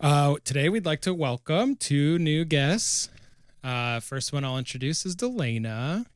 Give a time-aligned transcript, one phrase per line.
[0.00, 3.10] Uh, today, we'd like to welcome two new guests.
[3.62, 6.06] Uh, first one I'll introduce is Delana.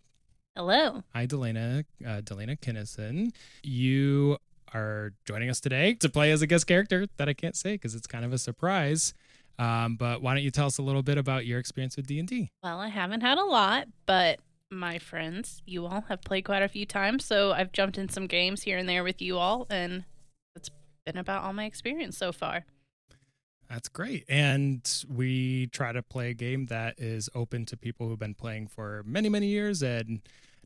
[0.57, 1.03] Hello.
[1.13, 1.85] Hi, Delana.
[2.03, 3.33] Uh, Delana Kinnison.
[3.63, 4.39] You
[4.73, 7.95] are joining us today to play as a guest character that I can't say because
[7.95, 9.13] it's kind of a surprise.
[9.59, 12.19] Um, but why don't you tell us a little bit about your experience with D
[12.19, 12.51] and D?
[12.63, 14.41] Well, I haven't had a lot, but
[14.71, 18.27] my friends, you all have played quite a few times, so I've jumped in some
[18.29, 20.05] games here and there with you all, and
[20.57, 20.71] it's
[21.05, 22.65] been about all my experience so far.
[23.75, 24.25] That's great.
[24.29, 28.69] And we try to play a game that is open to people who've been playing
[28.69, 30.21] for many, many years and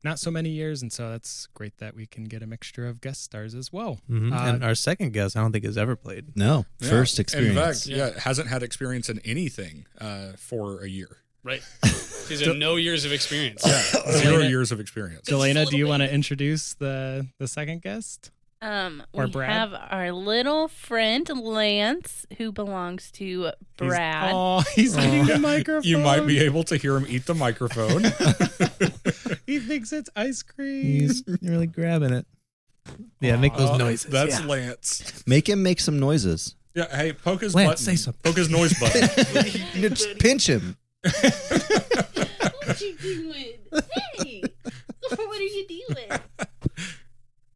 [0.04, 0.82] not so many years.
[0.82, 3.98] And so that's great that we can get a mixture of guest stars as well.
[4.10, 4.30] Mhm.
[4.32, 6.36] Uh, and our second guest, I don't think has ever played.
[6.36, 6.90] No, Yeah.
[6.90, 7.86] first experience.
[7.86, 11.16] In fact, yeah, hasn't had experience in anything uh, for a year.
[11.42, 11.62] Right.
[12.28, 13.62] These are no years of experience.
[14.18, 15.26] Zero years of experience.
[15.30, 18.32] Delana, do you want to introduce the the second guest?
[18.60, 19.50] Um, Or we Brad?
[19.52, 24.32] have our little friend Lance, who belongs to Brad.
[24.34, 25.82] Oh, he's eating the microphone.
[25.88, 28.02] You might be able to hear him eat the microphone.
[29.46, 30.82] he thinks it's ice cream.
[30.84, 32.26] He's really grabbing it.
[33.20, 34.10] Yeah, make those Uh, noises.
[34.10, 34.46] That's yeah.
[34.46, 35.22] Lance.
[35.26, 36.56] Make him make some noises.
[36.74, 36.94] Yeah.
[36.94, 37.84] Hey, poke his Lance, button.
[37.84, 38.20] say something.
[38.24, 39.08] Poke his noise button.
[39.74, 40.76] Just pinch him.
[41.04, 41.14] what
[42.68, 43.52] are you doing?
[44.18, 44.42] Hey,
[45.10, 46.20] what are you doing?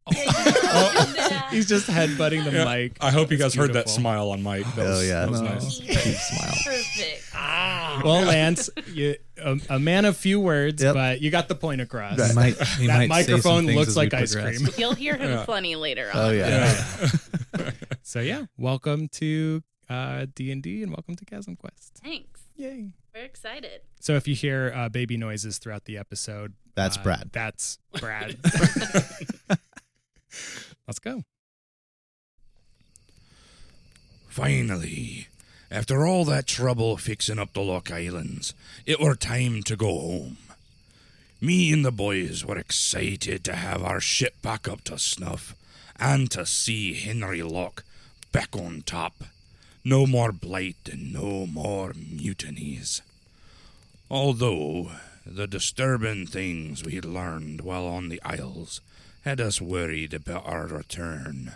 [1.51, 2.65] He's just headbutting the Yeah.
[2.65, 2.97] mic.
[2.99, 4.65] I hope you guys heard that smile on Mike.
[4.75, 5.21] That Oh, yeah.
[5.21, 5.49] that was No.
[5.53, 5.79] nice.
[5.79, 6.57] Keep smile.
[6.63, 7.29] Perfect.
[8.03, 10.95] Well, Lance, you, a, a man of few words, Yep.
[10.95, 12.15] but you got the point across.
[12.27, 14.57] He might, he That might microphone looks like ice progress.
[14.57, 14.69] cream.
[14.79, 15.45] You'll hear him Yeah.
[15.45, 16.19] funny later on.
[16.19, 16.73] Oh yeah.
[17.57, 17.71] Yeah.
[18.01, 21.99] So yeah, welcome to uh, D and D, and welcome to Chasm Quest.
[22.03, 22.41] Thanks.
[22.55, 22.93] Yay!
[23.13, 23.81] We're excited.
[23.99, 27.29] So if you hear uh, baby noises throughout the episode, That's uh, Brad.
[27.31, 28.37] That's Brad.
[30.87, 31.23] Let's go.
[34.27, 35.27] Finally,
[35.69, 38.53] after all that trouble fixing up the Lock Islands,
[38.85, 40.37] it were time to go home.
[41.39, 45.55] Me and the boys were excited to have our ship back up to snuff
[45.99, 47.83] and to see Henry Locke
[48.31, 49.23] back on top.
[49.83, 53.01] No more blight and no more mutinies.
[54.09, 54.91] Although
[55.25, 58.81] the disturbing things we had learned while on the Isles
[59.23, 61.53] had us worried about our return.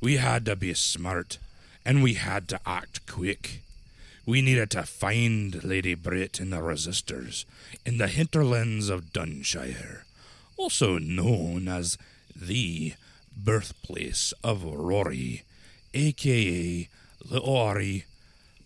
[0.00, 1.38] We had to be smart,
[1.84, 3.62] and we had to act quick.
[4.24, 7.44] We needed to find Lady Brit and the Resistors
[7.84, 10.02] in the hinterlands of Dunshire,
[10.56, 11.98] also known as
[12.34, 12.94] the
[13.36, 15.42] birthplace of Rory,
[15.94, 16.88] aka
[17.28, 18.04] Little Ori,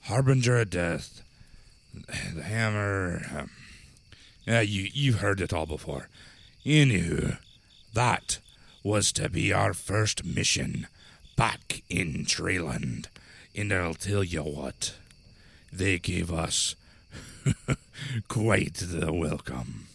[0.02, 1.22] Harbinger of Death,
[2.34, 3.22] the Hammer.
[3.36, 3.50] Um,
[4.46, 6.08] yeah, you you've heard it all before.
[6.66, 7.38] Anywho,
[7.94, 8.38] that
[8.82, 10.86] was to be our first mission
[11.36, 13.06] back in Treyland.
[13.54, 14.94] And I'll tell you what,
[15.72, 16.74] they gave us
[18.28, 19.86] quite the welcome.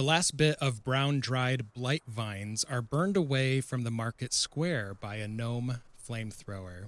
[0.00, 4.94] The last bit of brown dried blight vines are burned away from the market square
[4.98, 6.86] by a gnome flamethrower.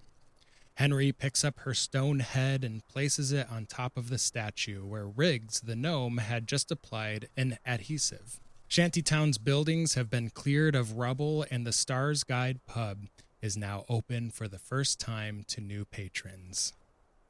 [0.76, 5.06] Henry picks up her stone head and places it on top of the statue where
[5.06, 8.40] Riggs, the gnome, had just applied an adhesive.
[8.66, 13.08] Shantytown's buildings have been cleared of rubble, and the Stars Guide pub
[13.42, 16.72] is now open for the first time to new patrons.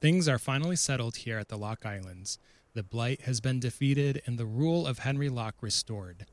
[0.01, 2.39] Things are finally settled here at the Lock Islands.
[2.75, 6.25] The Blight has been defeated and the rule of Henry Locke restored.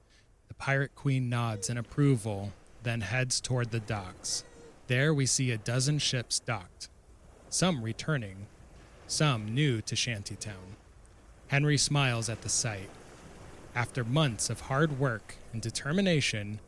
[0.48, 4.46] The Pirate Queen nods in approval, then heads toward the docks.
[4.88, 6.88] There we see a dozen ships docked,
[7.50, 8.48] some returning,
[9.06, 10.78] some new to Shantytown.
[11.48, 12.90] Henry smiles at the sight.
[13.76, 16.62] After months of hard work and determination,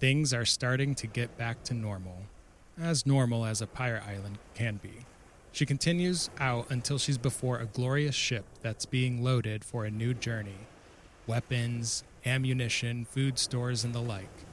[0.00, 2.24] things are starting to get back to normal.
[2.78, 5.06] As normal as a pirate island can be.
[5.54, 10.12] She continues out until she's before a glorious ship that's being loaded for a new
[10.12, 10.66] journey
[11.28, 14.44] weapons, ammunition, food stores, and the like.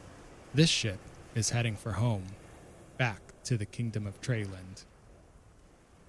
[0.53, 1.00] This ship
[1.33, 2.25] is heading for home,
[3.00, 4.86] back to the kingdom of Treyland.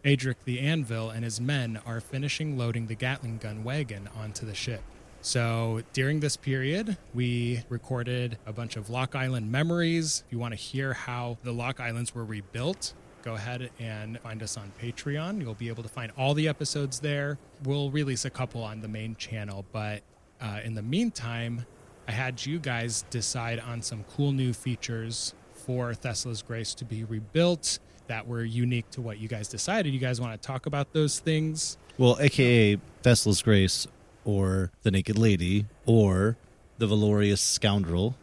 [0.05, 4.55] Adric the Anvil and his men are finishing loading the Gatling gun wagon onto the
[4.55, 4.83] ship.
[5.23, 10.23] So during this period, we recorded a bunch of Lock Island memories.
[10.27, 12.93] If you want to hear how the Lock Islands were rebuilt,
[13.23, 15.41] go ahead and find us on Patreon.
[15.41, 17.39] You'll be able to find all the episodes there.
[17.65, 20.03] We'll release a couple on the main channel, but
[20.41, 21.65] uh, in the meantime,
[22.09, 27.05] I had you guys decide on some cool new features for Thesla's Grace to be
[27.05, 27.79] rebuilt
[28.09, 29.93] that were unique to what you guys decided.
[29.95, 31.79] You guys want to talk about those things?
[31.99, 33.87] Well, aka Vessel's Grace,
[34.25, 36.37] or the Naked Lady, or
[36.79, 38.17] the Valorious Scoundrel,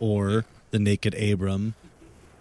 [0.00, 1.74] or the Naked Abram.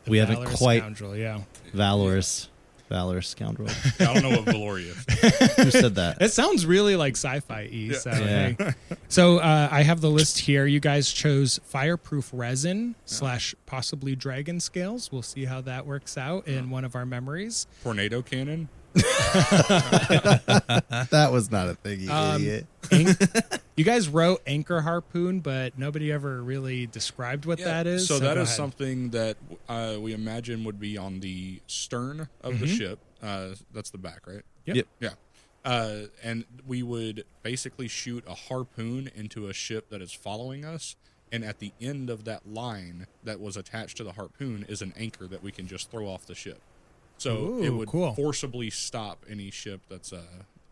[0.06, 1.42] The We haven't quite- Scoundrel, yeah.
[1.74, 2.50] Valorous.
[2.90, 3.70] Valorous Scoundrel.
[4.00, 5.56] I don't know what Valoria is.
[5.64, 6.20] Who said that?
[6.22, 7.92] It sounds really like sci-fi y.
[7.94, 8.52] So, Yeah.
[8.58, 8.74] hey.
[9.10, 10.66] so uh, I have the list here.
[10.66, 15.12] You guys chose fireproof resin slash possibly dragon scales.
[15.12, 17.68] We'll see how that works out in one of our memories.
[17.84, 18.70] Tornado cannon.
[21.10, 22.66] that was not a thing, you Um, idiot.
[22.92, 23.18] Anch-
[23.76, 28.08] you guys wrote anchor harpoon, but nobody ever really described what that is.
[28.08, 28.58] So, that go is ahead.
[28.58, 29.38] something that
[29.68, 33.00] uh, we imagine would be on the stern of the ship.
[33.22, 34.42] Uh, that's the back, right?
[34.66, 34.76] Yep.
[34.76, 34.88] Yep.
[35.00, 35.10] Yeah.
[35.66, 40.96] Uh, and we would basically shoot a harpoon into a ship that is following us.
[41.32, 44.94] And at the end of that line that was attached to the harpoon is an
[44.98, 46.60] anchor that we can just throw off the ship.
[47.18, 48.14] So it would cool.
[48.16, 50.22] forcibly stop any ship that's uh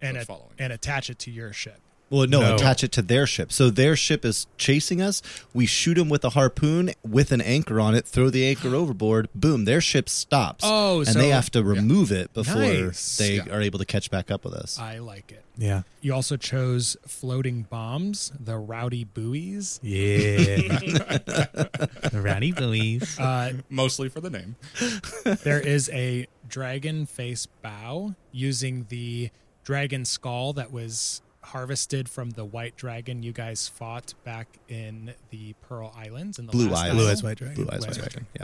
[0.01, 0.53] and that's a- following.
[0.57, 1.79] and attach it to your ship.
[2.09, 2.55] Well, no, No.
[2.55, 3.51] attach it to their ship.
[3.51, 5.21] So their ship is chasing us.
[5.53, 9.27] We shoot them with a harpoon with an anchor on it, throw the anchor overboard.
[9.35, 10.63] Boom, their ship stops.
[10.65, 13.17] Oh, and so- they have to remove it before Nice.
[13.17, 13.49] they Yeah.
[13.51, 14.79] are able to catch back up with us.
[14.79, 15.43] I like it.
[15.57, 15.81] Yeah.
[16.01, 19.79] You also chose floating bombs, the rowdy buoys.
[19.83, 20.37] Yeah.
[21.17, 23.19] the rowdy boys.
[23.19, 24.55] Uh, Mostly for the name.
[25.43, 29.29] there is a dragon face bow using the
[29.63, 35.53] dragon skull that was harvested from the white dragon you guys fought back in the
[35.67, 36.93] Pearl Islands in the Blue last eyes.
[36.93, 37.55] Blue eyes white dragon.
[37.55, 38.27] Blue eyes, Blue white eyes, dragon.
[38.35, 38.43] Yeah.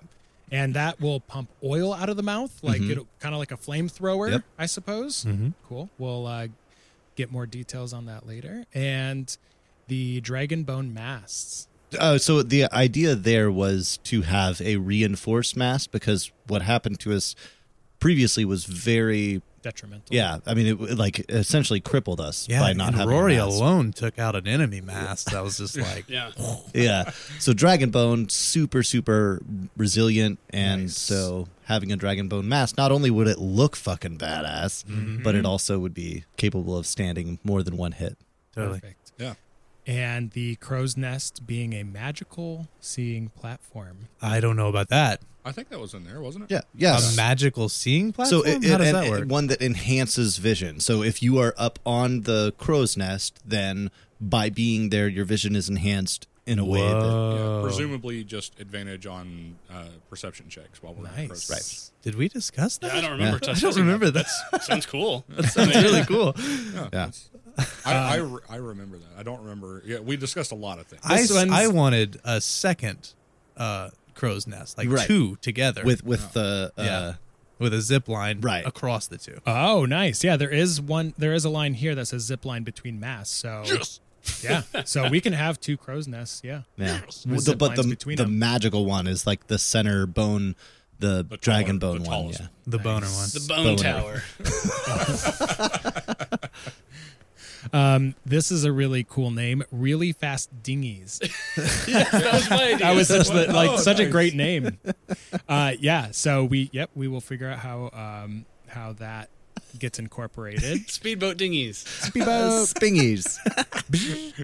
[0.52, 2.90] and that will pump oil out of the mouth, like Mhm.
[2.92, 4.44] it'll kind of like a flamethrower, Yep.
[4.60, 5.24] I suppose.
[5.26, 5.50] Mm-hmm.
[5.68, 5.90] Cool.
[5.98, 6.48] We'll uh,
[7.16, 8.66] get more details on that later.
[8.74, 9.36] And
[9.88, 11.68] the dragon bone masts.
[12.00, 17.14] Uh, so the idea there was to have a reinforced mast because what happened to
[17.14, 17.36] us
[18.00, 20.15] previously was very Detrimental.
[20.15, 20.38] yeah.
[20.45, 23.92] I mean, it like essentially crippled us Yeah, by not and having a Rory alone
[23.94, 25.31] took out an enemy mast.
[25.31, 26.31] That was just like, Yeah.
[26.75, 27.12] yeah.
[27.39, 29.42] So dragon bone, super super
[29.75, 30.98] resilient, and Nice.
[30.98, 35.24] so having a dragon bone mask, not only would it look fucking badass, Mm-hmm.
[35.24, 38.18] but it also would be capable of standing more than one hit.
[38.54, 38.80] totally.
[38.81, 39.12] Perfect.
[39.18, 39.33] Yeah.
[39.88, 44.07] And the crow's nest being a magical seeing platform.
[44.21, 45.21] I don't know about that.
[45.45, 46.51] I think that was in there, wasn't it?
[46.51, 46.62] Yeah.
[46.75, 47.13] Yes.
[47.13, 48.63] A magical seeing So platform?
[48.63, 49.30] it, How does and- that work?
[49.30, 50.80] one that enhances vision.
[50.80, 53.92] So if you are up on the crow's nest, then
[54.22, 57.62] by being there, your vision is enhanced in a way that Yeah, Whoa.
[57.63, 61.50] presumably just advantage on uh, perception checks while we're in Nice.
[61.50, 61.89] Right.
[62.04, 62.88] Did we discuss that?
[62.88, 63.39] Yeah, I don't remember.
[63.44, 63.51] Yeah.
[63.51, 64.25] I don't remember that.
[64.51, 64.63] that.
[64.63, 65.24] Sounds cool.
[65.30, 66.34] That's really cool.
[66.38, 66.89] Yeah.
[66.94, 67.12] Yeah.
[67.86, 69.07] I, I, re- I remember that.
[69.18, 69.84] I don't remember.
[69.86, 71.01] Yeah, we discussed a lot of things.
[71.06, 73.13] I, I wanted a second
[73.56, 75.07] uh, crow's nest, like Right.
[75.07, 77.13] two together with with the uh, Yeah.
[77.60, 78.65] with a zip line Right.
[78.65, 79.39] across the two.
[79.48, 80.24] Oh, nice.
[80.24, 81.13] Yeah, there is one.
[81.18, 83.36] There is a line here that says zip line between masts.
[83.36, 83.63] So
[84.43, 86.41] yeah, so we can have two crow's nests.
[86.43, 86.62] Yeah.
[86.77, 87.01] yeah.
[87.01, 88.39] With The- zip but the between the them.
[88.39, 90.55] magical one is like the center bone,
[91.00, 92.20] the, The dragon taller- bone the one.
[92.22, 92.48] tallest Yeah.
[92.67, 93.29] The boner one.
[93.34, 93.84] The bone Boner.
[93.84, 94.24] tower.
[97.72, 99.63] Um, this is a really cool name.
[99.72, 101.20] Really fast dinghies.
[101.55, 102.77] that was my idea.
[102.79, 104.77] That was such the like Oh, such a great name.
[105.50, 106.10] Uh, yeah.
[106.12, 109.29] So we yep we will figure out how um how that
[109.77, 110.82] gets incorporated.
[110.89, 111.77] speedboat dinghies.
[111.88, 112.67] Speedboat.
[112.67, 113.38] Spingies.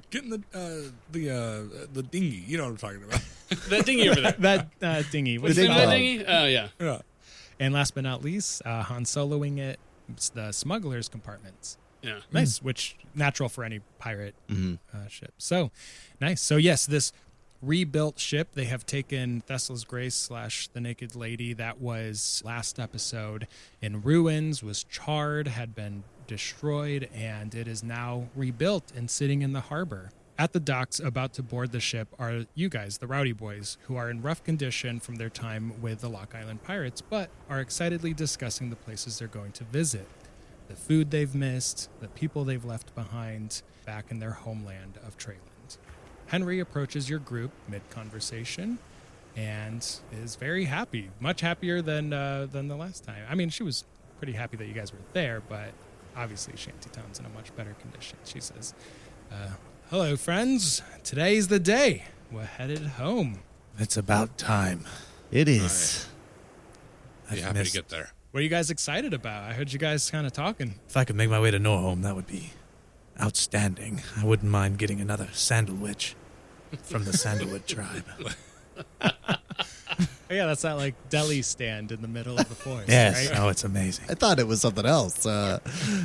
[0.09, 2.43] Getting the uh, the uh, the dinghy.
[2.47, 3.21] You know what I'm talking about.
[3.69, 4.35] That dinghy over there.
[4.39, 5.38] that uh, dinghy.
[5.38, 6.25] What's The it ding That dinghy?
[6.25, 6.67] Oh yeah.
[6.79, 6.99] yeah.
[7.59, 9.79] And last but not least, uh, Han Soloing it.
[10.33, 11.77] The smugglers compartments.
[12.01, 12.20] Yeah.
[12.32, 14.79] Nice, which natural for any pirate Mhm.
[14.94, 15.34] uh, ship.
[15.38, 15.72] So
[16.22, 16.41] nice.
[16.41, 17.12] So yes, this
[17.62, 23.48] rebuilt ship they have taken Thesla's Grace slash the Naked Lady that was last episode
[23.82, 29.51] in ruins, was charred, had been destroyed, and it is now rebuilt and sitting in
[29.51, 30.12] the harbor.
[30.38, 33.98] At the docks, about to board the ship, are you guys, the Rowdy Boys, who
[33.98, 38.13] are in rough condition from their time with the Lock Island Pirates, but are excitedly
[38.13, 40.08] discussing the places they're going to visit
[40.69, 45.77] the food they've missed, the people they've left behind back in their homeland of Treyland.
[46.27, 48.77] Henry approaches your group mid conversation
[49.35, 49.85] and
[50.23, 53.23] is very happy, much happier than uh, than the last time.
[53.29, 53.83] I mean, she was
[54.19, 55.71] pretty happy that you guys were there, but
[56.15, 58.17] obviously Shantytown's in a much better condition.
[58.25, 58.73] She says,
[59.31, 59.49] uh,
[59.89, 60.81] "Hello, friends.
[61.03, 62.03] Today's the day.
[62.31, 63.39] We're headed home.
[63.79, 64.85] It's about time.
[65.31, 66.07] It is.
[67.31, 68.11] Be I've happy to missed- get there.
[68.31, 69.43] What are you guys excited about?
[69.43, 70.75] I heard you guys kind of talking.
[70.88, 72.51] If I could make my way to Norholm, that would be
[73.19, 74.01] outstanding.
[74.17, 76.15] I wouldn't mind getting another sandalwich
[76.83, 78.05] from the Sandalwood tribe.
[80.31, 82.88] Yeah, that's that like deli stand in the middle of the forest.
[82.88, 83.31] Yes.
[83.31, 83.39] right?
[83.39, 84.05] Oh, it's amazing.
[84.09, 85.25] I thought it was something else.
[85.25, 85.57] Uh,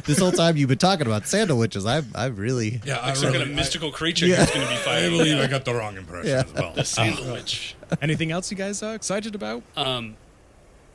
[0.07, 1.85] this whole time you've been talking about sandwiches.
[1.85, 2.81] I've I've really.
[2.87, 4.37] Yeah, I'm some kind of really, mystical creature Yeah.
[4.37, 5.11] who's going to be I, I fighting.
[5.11, 6.43] believe I got the wrong impression Yeah.
[6.47, 6.73] as well.
[6.73, 7.77] The sandwich.
[8.01, 9.63] Anything else you guys are excited about?
[9.77, 10.17] Um,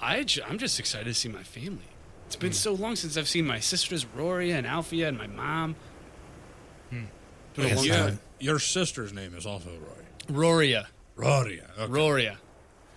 [0.01, 1.83] I ju- I'm just excited to see my family.
[2.27, 2.53] It's been hmm.
[2.53, 5.75] so long since I've seen my sisters Roria and Alfia and my mom.
[6.91, 6.97] It's
[7.55, 10.05] been a Yes, long Yeah, your sister's name is also Roy.
[10.29, 11.69] Roria, Roria.
[11.77, 11.91] Okay.
[11.91, 12.37] Roria.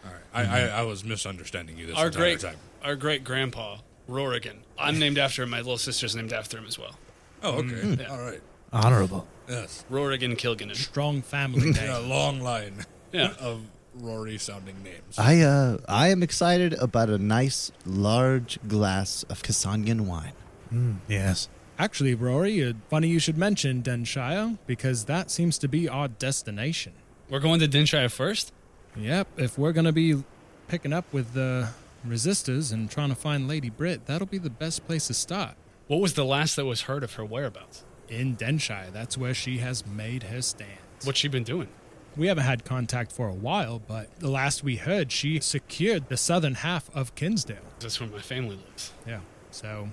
[0.05, 0.21] All right.
[0.35, 0.55] I, mm-hmm.
[0.55, 2.57] I, I was misunderstanding you this Our entire great, time.
[2.85, 3.79] our great grandpa
[4.09, 4.57] Rorigan.
[4.79, 5.51] I'm named after him.
[5.51, 6.99] My little sister's named after him as well.
[7.43, 7.69] Oh, okay.
[7.69, 8.11] Mm.
[8.11, 8.41] All right.
[8.73, 9.27] Honorable.
[9.49, 9.85] Yes.
[9.91, 10.77] Rorigan Kilganon.
[10.77, 13.33] Strong family Yeah, a long line Yeah.
[13.41, 13.63] of
[13.95, 15.19] Rory sounding names.
[15.19, 20.33] I uh I am excited about a nice large glass of Kasanian wine.
[20.73, 21.49] Mm, yes.
[21.79, 26.93] Actually, Rory, uh, funny you should mention Denshire because that seems to be our destination.
[27.29, 28.53] We're going to Denshire first.
[28.97, 30.23] Yep, if we're gonna be
[30.69, 31.71] picking up with the
[32.07, 35.55] resistors and trying to find Lady Brit, that'll be the best place to start.
[35.87, 37.85] What was the last that was heard of her whereabouts?
[38.09, 40.79] In Denshire, that's where she has made her stand.
[41.05, 41.69] What's she been doing?
[42.17, 46.17] We haven't had contact for a while, but the last we heard, she secured the
[46.17, 47.57] southern half of Kinsdale.
[47.81, 48.93] That's where my family lives.
[49.07, 49.89] Yeah, so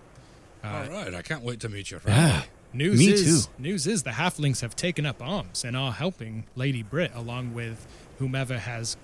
[0.64, 1.14] uh, All right.
[1.14, 2.44] I can't wait to meet your Yeah.
[2.72, 3.52] News Me is too.
[3.58, 7.88] news is the halflings have taken up arms and are helping Lady Brit along with
[8.20, 8.96] whomever has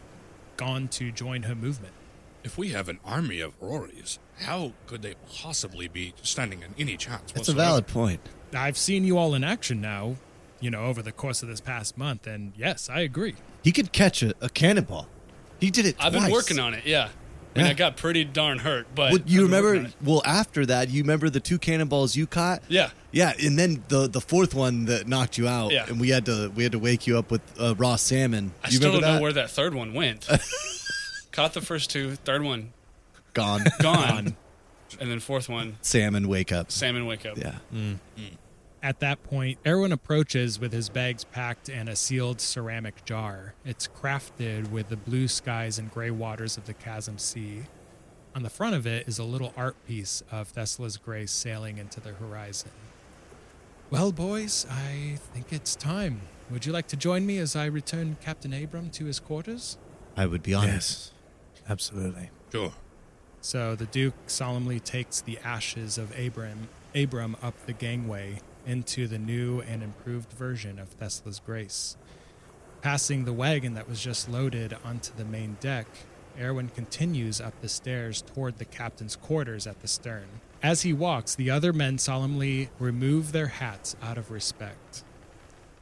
[0.58, 1.94] gone to join her movement.
[2.44, 6.96] If we have an army of Rorys, how could they possibly be standing in any
[6.96, 8.20] chance That's a valid point.
[8.54, 10.18] I've seen you all in action now,
[10.66, 13.36] you know, over the course of this past month, and yes, I agree.
[13.64, 15.08] He could catch a, a cannonball.
[15.60, 16.88] He did it I've been working on it.
[16.88, 17.10] Yeah.
[17.56, 17.72] I mean, Yeah.
[17.72, 19.98] I got pretty darn hurt, but Well, you I've been working remember?
[20.04, 22.64] Well, after that, you remember the two cannonballs you caught?
[22.68, 22.90] Yeah.
[23.12, 25.86] Yeah, and then the the fourth one that knocked you out, Yeah.
[25.88, 28.52] and we had to we had to wake you up with uh, raw salmon.
[28.64, 29.18] I you still remember don't that?
[29.18, 30.28] know where that third one went.
[31.32, 32.74] Caught the first two, third one
[33.34, 33.64] Gone.
[33.80, 34.36] gone,
[35.00, 36.72] and then fourth one, salmon wake up.
[36.72, 37.38] salmon wake up.
[37.38, 37.56] Yeah.
[38.86, 43.56] At that point, Erwin approaches with his bags packed and a sealed ceramic jar.
[43.66, 47.64] It's crafted with the blue skies and gray waters of the Chasm Sea.
[48.36, 52.00] On the front of it is a little art piece of Thesla's Grace sailing into
[52.00, 52.70] the horizon.
[53.90, 56.22] Well, boys, I think it's time.
[56.52, 59.80] Would you like to join me as I return Captain Abram to his quarters?
[60.16, 60.74] I would be honored.
[60.76, 61.12] Yes.
[61.68, 62.30] Absolutely.
[62.52, 62.74] Sure.
[63.42, 69.18] So the Duke solemnly takes the ashes of Abram, Abram up the gangway into the
[69.18, 71.98] new and improved version of Thesla's Grace.
[72.82, 75.88] Passing the wagon that was just loaded onto the main deck,
[76.40, 80.28] Erwin continues up the stairs toward the captain's quarters at the stern.
[80.62, 85.04] As he walks, the other men solemnly remove their hats out of respect.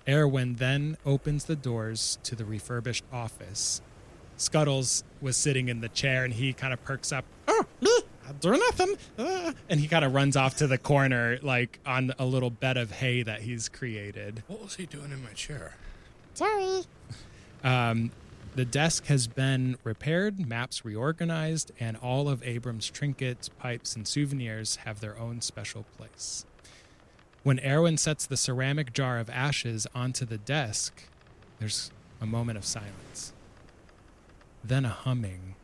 [0.07, 3.81] Erwin then opens the doors to the refurbished office.
[4.37, 7.25] Scuttles was sitting in the chair and he kind of perks up.
[7.47, 7.87] Oh, I'm
[8.39, 8.95] doing nothing.
[9.19, 12.77] Ah," and he kind of runs off to the corner, like on a little bed
[12.77, 14.43] of hay that he's created.
[14.47, 15.75] What was he doing in my chair?
[16.33, 16.83] Sorry.
[17.63, 18.11] Um,
[18.55, 24.77] the desk has been repaired, maps reorganized, and all of Abram's trinkets, pipes, and souvenirs
[24.77, 26.45] have their own special place.
[27.41, 31.03] When Erwin sets the ceramic jar of ashes onto the desk,
[31.59, 33.33] there's a moment of silence.
[34.63, 35.55] Then a humming.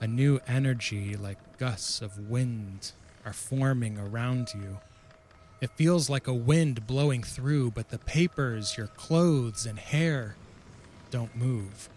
[0.00, 2.92] A new energy, like gusts of wind,
[3.24, 4.78] are forming around you.
[5.60, 10.36] It feels like a wind blowing through, but the papers, your clothes, and hair
[11.10, 11.90] don't move.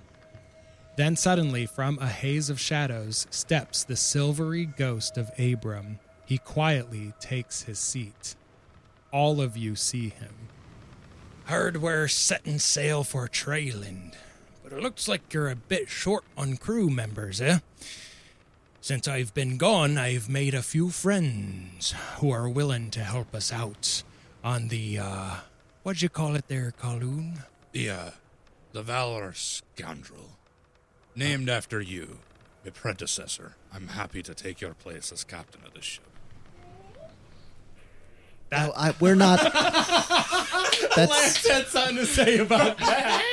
[0.97, 5.99] Then suddenly, from a haze of shadows, steps the silvery ghost of Abram.
[6.25, 8.35] He quietly takes his seat.
[9.11, 10.33] All of you see him.
[11.45, 14.13] Heard we're setting sail for Treyland,
[14.63, 17.59] but it looks like you're a bit short on crew members, eh?
[18.81, 23.51] Since I've been gone, I've made a few friends who are willing to help us
[23.51, 24.03] out
[24.43, 25.35] on the, uh,
[25.83, 27.45] what'd you call it there, Kowloon?
[27.71, 28.09] The, uh,
[28.73, 30.31] the valorous scoundrel.
[31.15, 32.19] Named after you,
[32.65, 33.55] my predecessor.
[33.73, 36.12] I'm happy to take your place as captain of this ship.
[38.53, 39.39] I, I, we're not.
[40.95, 43.23] that's had something to say about that.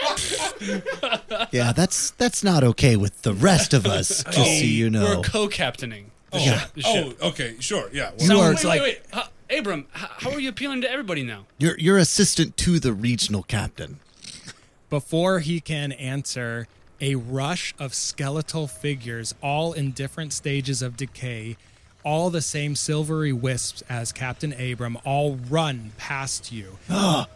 [1.53, 1.73] yeah.
[1.73, 4.25] That's that's not okay with the rest of us.
[4.25, 5.17] Just so oh, you know.
[5.17, 6.11] We're co-captaining.
[6.33, 6.73] Oh, ship.
[6.75, 8.13] The oh, okay, sure, yeah.
[8.19, 9.03] You are- wait, like- wait, wait.
[9.13, 11.47] How, Abram, how, how are you appealing to everybody now?
[11.59, 13.99] You're you're assistant to the regional captain.
[14.91, 16.69] Before he can answer,
[17.01, 21.57] a rush of skeletal figures, all in different stages of decay,
[22.05, 26.79] all the same silvery wisps as Captain Abram, all run past you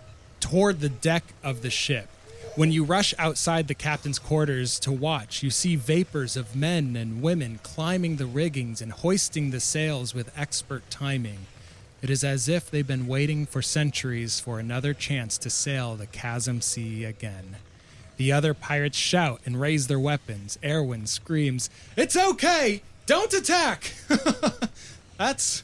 [0.41, 2.09] toward the deck of the ship.
[2.57, 7.21] When you rush outside the captain's quarters to watch, you see vapors of men and
[7.21, 11.47] women climbing the riggings and hoisting the sails with expert timing.
[12.01, 16.07] It is as if they've been waiting for centuries for another chance to sail the
[16.07, 17.57] chasm sea again.
[18.19, 20.57] The other pirates shout and raise their weapons.
[20.63, 22.83] Erwin screams, "It's okay!
[23.07, 23.95] Don't attack!"
[25.19, 25.63] that's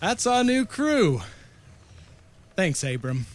[0.00, 1.22] that's our new crew.
[2.56, 3.26] Thanks, Abram.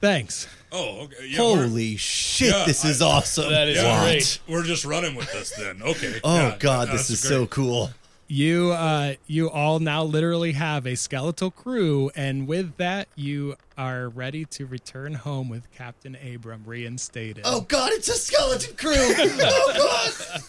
[0.00, 0.48] Thanks.
[0.72, 1.26] oh, okay.
[1.28, 2.50] Yeah, Holy shit!
[2.52, 3.50] yeah, this is I- awesome.
[3.50, 4.40] That is yeah, great.
[4.48, 5.82] We're just running with this then.
[5.82, 6.20] Okay.
[6.24, 7.90] Oh yeah, god, no, this that's is so cool.
[8.28, 14.08] You uh you all now literally have a skeletal crew and with that you are
[14.08, 17.42] ready to return home with Captain Abram reinstated.
[17.44, 18.94] Oh god, it's a skeleton crew.
[18.94, 20.40] oh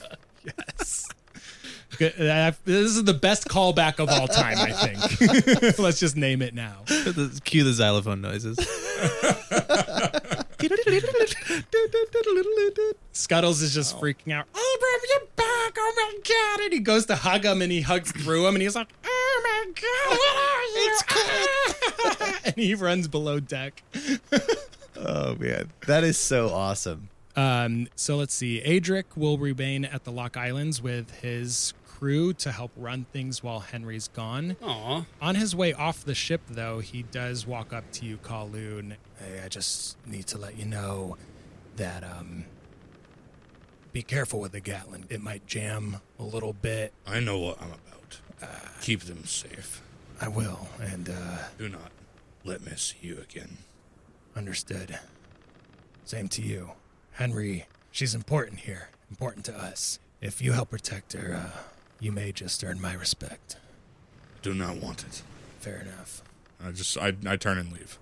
[0.45, 0.55] god.
[1.98, 2.13] Good-
[2.65, 5.77] This is the best callback of all time, I think.
[5.79, 6.77] Let's just name it now.
[7.43, 8.57] Cue the xylophone noises.
[13.13, 14.45] Scuttles is just freaking out.
[14.50, 15.74] Abram, you're back!
[15.77, 16.60] Oh my god!
[16.65, 19.41] And he goes to hug him, and he hugs through him, and he's like, "Oh
[19.43, 20.36] my god, what
[22.25, 23.83] are you?" and he runs below deck.
[24.98, 27.10] Oh man, that is so awesome.
[27.36, 28.62] Um, so let's see.
[28.65, 33.60] Adric will remain at the Lock Islands with his crew to help run things while
[33.60, 34.58] Henry's gone.
[34.63, 35.05] Aw.
[35.22, 38.96] On his way off the ship, though, he does walk up to you, Kowloon.
[39.20, 41.15] Hey, I just need to let you know
[41.75, 42.46] that um,
[43.93, 45.05] be careful with the Gatling.
[45.10, 46.91] It might jam a little bit.
[47.05, 48.20] I know what I'm about.
[48.81, 49.84] Keep them safe.
[50.20, 51.91] I will, and uh, Do not
[52.43, 53.60] let me see you again.
[54.36, 54.98] understood.
[56.03, 56.72] Same to you,
[57.11, 57.66] Henry.
[57.92, 60.00] She's important here, important to us.
[60.20, 61.59] If you help protect her, uh,
[62.01, 63.55] you may just earn my respect.
[64.42, 65.22] Do not want it.
[65.59, 66.24] Fair enough.
[66.61, 67.98] I just I, I turn and leave.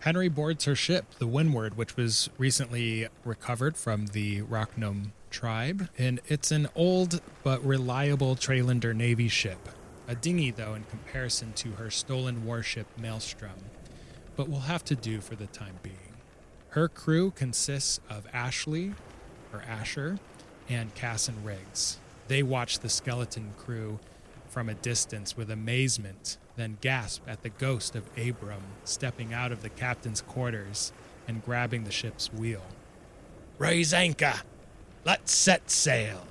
[0.00, 5.88] Henry boards her ship, the Windward, which was recently recovered from the Rock Gnome tribe.
[5.98, 9.68] And it's an old but reliable Trailander Navy ship.
[10.08, 13.50] A dinghy, though, in comparison to her stolen warship Maelstrom.
[14.36, 15.96] But will have to do for the time being.
[16.70, 18.94] Her crew consists of Ashley,
[19.52, 20.18] or Asher,
[20.68, 21.98] and Cass and Riggs.
[22.28, 24.00] They watch the skeleton crew
[24.48, 29.62] from a distance with amazement, then gasp at the ghost of Abram stepping out of
[29.62, 30.92] the captain's quarters
[31.28, 32.64] and grabbing the ship's wheel.
[33.58, 34.34] Raise anchor!
[35.04, 36.26] Let's set sail!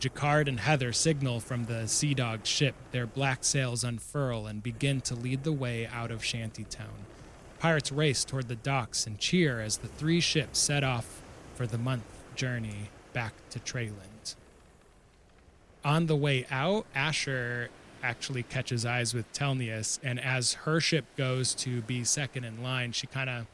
[0.00, 2.74] Jacquard and Heather signal from the Sea Dog ship.
[2.92, 7.06] Their black sails unfurl and begin to lead the way out of Shantytown.
[7.58, 11.20] Pirates race toward the docks and cheer as the three ships set off
[11.54, 12.04] for the month
[12.36, 14.17] journey back to Treyland.
[15.84, 17.68] On the way out, Asher
[18.02, 22.92] actually catches eyes with Telnius, and as her ship goes to be second in line,
[22.92, 23.46] she kind of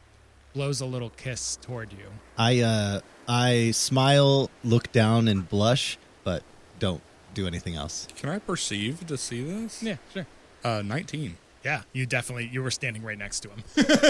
[0.53, 2.07] blows a little kiss toward you.
[2.39, 6.43] I uh I smile, look down, and blush, but
[6.79, 8.07] don't do anything else.
[8.17, 9.83] Can I perceive to see this?
[9.83, 10.27] Yeah, sure.
[10.63, 11.37] Uh, 19.
[11.65, 13.63] Yeah, you definitely you were standing right next to him.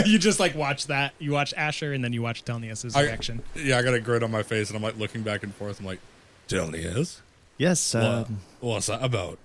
[0.07, 1.15] you just like watch that.
[1.21, 3.43] You watch Asher, and then you watch Telnius's I- reaction.
[3.55, 5.79] Yeah, I got a grin on my face, and I'm like looking back and forth.
[5.79, 6.01] I'm like,
[6.49, 7.23] tell me is.
[7.59, 8.05] Yes, What?
[8.05, 9.39] um, What's that about?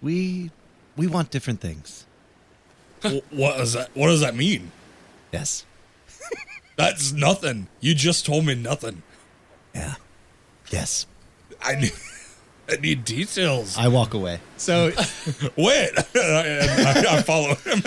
[0.00, 0.50] we
[0.96, 2.06] we want different things.
[3.02, 3.90] Wh- what is that?
[3.94, 4.70] What does that mean?
[5.32, 5.64] Yes.
[6.76, 7.68] That's nothing.
[7.80, 9.02] You just told me nothing.
[9.74, 9.94] Yeah.
[10.70, 11.06] Yes.
[11.62, 11.92] I need,
[12.70, 13.76] I need details.
[13.76, 14.40] I walk away.
[14.56, 14.92] So
[15.56, 17.82] Wait, I, I follow him.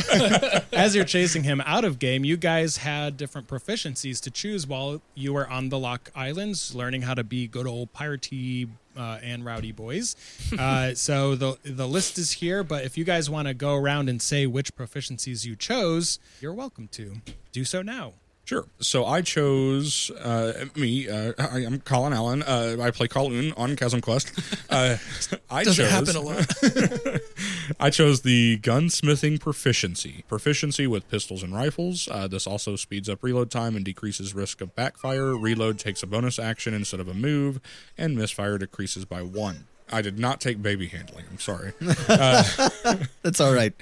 [0.73, 5.01] as you're chasing him out of game, you guys had different proficiencies to choose while
[5.13, 9.45] you were on the Lock Islands, learning how to be good old piratey uh, and
[9.45, 10.15] rowdy boys.
[10.57, 14.09] Uh, so the the list is here, but if you guys want to go around
[14.09, 18.13] and say which proficiencies you chose, you're welcome to do so now.
[18.45, 18.67] Sure.
[18.79, 21.09] So I chose uh, me.
[21.09, 22.43] Uh, I, I'm Colin Allen.
[22.43, 24.31] Uh, I play Kowloon on Chasm Quest.
[24.69, 24.97] Uh,
[25.49, 27.21] I Doesn't chose, happen a lot.
[27.79, 30.23] I chose the gunsmithing proficiency.
[30.27, 32.07] Proficiency with pistols and rifles.
[32.09, 35.35] Uh, this also speeds up reload time and decreases risk of backfire.
[35.35, 37.59] Reload takes a bonus action instead of a move,
[37.97, 39.65] and misfire decreases by one.
[39.91, 41.25] I did not take baby handling.
[41.31, 41.73] I'm sorry.
[41.79, 43.73] That's all right.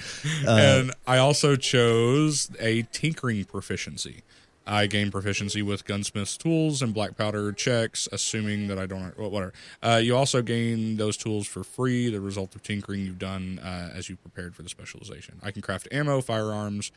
[0.45, 4.23] Uh, and I also chose a tinkering proficiency.
[4.65, 9.17] I gain proficiency with gunsmith's tools and black powder checks, assuming that I don't.
[9.17, 9.53] well, Whatever.
[9.81, 13.91] Uh, you also gain those tools for free, the result of tinkering you've done uh,
[13.93, 15.39] as you prepared for the specialization.
[15.43, 16.91] I can craft ammo, firearms,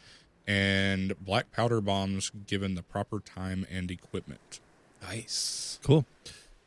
[0.46, 4.60] and black powder bombs given the proper time and equipment.
[5.02, 5.80] Nice.
[5.82, 6.06] Cool.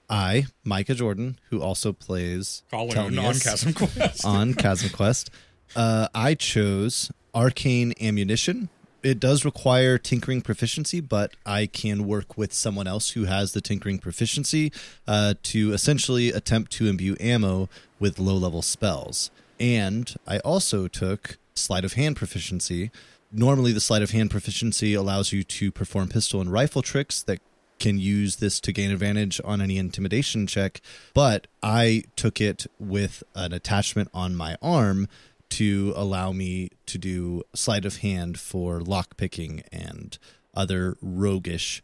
[0.10, 4.26] I, Micah Jordan, who also plays Colin on Telnius Chasm Quest.
[4.26, 5.30] on Chasm Quest,
[5.76, 8.70] uh, I chose Arcane Ammunition.
[9.02, 13.62] It does require tinkering proficiency, but I can work with someone else who has the
[13.62, 14.74] tinkering proficiency
[15.08, 19.32] uh, to essentially attempt to imbue ammo with low level spells.
[19.60, 22.92] And I also took sleight of hand proficiency.
[23.32, 27.40] Normally, the sleight of hand proficiency allows you to perform pistol and rifle tricks that
[27.80, 30.82] can use this to gain advantage on any intimidation check,
[31.14, 35.08] but I took it with an attachment on my arm
[35.50, 40.18] to allow me to do sleight of hand for lockpicking and
[40.54, 41.84] other roguish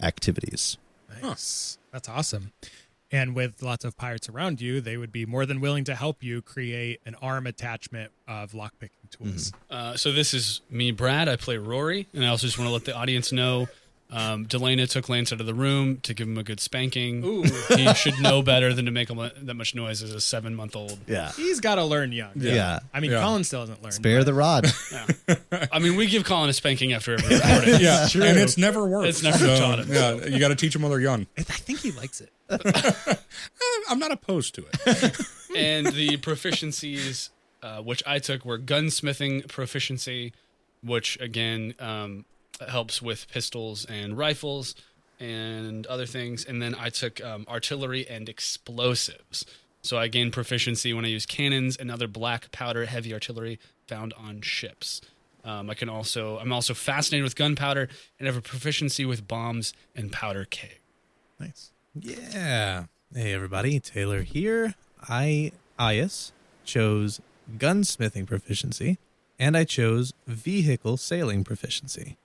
[0.00, 0.78] activities.
[1.22, 1.78] Nice.
[1.92, 2.52] That's awesome.
[3.10, 6.22] And with lots of pirates around you, they would be more than willing to help
[6.22, 9.52] you create an arm attachment of lockpicking tools.
[9.68, 11.28] Uh, so this is me, Brad.
[11.28, 13.68] I play Rory, and I also just want to let the audience know.
[14.14, 17.24] Um, Delana took Lance out of the room to give him a good spanking.
[17.24, 17.42] Ooh.
[17.74, 20.76] He should know better than to make him that much noise as a seven month
[20.76, 20.98] old.
[21.06, 21.32] Yeah.
[21.32, 22.32] He's got to learn young.
[22.34, 22.80] Yeah.
[22.92, 23.22] I mean, Yeah.
[23.22, 23.94] Colin still hasn't learned.
[23.94, 24.66] Spare but- the rod.
[25.72, 27.80] I mean, we give Colin a spanking after every recording.
[27.80, 29.08] yeah, and it's never worked.
[29.08, 29.90] It's never taught him.
[29.90, 31.26] Yeah, you got to teach him while they're young.
[31.38, 32.30] I think he likes it.
[33.88, 35.26] I'm not opposed to it.
[35.56, 37.30] and the proficiencies
[37.62, 40.32] uh, which I took were gunsmithing proficiency,
[40.82, 42.24] which again um,
[42.68, 44.74] helps with pistols and rifles
[45.20, 46.44] and other things.
[46.44, 49.44] And then I took um, artillery and explosives.
[49.82, 54.14] So I gained proficiency when I use cannons and other black powder heavy artillery found
[54.14, 55.00] on ships.
[55.44, 59.72] Um, I can also I'm also fascinated with gunpowder and have a proficiency with bombs
[59.94, 60.78] and powder keg.
[61.40, 61.72] Nice.
[61.98, 62.84] Yeah.
[63.12, 63.80] Hey, everybody.
[63.80, 64.74] Taylor here.
[65.08, 66.30] I, Ias,
[66.64, 67.20] chose
[67.58, 68.98] gunsmithing proficiency,
[69.38, 72.16] and I chose vehicle sailing proficiency.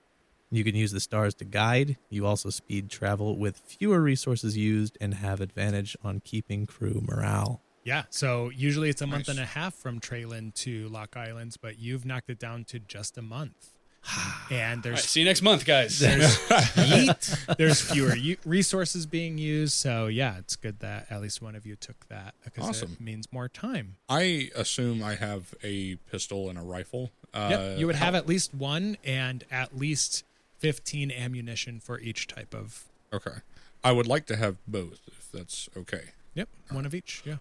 [0.50, 1.96] You can use the stars to guide.
[2.08, 7.60] You also speed travel with fewer resources used and have advantage on keeping crew morale.
[7.84, 8.04] Yeah.
[8.10, 12.04] So usually it's a month and a half from Treyland to Lock Islands, but you've
[12.04, 13.70] knocked it down to just a month.
[14.50, 15.98] and there's right, see you next month, guys.
[17.58, 19.74] there's fewer u- resources being used.
[19.74, 22.92] So yeah, it's good that at least one of you took that because Awesome.
[22.92, 23.96] it means more time.
[24.08, 27.10] I assume I have a pistol and a rifle.
[27.34, 27.78] Uh, yep.
[27.78, 30.24] You would have at least one and at least
[30.58, 32.84] 15 ammunition for each type of.
[33.12, 33.38] Okay.
[33.84, 36.10] I would like to have both, if that's okay.
[36.34, 36.48] Yep.
[36.70, 37.22] One of each.
[37.24, 37.36] Yeah.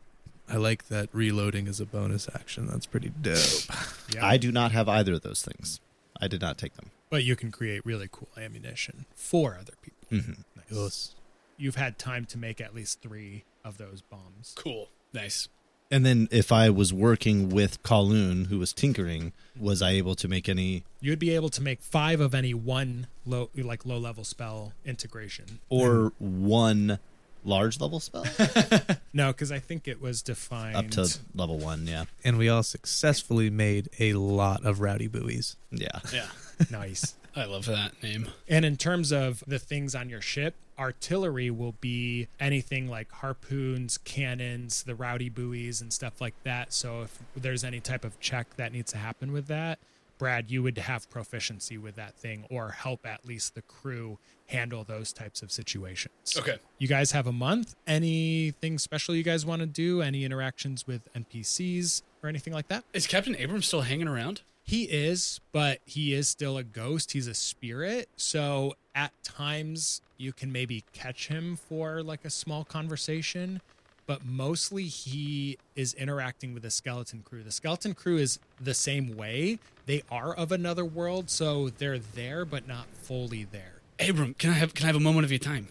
[0.50, 2.68] I like that reloading is a bonus action.
[2.68, 3.38] That's pretty dope.
[4.16, 4.26] Yeah.
[4.26, 5.82] I do not have either of those things.
[6.22, 6.92] I did not take them.
[7.10, 10.08] but you can create really cool ammunition for other people.
[10.10, 10.44] Mhm.
[10.72, 11.14] Nice.
[11.58, 14.54] You've had time to make at least three of those bombs.
[14.56, 14.88] Cool.
[15.14, 15.50] Nice.
[15.90, 20.28] And then if I was working with Kowloon, who was tinkering, was I able to
[20.28, 24.24] make any You'd be able to make five of any one low, like low level
[24.24, 25.60] spell integration.
[25.70, 27.00] or one
[27.44, 28.26] large level spell
[29.14, 31.88] No, because I think it was defined up to level one?
[31.88, 35.56] Yeah, and we all successfully made a lot of rowdy buoys.
[35.72, 36.00] yeah.
[36.12, 36.28] Yeah.
[36.72, 37.16] nice.
[37.36, 38.28] I love that name.
[38.50, 43.98] And in terms of the things on your ship, artillery will be anything like harpoons,
[43.98, 46.74] cannons, the rowdy buoys, and stuff like that.
[46.74, 49.80] So if there's any type of check that needs to happen with that,
[50.18, 54.84] Brad, you would have proficiency with that thing or help at least the crew handle
[54.84, 56.36] those types of situations.
[56.36, 56.58] Okay.
[56.80, 57.76] You guys have a month.
[57.86, 60.02] Anything special you guys want to do?
[60.02, 62.84] Any interactions with NPCs or anything like that?
[62.94, 64.42] Is Captain Abrams still hanging around?
[64.68, 67.14] He is, but he is still a ghost.
[67.14, 68.10] He's a spirit.
[68.18, 73.62] So at times you can maybe catch him for like a small conversation,
[74.08, 77.44] but mostly he is interacting with the skeleton crew.
[77.44, 79.60] The skeleton crew is the same way.
[79.86, 83.80] They are of another world, so they're there but not fully there.
[84.02, 85.70] Abram, can I have can I have a moment of your time?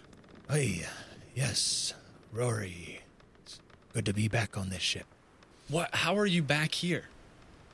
[0.48, 0.86] Hey,
[1.34, 1.92] yes,
[2.32, 3.00] Rory.
[3.42, 3.60] It's
[3.92, 5.04] good to be back on this ship.
[5.68, 5.94] What?
[5.96, 7.08] How are you back here?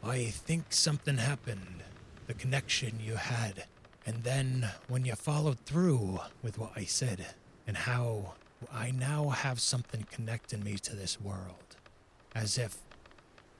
[0.02, 1.82] I think something happened.
[2.26, 3.64] The connection you had.
[4.04, 7.26] And then when you followed through with what I said,
[7.66, 8.34] and how
[8.72, 11.76] I now have something connecting me to this world.
[12.34, 12.78] As if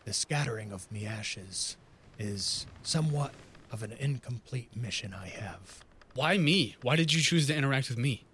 [0.04, 1.76] the scattering of me ashes
[2.18, 3.32] is somewhat
[3.70, 5.84] of an incomplete mission I have.
[6.14, 6.76] Why me?
[6.82, 8.24] Why did you choose to interact with me?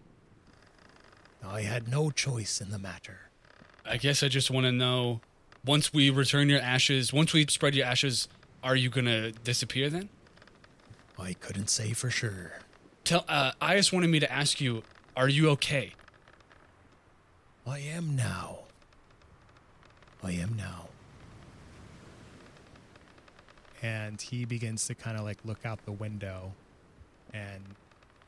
[1.44, 3.30] I had no choice in the matter.
[3.86, 5.20] I guess I just want to know.
[5.68, 8.26] Once we return your ashes, once we spread your ashes,
[8.62, 10.08] are you gonna disappear then?
[11.18, 12.60] I couldn't say for sure.
[13.04, 14.82] tell uh, Ias wanted me to ask you,
[15.14, 15.92] are you okay?
[17.66, 18.60] I am now.
[20.24, 20.88] I am now.
[23.82, 26.54] And he begins to kind of like look out the window
[27.34, 27.62] and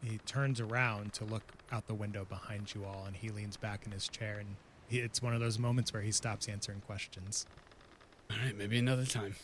[0.05, 3.87] he turns around to look out the window behind you all and he leans back
[3.87, 4.57] in his chair and
[4.91, 7.47] it's one of those moments where he stops answering questions.
[8.31, 9.35] All right, maybe another time.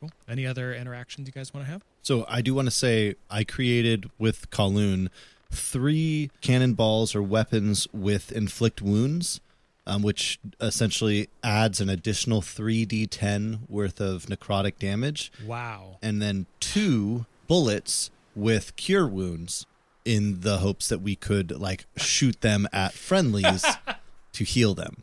[0.00, 0.10] Cool.
[0.28, 1.82] Any other interactions you guys want to have?
[2.02, 5.08] So I do want to say I created with Kowloon
[5.50, 9.40] three cannonballs or weapons with inflict wounds,
[9.86, 15.98] um, which essentially adds an additional 3d10 worth of necrotic damage, Wow.
[16.02, 19.66] and then two bullets with cure wounds
[20.06, 23.64] in the hopes that we could like shoot them at friendlies
[24.32, 25.02] to heal them.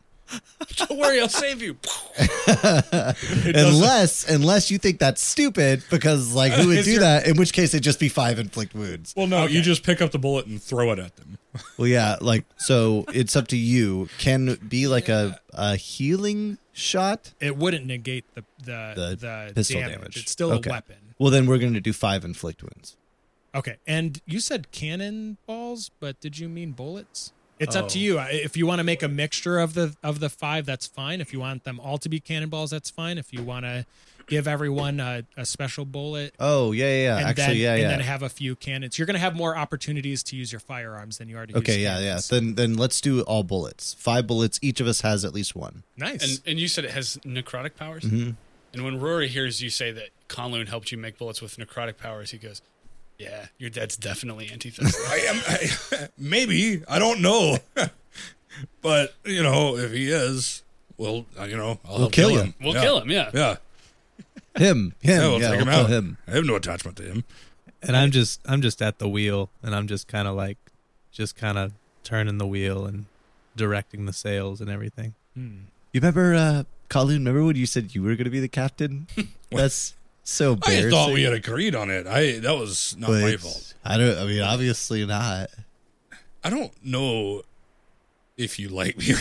[0.77, 1.77] Don't worry, I'll save you.
[3.45, 7.37] unless unless you think that's stupid because like who would Is do your- that in
[7.37, 10.19] which case it'd just be five inflict wounds Well, no, you just pick up the
[10.19, 11.37] bullet and throw it at them.
[11.77, 17.33] well yeah like so it's up to you can be like a a healing shot
[17.39, 19.15] It wouldn't negate the the The
[19.47, 19.95] the, pistol damage.
[19.97, 20.17] damage.
[20.17, 20.69] It's still Okay.
[20.69, 20.95] a weapon.
[21.19, 22.95] well then we're going to do five inflict wounds
[23.55, 23.77] Okay.
[23.85, 27.31] And you said cannonballs, but did you mean bullets?
[27.59, 28.01] It's up to Oh.
[28.01, 28.19] you.
[28.19, 31.21] If you want to make a mixture of the of the five, that's fine.
[31.21, 33.17] If you want them all to be cannonballs, that's fine.
[33.17, 33.85] If you want to
[34.25, 37.17] give everyone a, a special bullet oh yeah yeah, yeah.
[37.17, 39.55] and actually then yeah and then have a few cannons, you're going to have more
[39.55, 42.29] opportunities to use your firearms than you are to okay yeah yeah cannons.
[42.29, 45.83] then then let's do all bullets five bullets each of us has at least one
[45.97, 46.23] nice.
[46.23, 48.03] And and you said it has necrotic powers.
[48.03, 48.31] Mm-hmm.
[48.73, 52.31] And when Rory hears you say that Kowloon helped you make bullets with necrotic powers,
[52.31, 52.61] he goes,
[53.17, 57.57] "Yeah, your dad's definitely antithetical." I am I, maybe I don't know,
[58.81, 60.63] but you know if he is,
[60.97, 62.45] well, uh, you know I'll help kill kill him.
[62.47, 62.53] him.
[62.61, 62.81] we'll Yeah.
[62.81, 63.09] kill him.
[63.11, 63.29] Yeah.
[63.33, 63.55] Yeah,
[64.55, 65.89] him him yeah, yeah, we'll take him we'll kill out.
[65.89, 67.23] him I have no attachment to him.
[67.81, 70.57] And I'm just I'm just at the wheel and I'm just kind of like
[71.11, 71.73] just kind of
[72.03, 73.05] turning the wheel and
[73.55, 75.13] directing the sails and everything.
[75.35, 75.65] Hmm.
[75.91, 79.07] you remember uh Kowloon, remember when you said you were going to be the captain
[79.51, 82.07] that's so I thought we had agreed on it.
[82.07, 83.73] I that was not my fault.
[83.83, 84.17] I don't.
[84.17, 85.49] I mean, obviously not.
[86.43, 87.43] I don't know
[88.37, 89.13] if you like me.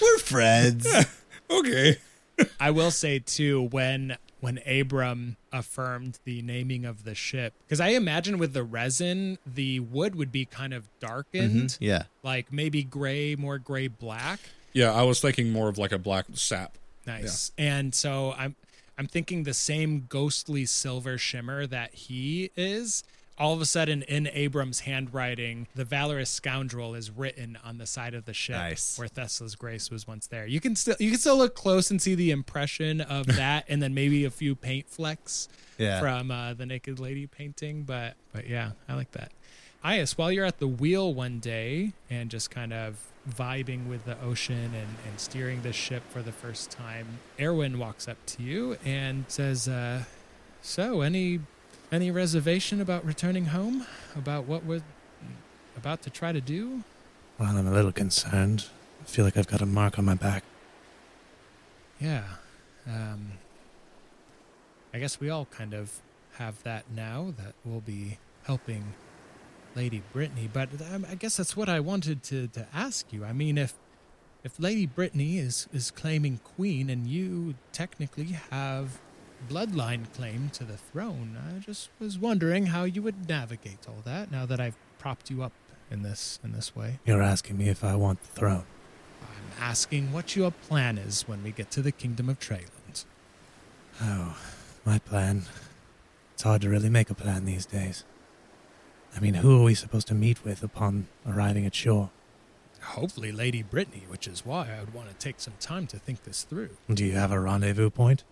[0.00, 0.86] We're friends.
[1.50, 1.96] okay.
[2.60, 7.88] I will say too when when Abram affirmed the naming of the ship because I
[7.88, 11.84] imagine with the resin the wood would be kind of darkened mm-hmm.
[11.84, 12.02] yeah.
[12.22, 14.40] like maybe gray more gray black
[14.72, 16.76] Yeah, I was thinking more of like a black sap.
[17.06, 18.56] Nice and so I'm
[18.96, 23.02] I'm thinking the same ghostly silver shimmer that he is
[23.36, 28.14] all of a sudden in Abram's handwriting the valorous scoundrel is written on the side
[28.14, 28.96] of the ship Nice.
[28.96, 32.00] where Thesla's grace was once there you can still you can still look close and
[32.00, 35.98] see the impression of that and then maybe a few paint flecks Yeah.
[36.00, 39.32] from uh, the naked lady painting but but yeah i like that
[39.84, 42.96] Ias, while you're at the wheel one day and just kind of
[43.28, 44.74] vibing with the ocean and,
[45.06, 47.06] and steering the ship for the first time
[47.40, 50.04] erwin walks up to you and says uh,
[50.60, 51.40] so any
[51.90, 54.82] any reservation about returning home about what we're
[55.76, 56.82] about to try to do
[57.38, 58.66] Well, I'm a little concerned.
[59.02, 60.44] I feel like I've got a mark on my back.
[62.00, 62.24] Yeah.
[62.86, 63.32] Um,
[64.92, 66.00] I guess we all kind of
[66.34, 68.94] have that now that we'll be helping
[69.74, 70.48] Lady Brittany.
[70.52, 73.24] But um, I guess that's what I wanted to, to ask you.
[73.24, 73.74] I mean, if
[74.42, 79.00] if Lady Brittany is, is claiming queen and you technically have
[79.48, 84.30] bloodline claim to the throne, I just was wondering how you would navigate all that
[84.30, 85.52] now that I've propped you up
[85.90, 86.98] in this in this way.
[87.06, 88.64] You're asking me if I want the throne.
[89.22, 93.06] I'm asking what your plan is when we get to the kingdom of Treyland.
[94.02, 94.36] Oh,
[94.84, 95.44] my plan.
[96.34, 98.04] It's hard to really make a plan these days.
[99.16, 102.10] I mean, who are we supposed to meet with upon arriving at shore?
[102.80, 106.24] Hopefully, Lady Brittany, which is why I would want to take some time to think
[106.24, 106.70] this through.
[106.92, 108.24] Do you have a rendezvous point?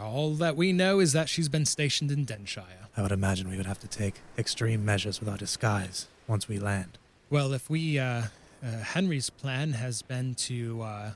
[0.00, 2.88] All that we know is that she's been stationed in Denshire.
[2.96, 6.58] I would imagine we would have to take extreme measures with our disguise once we
[6.58, 6.98] land.
[7.30, 8.24] Well, if we, uh,
[8.62, 11.10] uh, Henry's plan has been to uh,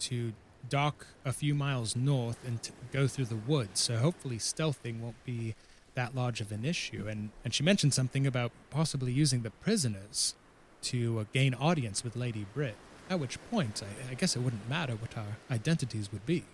[0.00, 0.32] to
[0.68, 2.58] dock a few miles north and
[2.92, 3.80] go through the woods.
[3.80, 5.54] So hopefully, stealthing won't be
[5.98, 7.06] that large of an issue.
[7.08, 10.34] And and she mentioned something about possibly using the prisoners
[10.82, 12.76] to uh, gain audience with Lady Brit.
[13.10, 16.44] At which point, I, I guess it wouldn't matter what our identities would be.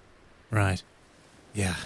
[0.51, 0.83] Right.
[1.53, 1.77] Yeah.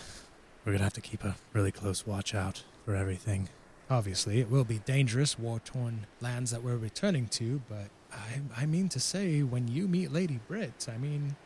[0.64, 3.48] We're gonna have to keep a really close watch out for everything.
[3.90, 8.66] Obviously, it will be dangerous, war torn lands that we're returning to, but I, I
[8.66, 11.36] mean to say, when you meet Lady Brit, I mean,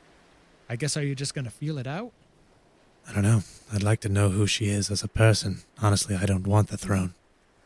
[0.69, 2.13] I guess are you just going to feel it out?
[3.09, 3.43] I don't know.
[3.73, 5.63] I'd like to know who she is as a person.
[5.81, 7.15] Honestly, I don't want the throne.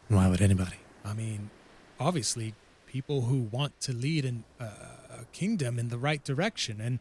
[0.09, 0.77] Why would anybody?
[1.05, 1.51] I mean,
[1.99, 2.55] obviously,
[2.87, 4.65] people who want to lead an, uh,
[5.21, 7.01] a kingdom in the right direction and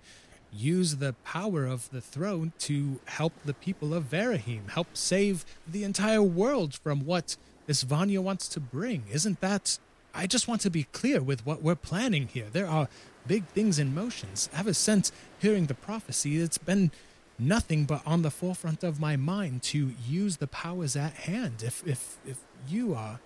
[0.52, 5.84] use the power of the throne to help the people of Verahim, help save the
[5.84, 9.04] entire world from what this Vanya wants to bring.
[9.12, 9.80] Isn't that?
[10.14, 12.48] I just want to be clear with what we're planning here.
[12.52, 12.88] There are
[13.28, 14.50] big things in motions.
[14.56, 16.92] Ever since hearing the prophecy, it's been
[17.38, 21.64] nothing but on the forefront of my mind to use the powers at hand.
[21.64, 23.20] If if if you are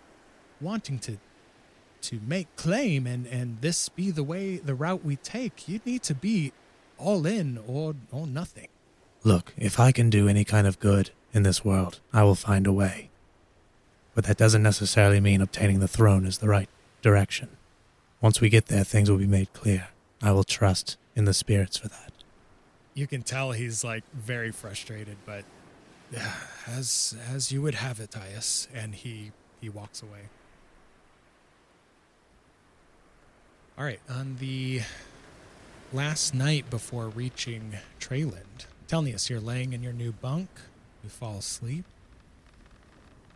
[0.61, 1.17] wanting to
[2.01, 6.03] to make claim and and this be the way the route we take, you need
[6.03, 6.51] to be
[6.97, 8.67] all in or or nothing.
[9.23, 12.65] Look, if I can do any kind of good in this world, I will find
[12.65, 13.09] a way.
[14.15, 16.69] But that doesn't necessarily mean obtaining the throne is the right
[17.01, 17.49] direction.
[18.21, 19.89] Once we get there, things will be made clear.
[20.21, 22.11] I will trust in the spirits for that.
[22.99, 25.45] You can tell he's like very frustrated, but
[26.11, 26.33] yeah,
[26.67, 29.31] as as you would have it, Ias, and he
[29.61, 30.27] he walks away.
[33.77, 34.81] All right, on the
[35.93, 40.49] last night before reaching Treyland, Telnius, you're laying in your new bunk.
[41.01, 41.85] You fall asleep.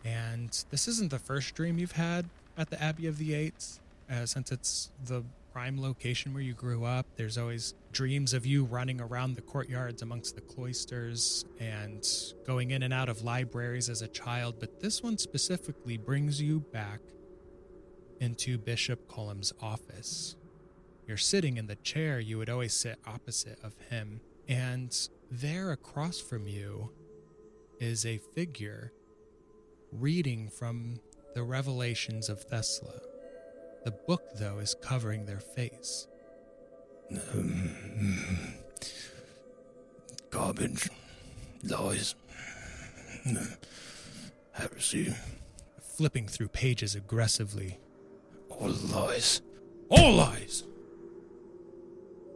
[0.04, 2.26] And this isn't the first dream you've had
[2.58, 5.24] at the Abbey of the Eights, uh, since it's the
[5.54, 7.06] prime location where you grew up.
[7.14, 12.04] There's always dreams of you running around the courtyards amongst the cloisters and
[12.44, 14.56] going in and out of libraries as a child.
[14.58, 16.98] But this one specifically brings you back
[18.18, 20.34] into Bishop Cullum's office.
[21.06, 26.18] You're sitting in the chair you would always sit opposite of him, and there across
[26.18, 26.90] from you
[27.78, 28.92] is a figure
[29.92, 30.98] reading from
[31.36, 33.13] the revelations of Thesla.
[33.84, 36.06] The book, though, is covering their face.
[40.30, 40.88] Garbage.
[41.62, 42.14] Lies.
[44.52, 45.14] Heresy.
[45.96, 47.78] Flipping through pages aggressively,
[48.48, 49.42] All lies.
[49.90, 50.64] All lies.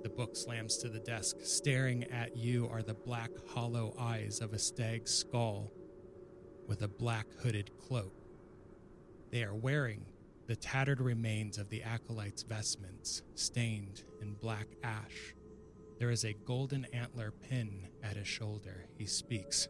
[0.02, 1.36] the book slams to the desk.
[1.42, 5.72] Staring at you are the black, hollow eyes of a stag's skull
[6.68, 8.14] with a black hooded cloak.
[9.30, 10.04] They are wearing
[10.48, 15.34] the tattered remains of the acolyte's vestments, stained in black ash.
[15.98, 18.86] There is a golden antler pin at his shoulder.
[18.96, 19.68] He speaks.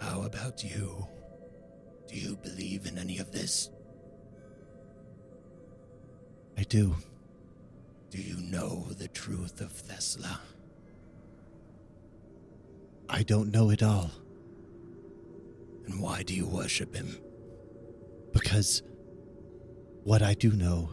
[0.00, 1.06] How about you?
[2.08, 3.70] Do you believe in any of this?
[6.56, 6.96] I do.
[8.10, 10.38] Do you know the truth of Thesla?
[13.08, 14.10] I don't know it all
[15.86, 17.16] And why do you worship him?
[18.38, 18.82] Because
[20.04, 20.90] what I do know,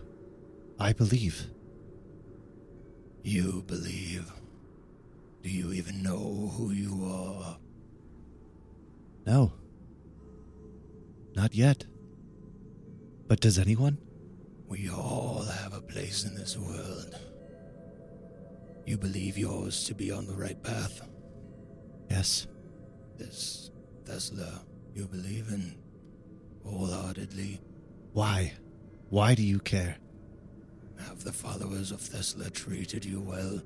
[0.79, 1.47] I believe.
[3.21, 4.32] You believe.
[5.41, 7.58] Do you even know who you are?
[9.25, 9.51] No.
[11.36, 11.86] Not yet.
[13.27, 13.97] But does anyone?
[14.67, 17.19] We all have a place in this world.
[18.86, 21.01] You believe yours to be on the right path.
[22.10, 22.47] Yes.
[23.17, 23.69] This
[24.06, 24.62] Thesla
[24.93, 25.83] you believe in
[26.63, 27.62] wholeheartedly.
[28.13, 28.54] Why?
[29.10, 29.97] Why do you care?
[31.08, 33.62] Have the followers of Thesla treated you well?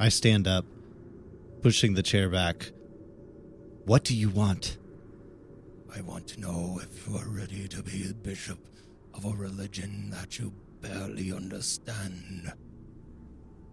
[0.00, 0.64] I stand up,
[1.62, 2.72] pushing the chair back.
[3.84, 4.78] What do you want?
[5.94, 8.58] I want to know if you are ready to be a bishop
[9.14, 12.52] of a religion that you barely understand.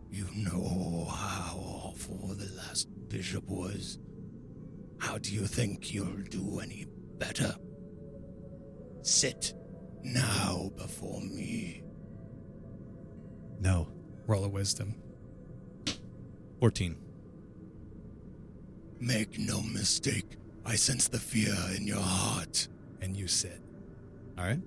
[0.10, 4.00] You know how awful the last bishop was.
[4.98, 6.86] How do you think you'll do any
[7.18, 7.56] better?
[9.02, 9.54] Sit
[10.04, 11.84] now before me.
[13.60, 13.88] No.
[14.28, 14.96] Roll a wisdom.
[16.60, 16.98] 14.
[19.00, 22.68] Make no mistake, I sense the fear in your heart.
[23.02, 23.62] And you sit.
[24.38, 24.60] All right.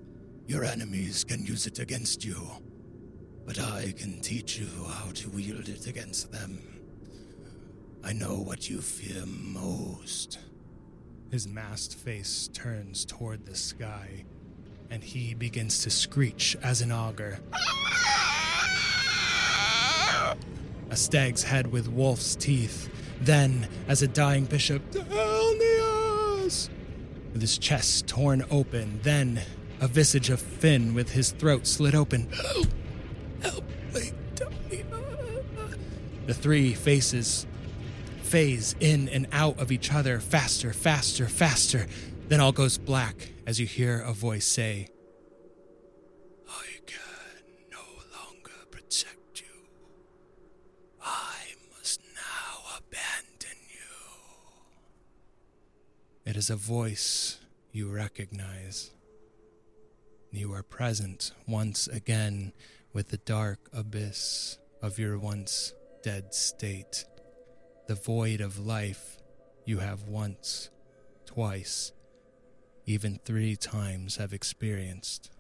[0.47, 2.37] Your enemies can use it against you,
[3.45, 6.63] but I can teach you how to wield it against them.
[8.05, 10.39] I know what you fear most.
[11.31, 14.25] His masked face turns toward the sky,
[14.89, 17.39] and he begins to screech as an augur.
[20.91, 22.89] A stag's head with wolf's teeth.
[23.21, 26.71] Then, as a dying bishop, Telnius!
[27.35, 29.01] With his chest torn open.
[29.03, 29.43] Then,
[29.83, 32.31] a visage of Finn with his throat slit open.
[32.33, 32.69] Help!
[33.43, 34.13] Help me!
[36.27, 37.47] The three faces
[38.29, 41.87] phase in and out of each other faster, faster, faster.
[42.29, 44.89] Then all goes black as you hear a voice say,
[46.47, 47.01] I can
[47.73, 47.79] no
[48.13, 49.47] longer protect you.
[51.03, 54.61] I must now abandon you.
[56.27, 57.39] It is a voice
[57.73, 58.91] you recognize.
[60.31, 62.53] You are present once again
[62.93, 65.73] with the dark abyss of your once
[66.03, 67.07] dead state
[67.89, 69.17] the void of life
[69.65, 70.69] you have once,
[71.25, 71.93] twice,
[72.85, 75.31] even three times have experienced,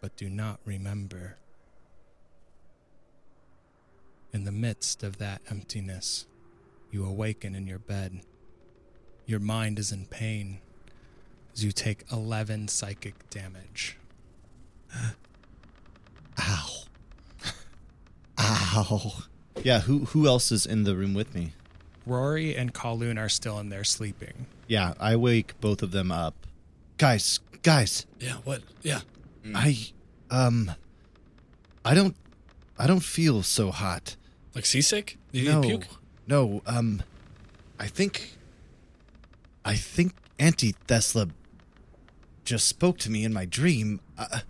[0.00, 1.36] but do not remember.
[4.32, 6.24] In the midst of that emptiness,
[6.90, 8.22] you awaken in your bed.
[9.26, 10.60] Your mind is in pain
[11.52, 13.98] as you take 11 psychic damage.
[16.40, 16.70] Ow.
[18.38, 19.12] Ow.
[19.62, 21.52] Yeah, who who else is in the room with me?
[22.08, 24.46] Rory and Kowloon are still in there sleeping.
[24.66, 26.34] Yeah, I wake both of them up.
[26.96, 28.62] Guys, guys, Yeah, what?
[28.82, 29.00] Yeah.
[29.54, 29.78] I
[30.30, 30.72] um
[31.84, 32.16] I don't
[32.78, 34.16] I don't feel so hot.
[34.54, 35.18] Like seasick?
[35.32, 35.60] You no.
[35.60, 35.86] need puke?
[36.26, 37.02] No, um
[37.78, 38.36] I think
[39.64, 41.30] I think Auntie Thesla
[42.44, 44.00] just spoke to me in my dream.
[44.16, 44.40] Uh,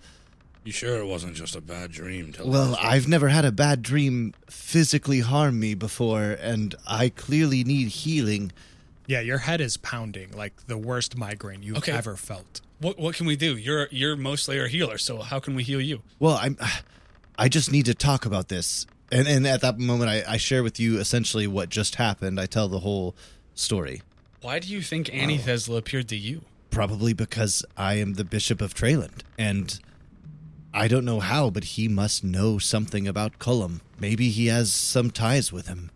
[0.68, 2.34] You sure it wasn't just a bad dream?
[2.44, 7.88] Well, I've never had a bad dream physically harm me before, and I clearly need
[7.88, 8.52] healing.
[9.06, 11.92] Yeah, your head is pounding like the worst migraine you've Okay.
[11.92, 12.60] ever felt.
[12.80, 13.56] What what can we do?
[13.56, 16.02] You're you're mostly a healer, so how can we heal you?
[16.18, 16.58] Well, I'm
[17.38, 18.86] I just need to talk about this.
[19.10, 22.38] And and at that moment I, I share with you essentially what just happened.
[22.38, 23.16] I tell the whole
[23.54, 24.02] story.
[24.42, 26.42] Why do you think Annie Thesla appeared to you?
[26.70, 29.22] Probably because I am the Bishop of Treyland.
[29.38, 29.80] And
[30.78, 33.80] I don't know how, but he must know something about Cullum.
[33.98, 35.90] Maybe he has some ties with him.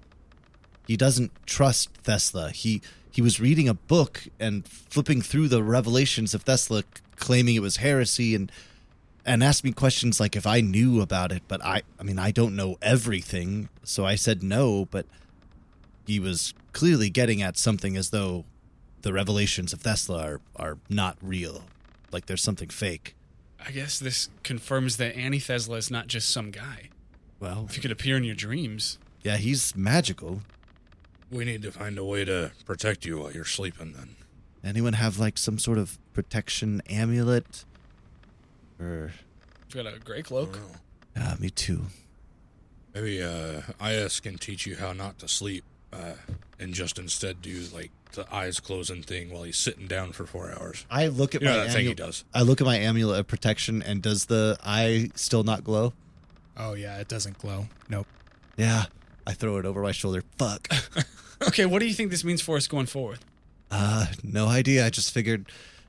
[0.88, 2.50] He doesn't trust Thesla.
[2.50, 6.82] He he was reading a book and flipping through the revelations of Thesla,
[7.14, 8.50] claiming it was heresy and
[9.24, 12.32] and asked me questions like if I knew about it, but I I mean I
[12.32, 15.06] don't know everything, so I said no, but
[16.08, 18.46] he was clearly getting at something as though
[19.02, 21.62] the revelations of Thesla are, are not real.
[22.10, 23.14] Like there's something fake.
[23.66, 26.88] I guess this confirms that Annie Thesla is not just some guy.
[27.40, 28.98] Well, If he could appear in your dreams.
[29.22, 30.42] yeah, he's magical.
[31.30, 33.92] we need to find a way to protect you while you're sleeping.
[33.94, 34.16] Then
[34.64, 37.64] Anyone have like some sort of protection amulet?
[38.78, 39.12] Or
[39.72, 40.58] You've got a gray cloak.
[41.16, 41.86] ah, me too.
[42.94, 46.12] maybe uh, Ias can teach you how not to sleep, uh,
[46.60, 50.50] and just instead do like the eyes closing thing while he's sitting down for four
[50.52, 50.86] hours.
[50.90, 51.96] I look at You know my that thing he amulet.
[51.98, 52.24] does.
[52.34, 55.92] I look at my amulet of protection, and does the eye still not glow?
[56.56, 57.66] Oh yeah, it doesn't glow.
[57.88, 58.06] Nope.
[58.56, 58.84] Yeah,
[59.26, 60.22] I throw it over my shoulder.
[60.38, 60.68] Fuck.
[61.44, 63.18] Okay, what do you think this means for us going forward?
[63.68, 64.86] Uh, no idea.
[64.86, 65.46] I just figured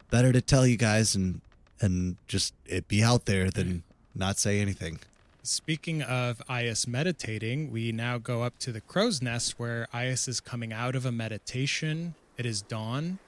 [0.10, 1.42] better to tell you guys and
[1.80, 3.84] and just it be out there than
[4.16, 4.98] not say anything.
[5.46, 10.40] Speaking of Ias meditating, we now go up to the crow's nest where Ias is
[10.40, 12.16] coming out of a meditation.
[12.38, 13.20] It is dawn,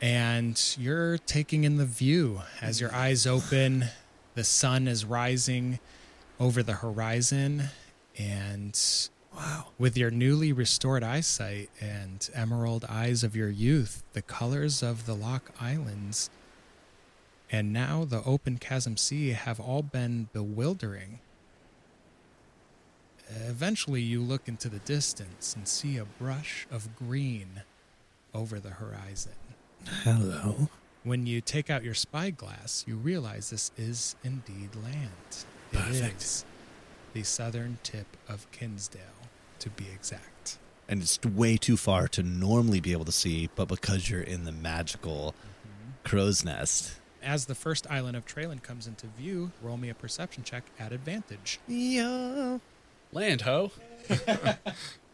[0.00, 3.84] and you're taking in the view as your eyes open.
[4.34, 5.78] The sun is rising
[6.40, 7.68] over the horizon,
[8.18, 8.76] and
[9.32, 15.06] wow, with your newly restored eyesight and emerald eyes of your youth, the colors of
[15.06, 16.28] the Loch Islands
[17.50, 21.20] and now the open chasm sea have all been bewildering.
[23.46, 27.62] Eventually, you look into the distance and see a brush of green
[28.34, 29.32] over the horizon.
[30.04, 30.68] Hello.
[31.02, 35.44] When you take out your spyglass, you realize this is indeed land.
[35.72, 36.22] It Perfect.
[36.22, 36.44] is
[37.14, 39.00] the southern tip of Kinsdale,
[39.60, 40.58] to be exact.
[40.88, 44.44] And it's way too far to normally be able to see, but because you're in
[44.44, 46.08] the magical mm-hmm.
[46.08, 46.99] crow's nest.
[47.22, 50.92] As the first island of Treyland comes into view, roll me a perception check at
[50.92, 51.60] advantage.
[51.68, 52.58] Yeah.
[53.12, 53.72] Land, ho.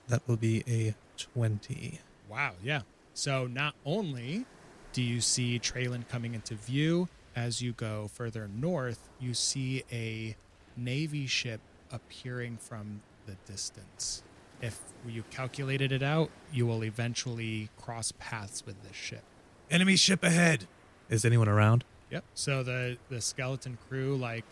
[0.08, 0.94] That will be a
[1.34, 2.00] 20.
[2.28, 2.82] Wow, yeah.
[3.14, 4.46] So not only
[4.92, 10.36] do you see Treyland coming into view, as you go further north, you see a
[10.76, 14.22] Navy ship appearing from the distance.
[14.62, 19.22] If you calculated it out, you will eventually cross paths with this ship.
[19.70, 20.66] Enemy ship ahead.
[21.10, 21.84] Is anyone around?
[22.10, 22.24] Yep.
[22.34, 24.44] So the the skeleton crew like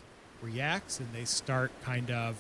[0.43, 2.37] reacts and they start kind of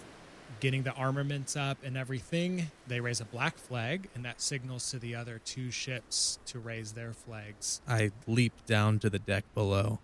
[0.60, 2.70] getting the armaments up and everything.
[2.86, 6.92] They raise a black flag and that signals to the other two ships to raise
[6.92, 7.80] their flags.
[7.88, 9.98] I leap down to the deck below.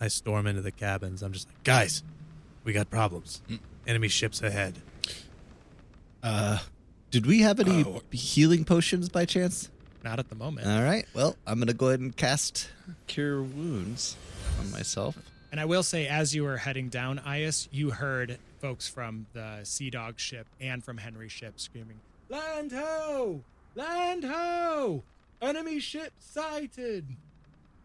[0.00, 1.22] I storm into the cabins.
[1.22, 2.02] I'm just like, guys,
[2.64, 3.42] we got problems.
[3.86, 4.76] Enemy ships ahead.
[6.22, 6.58] Uh,
[7.10, 9.70] did we have any Uh, healing potions by chance?
[10.04, 10.66] Not at the moment.
[10.66, 11.06] All right.
[11.14, 12.68] Well, I'm gonna go ahead and cast
[13.06, 14.16] Cure Wounds
[14.60, 15.16] on myself.
[15.50, 19.60] And I will say, as you were heading down, Ias, you heard folks from the
[19.64, 21.98] Sea Dog ship and from Henry's ship screaming,
[22.28, 23.40] Land ho!
[23.74, 25.02] Land ho!
[25.42, 27.06] Enemy ship sighted!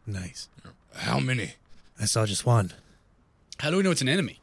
[0.05, 0.49] Nice.
[0.93, 1.53] How many?
[1.99, 2.73] I saw just one.
[3.59, 4.39] How do we know it's an enemy?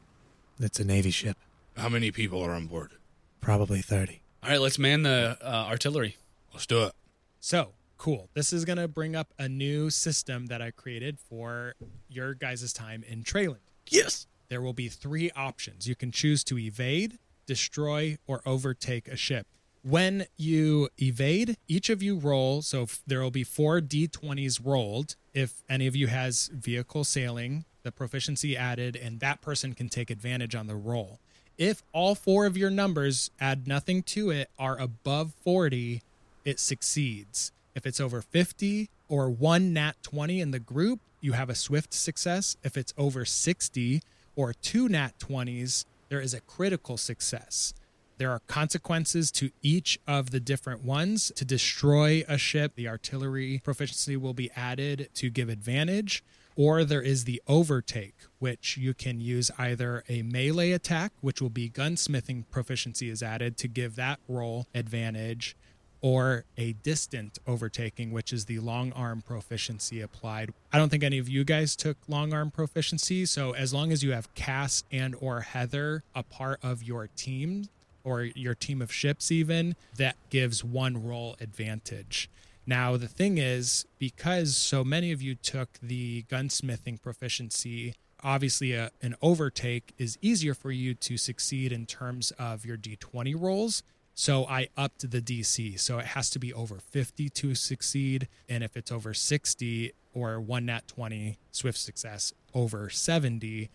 [0.59, 1.37] It's a Navy ship.
[1.76, 2.93] How many people are on board?
[3.41, 4.20] Probably 30.
[4.43, 6.16] All right, let's man the uh, artillery.
[6.53, 6.93] Let's do it.
[7.39, 7.72] So
[8.03, 8.28] cool.
[8.34, 11.74] This is going to bring up a new system that I created for
[12.09, 13.62] your guys' time in Treyland.
[13.88, 14.26] Yes.
[14.48, 15.86] There will be three options.
[15.86, 19.46] You can choose to evade, destroy, or overtake a ship.
[19.82, 22.61] When you evade, each of you roll.
[22.62, 25.14] So there will be four d20s rolled.
[25.32, 30.11] If any of you has vehicle sailing, the proficiency added, and that person can take
[30.11, 31.20] advantage on the roll.
[31.57, 36.03] If all four of your numbers add nothing to it are above 40,
[36.44, 37.53] it succeeds.
[37.74, 41.94] If it's over 50 or one nat 20 in the group, you have a swift
[41.94, 42.56] success.
[42.62, 44.02] If it's over 60
[44.36, 47.72] or two nat 20s, there is a critical success.
[48.18, 51.32] There are consequences to each of the different ones.
[51.36, 56.22] To destroy a ship, the artillery proficiency will be added to give advantage.
[56.54, 61.50] Or there is the overtake, which you can use either a melee attack, which will
[61.50, 65.56] be gunsmithing proficiency is added to give that roll advantage,
[66.03, 70.53] or a distant overtaking, which is the long arm proficiency applied.
[70.72, 74.03] I don't think any of you guys took long arm proficiency, so as long as
[74.03, 77.68] you have Cass and or Heather a part of your team
[78.05, 82.28] or your team of ships even, that gives one roll advantage.
[82.66, 87.94] Now the thing is because so many of you took the gunsmithing proficiency
[88.24, 93.34] obviously a, an overtake is easier for you to succeed in terms of your d20
[93.36, 93.82] rolls
[94.14, 95.78] so I upped the DC.
[95.80, 98.28] So it has to be over 50 to succeed.
[98.48, 103.70] And if it's over 60 or one nat 20 swift success, over 70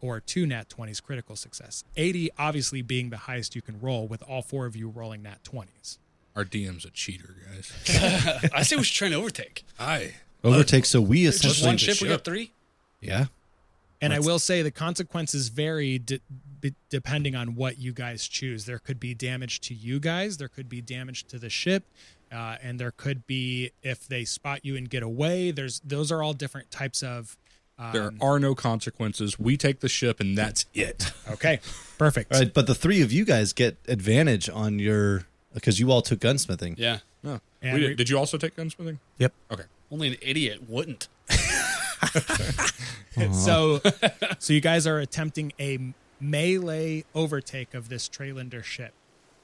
[0.00, 1.84] or two nat 20s critical success.
[1.96, 5.38] 80 obviously being the highest you can roll with all four of you rolling nat
[5.44, 5.98] 20s.
[6.34, 8.50] Our DM's a cheater, guys.
[8.54, 9.64] I say we should try and overtake.
[9.78, 10.14] Aye.
[10.42, 10.86] Overtake.
[10.86, 11.52] So we essentially.
[11.52, 12.52] Just one ship, we got three.
[13.00, 13.26] Yeah.
[14.02, 16.20] And I will say the consequences vary d-
[16.60, 18.66] b- depending on what you guys choose.
[18.66, 21.84] There could be damage to you guys, there could be damage to the ship,
[22.32, 25.50] uh, and there could be if they spot you and get away.
[25.52, 27.36] There's those are all different types of.
[27.78, 29.38] Um, There are no consequences.
[29.38, 31.12] We take the ship, and that's it.
[31.30, 31.60] okay,
[31.96, 32.32] perfect.
[32.32, 35.24] All right, but the three of you guys get advantage on your
[35.54, 36.74] because you all took gunsmithing.
[36.76, 36.98] Yeah.
[37.22, 37.40] No.
[37.62, 38.98] And We we- did, did you also take gunsmithing?
[39.18, 39.32] Yep.
[39.52, 39.62] Okay.
[39.90, 41.08] Only an idiot wouldn't.
[43.32, 43.80] So,
[44.38, 45.78] so you guys are attempting a
[46.18, 48.94] melee overtake of this Trailander ship.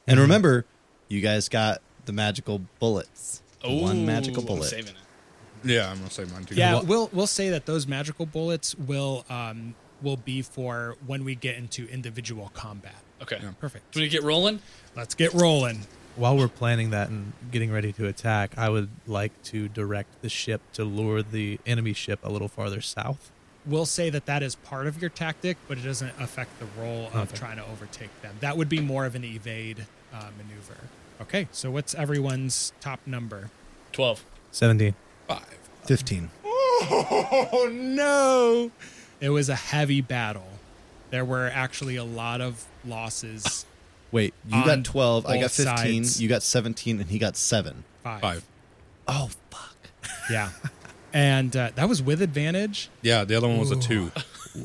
[0.07, 0.65] And remember,
[1.09, 3.43] you guys got the magical bullets.
[3.63, 4.65] The one Ooh, magical I'm bullet.
[4.65, 5.69] saving it.
[5.69, 6.55] Yeah, I'm gonna say mine too.
[6.55, 11.35] Yeah, we'll we'll say that those magical bullets will um will be for when we
[11.35, 12.95] get into individual combat.
[13.21, 13.39] Okay.
[13.43, 13.51] Yeah.
[13.61, 13.93] Perfect.
[13.93, 14.61] Do we get rolling?
[14.97, 15.81] Let's get rolling.
[16.19, 20.29] While we're planning that and getting ready to attack, I would like to direct the
[20.29, 23.31] ship to lure the enemy ship a little farther south.
[23.65, 27.07] We'll say that that is part of your tactic, but it doesn't affect the role
[27.15, 27.37] of Okay.
[27.37, 28.35] trying to overtake them.
[28.41, 30.89] That would be more of an evade uh, maneuver.
[31.21, 33.51] Okay, so what's everyone's top number?
[33.93, 34.25] 12.
[34.51, 34.95] 17.
[35.29, 35.59] five.
[35.85, 36.31] Fifteen.
[36.45, 38.71] Oh no!
[39.21, 40.49] It was a heavy battle.
[41.11, 43.65] There were actually a lot of losses.
[44.13, 45.27] Wait, you got twelve.
[45.27, 46.05] I got fifteen.
[46.05, 46.21] sides.
[46.23, 47.85] You got seventeen, and he got seven.
[48.03, 48.21] Five.
[48.21, 48.45] Five.
[49.07, 49.77] Oh fuck!
[50.31, 50.51] Yeah.
[51.13, 52.91] And uh, that was with advantage.
[53.01, 54.11] Yeah, the other one was a two.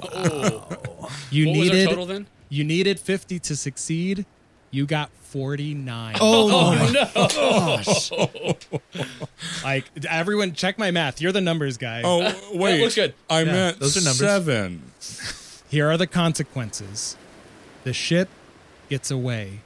[0.01, 1.09] Oh.
[1.31, 2.27] You what was needed our total then?
[2.49, 4.25] you needed 50 to succeed.
[4.71, 6.17] You got 49.
[6.19, 8.57] Oh, no.
[9.63, 11.21] Like everyone check my math.
[11.21, 12.01] You're the numbers guy.
[12.03, 12.19] Oh
[12.53, 13.13] wait, looks good.
[13.29, 14.17] I Yeah, meant those are numbers.
[14.17, 15.63] seven.
[15.69, 17.15] Here are the consequences.
[17.83, 18.29] The ship
[18.93, 19.59] gets away.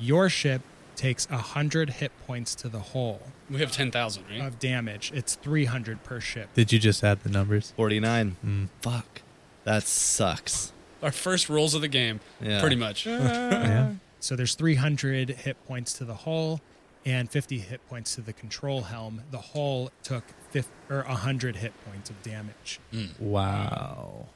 [0.00, 0.60] Your ship
[0.96, 4.40] takes 100 hit points to the hull We have 10,000, right?
[4.40, 5.12] of damage.
[5.14, 6.48] It's 300 per ship.
[6.54, 7.72] Did you just add the numbers?
[7.76, 8.36] 49.
[8.44, 8.68] Mm.
[8.82, 9.22] Fuck.
[9.62, 10.72] That sucks.
[11.04, 12.60] Our first rules of the game, Yeah.
[12.60, 13.06] pretty much.
[13.06, 13.92] Yeah.
[14.18, 16.60] So there's 300 hit points to the hull
[17.04, 19.22] and 50 hit points to the control helm.
[19.30, 22.80] The hull took 50, or 100 hit points of damage.
[23.20, 24.26] Wow.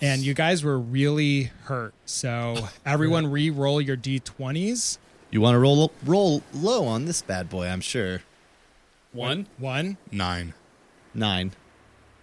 [0.00, 1.94] And you guys were really hurt.
[2.04, 4.98] So everyone re-roll your d20s.
[5.30, 7.66] You want to roll roll low on this bad boy?
[7.66, 8.20] I'm sure.
[9.12, 9.46] One.
[9.58, 9.96] One.
[10.12, 10.54] Nine.
[11.14, 11.52] Nine.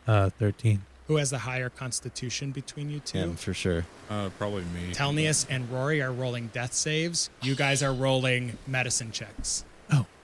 [0.08, 0.84] Uh, 13.
[1.08, 3.18] Who has the higher constitution between you two?
[3.18, 3.86] Him for sure.
[4.10, 4.94] Uh, probably me.
[4.94, 7.30] Telnius and Rory are rolling death saves.
[7.42, 9.66] You guys are rolling medicine checks.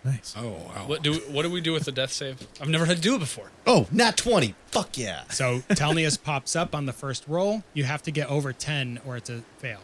[0.06, 0.34] Oh, nice.
[0.38, 0.86] Oh wow.
[0.88, 2.46] What do what do we do with the death save?
[2.62, 3.52] I've never had to do it before.
[3.68, 4.56] Oh, not 20.
[4.68, 5.24] Fuck yeah.
[5.30, 7.64] So Telnius pops up on the first roll.
[7.74, 9.80] You have to get over 10 or it's a fail.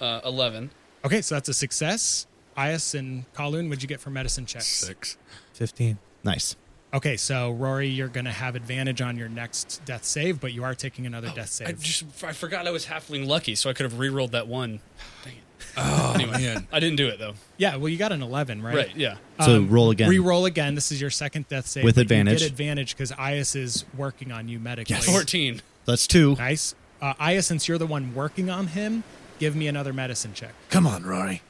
[0.00, 0.70] Uh, 11.
[1.04, 2.26] Okay, so that's a success.
[2.56, 4.66] Ias and Kowloon, what'd you get for medicine checks?
[4.66, 5.16] Six.
[5.54, 5.98] 15.
[6.24, 6.56] Nice.
[6.92, 10.64] Okay, so Rory, you're going to have advantage on your next death save, but you
[10.64, 11.68] are taking another death save.
[11.68, 14.80] I just I forgot I was halfling lucky, so I could have re-rolled that one.
[15.24, 15.42] Dang it.
[15.76, 16.66] Oh Anyway, man.
[16.72, 17.34] I didn't do it though.
[17.56, 18.74] yeah, well, you got an 11, right?
[18.74, 18.96] Right?
[18.96, 19.16] Yeah.
[19.44, 20.08] So roll again.
[20.08, 20.74] Re-roll again.
[20.74, 22.40] This is your second death save With advantage.
[22.42, 24.96] You get advantage because Ias is working on you medically.
[24.96, 25.06] Yes.
[25.06, 25.62] Fourteen.
[25.86, 26.34] That's two.
[26.36, 26.74] Nice.
[27.00, 29.02] Uh, Ias, since you're the one working on him,
[29.38, 30.52] give me another medicine check.
[30.68, 31.40] Come on, Rory.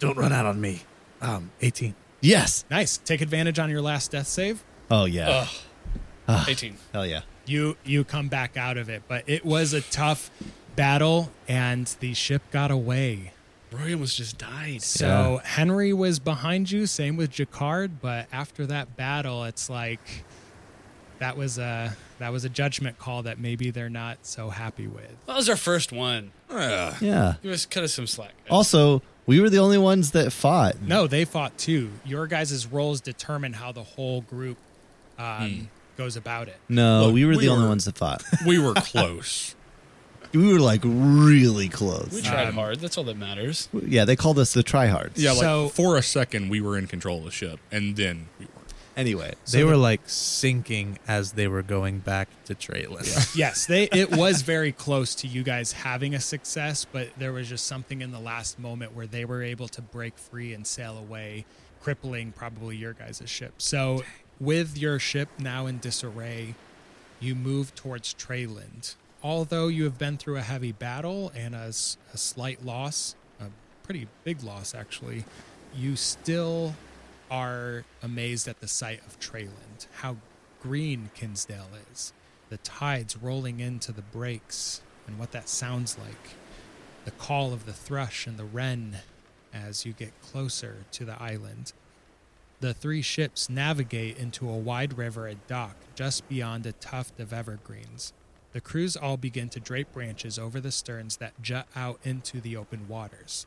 [0.00, 0.82] Don't run out on me.
[1.22, 1.94] Um, 18.
[2.20, 2.64] Yes.
[2.70, 2.96] Nice.
[2.98, 4.62] Take advantage on your last death save.
[4.90, 5.46] Oh yeah.
[6.28, 6.48] Ugh.
[6.48, 6.76] Eighteen.
[6.92, 7.20] Hell yeah.
[7.46, 10.30] You you come back out of it, but it was a tough
[10.76, 13.32] battle, and the ship got away.
[13.72, 14.82] Rory almost just died.
[14.82, 20.00] So Henry was behind you, same with Jacquard, but after that battle, it's like
[21.18, 25.10] that was a that was a judgment call that maybe they're not so happy with.
[25.26, 26.30] That was our first one.
[26.50, 26.94] Yeah.
[27.00, 27.34] Yeah.
[27.42, 28.32] Give us cut us some slack.
[28.48, 30.80] Also, we were the only ones that fought.
[30.80, 31.90] No, they fought too.
[32.04, 34.56] Your guys' roles determine how the whole group
[35.18, 36.56] um, goes about it.
[36.68, 38.22] No, Look, we were we the only were- ones that fought.
[38.46, 39.55] We were close.
[40.36, 42.10] We were like really close.
[42.12, 42.80] we tried Um, hard.
[42.80, 43.68] That's all that matters.
[43.72, 45.12] Yeah, they called us the tryhards.
[45.16, 48.28] Yeah, like So- for a second we were in control of the ship, and then
[48.38, 48.52] we weren't.
[48.96, 53.34] Anyway, They were like sinking as they were going back to Treyland.
[53.36, 57.48] Yes, they it was very close to you guys having a success, but there was
[57.48, 60.96] just something in the last moment where they were able to break free and sail
[60.96, 61.44] away,
[61.82, 63.54] crippling probably your guys' ship.
[63.58, 64.02] So,
[64.40, 66.54] with your ship now in disarray,
[67.20, 68.94] you move towards Treyland.
[69.22, 73.46] Although you have been through a heavy battle and a slight loss, a
[73.82, 75.24] pretty big loss actually,
[75.74, 76.74] you still
[77.30, 79.86] are amazed at the sight of Treyland.
[79.96, 80.16] How
[80.62, 82.12] green Kinsdale is.
[82.50, 86.34] The tides rolling into the breaks and what that sounds like.
[87.04, 88.98] The call of the thrush and the wren
[89.52, 91.72] as you get closer to the island.
[92.60, 97.32] The three ships navigate into a wide river at dock just beyond a tuft of
[97.32, 98.12] evergreens.
[98.56, 102.56] The crews all begin to drape branches over the sterns that jut out into the
[102.56, 103.44] open waters.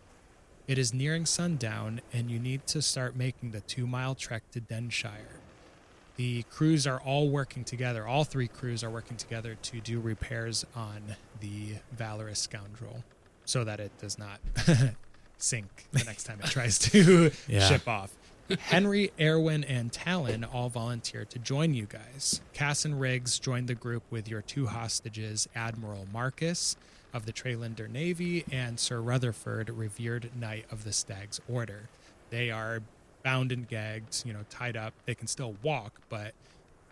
[0.68, 4.60] It is nearing sundown, and you need to start making the two mile trek to
[4.62, 5.39] Denshire.
[6.18, 10.64] The crews are all working together, all three crews are working together to do repairs
[10.76, 13.03] on the Valorous Scoundrel
[13.45, 14.39] so that it does not
[15.39, 17.68] sink the next time it tries to Yeah.
[17.68, 18.12] ship off.
[18.58, 22.41] Henry, Erwin, and Talon all volunteer to join you guys.
[22.54, 26.76] Cass and Riggs joined the group with your two hostages, Admiral Marcus
[27.14, 31.89] of the Trailander Navy and Sir Rutherford, revered knight of the Stag's Order.
[32.30, 32.82] They are
[33.24, 34.93] bound and gagged, you know, tied up.
[35.06, 36.34] They can still walk, but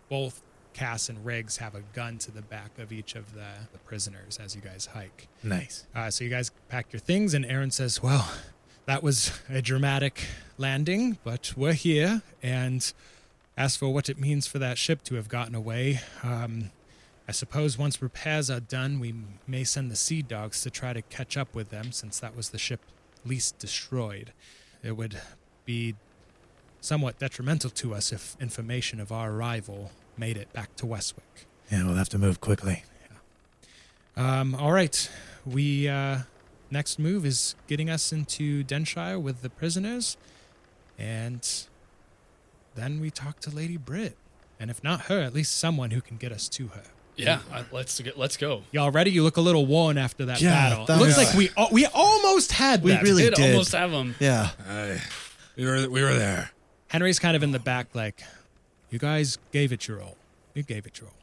[0.08, 0.42] both
[0.74, 4.38] Cass and Riggs have a gun to the back of each of the, the prisoners
[4.42, 5.28] as you guys hike.
[5.42, 5.86] nice.
[5.94, 8.28] Uh, so you guys pack your things, and Aaron says, "Well,
[8.88, 10.24] that was a dramatic
[10.56, 12.90] landing, but we're here." And
[13.56, 16.70] as for what it means for that ship to have gotten away, um,
[17.28, 19.14] I suppose once repairs are done, we
[19.46, 22.48] may send the sea dogs to try to catch up with them, since that was
[22.48, 22.80] the ship
[23.26, 24.32] least destroyed.
[24.82, 25.20] It would
[25.66, 25.94] be
[26.80, 31.46] somewhat detrimental to us if information of our arrival made it back to Westwick.
[31.70, 32.84] Yeah, we'll have to move quickly.
[34.16, 35.10] Um, all right.
[35.44, 36.20] We uh,
[36.70, 40.16] next move is getting us into Denshire with the prisoners,
[40.98, 41.46] and
[42.74, 44.16] then we talk to Lady Britt,
[44.60, 46.82] and if not her, at least someone who can get us to her.
[47.16, 47.40] Yeah.
[47.52, 48.16] I, let's get.
[48.16, 48.62] Let's go.
[48.70, 49.10] Y'all ready?
[49.10, 50.86] You look a little worn after that Yeah, battle.
[50.86, 53.02] that looks was- like we al- we almost had We them.
[53.02, 53.50] really did, did.
[53.50, 54.14] almost have them.
[54.20, 54.50] Yeah.
[54.68, 55.02] I,
[55.56, 56.52] we were we were there.
[56.86, 58.22] Henry's kind of in the back, like,
[58.90, 60.16] you guys gave it your all.
[60.54, 61.14] You gave it your all.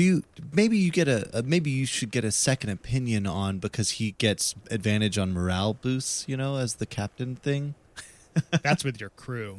[0.00, 3.58] Do you maybe you get a, a maybe you should get a second opinion on
[3.58, 7.74] because he gets advantage on morale boosts, you know, as the captain thing.
[8.62, 9.58] That's with your crew.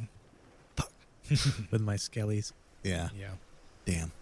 [1.70, 2.54] With my skellies.
[2.82, 3.10] Yeah.
[3.16, 3.34] Yeah.
[3.86, 4.14] Damn.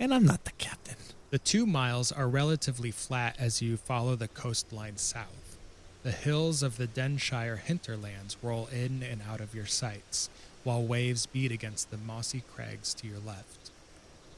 [0.00, 0.96] And I'm not the captain.
[1.28, 5.58] The two miles are relatively flat as you follow the coastline south.
[6.04, 10.30] The hills of the Denshire hinterlands roll in and out of your sights,
[10.64, 13.72] while waves beat against the mossy crags to your left.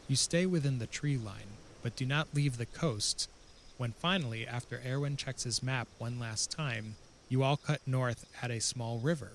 [0.08, 3.28] You stay within the tree line, but do not leave the coast,
[3.76, 6.96] when finally, after Erwin checks his map one last time,
[7.28, 9.32] you all cut north at a small river.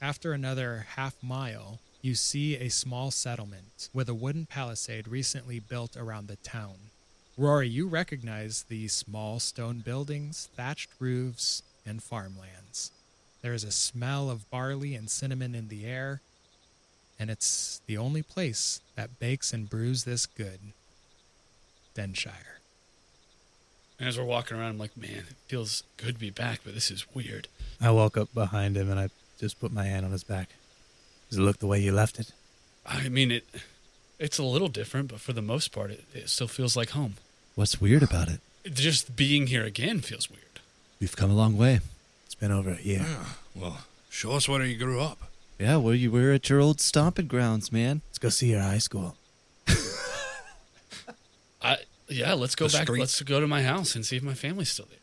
[0.00, 5.96] After another half mile, you see a small settlement with a wooden palisade recently built
[5.96, 6.76] around the town.
[7.38, 12.92] Rory, you recognize these small stone buildings, thatched roofs, and farmlands.
[13.40, 16.20] There is a smell of barley and cinnamon in the air,
[17.18, 20.58] and it's the only place that bakes and brews this good.
[21.94, 22.58] Denshire.
[23.98, 26.74] And as we're walking around, I'm like, man, it feels good to be back, but
[26.74, 27.48] this is weird.
[27.80, 29.08] I walk up behind him and I
[29.38, 30.50] just put my hand on his back.
[31.28, 32.32] Does it look the way you left it?
[32.86, 33.44] I mean it.
[34.18, 37.14] It's a little different, but for the most part, it, it still feels like home.
[37.54, 38.40] What's weird about it?
[38.72, 40.60] Just being here again feels weird.
[41.00, 41.80] We've come a long way.
[42.26, 43.04] It's been over a year.
[43.08, 43.24] Yeah.
[43.54, 43.78] Well,
[44.10, 45.27] show us where you grew up.
[45.58, 48.02] Yeah, well, you were at your old stomping grounds, man.
[48.08, 49.16] Let's go see your high school.
[51.62, 51.78] I
[52.08, 52.34] yeah.
[52.34, 52.82] Let's go The back.
[52.86, 53.00] street.
[53.00, 54.98] Let's go to my house and see if my family's still there.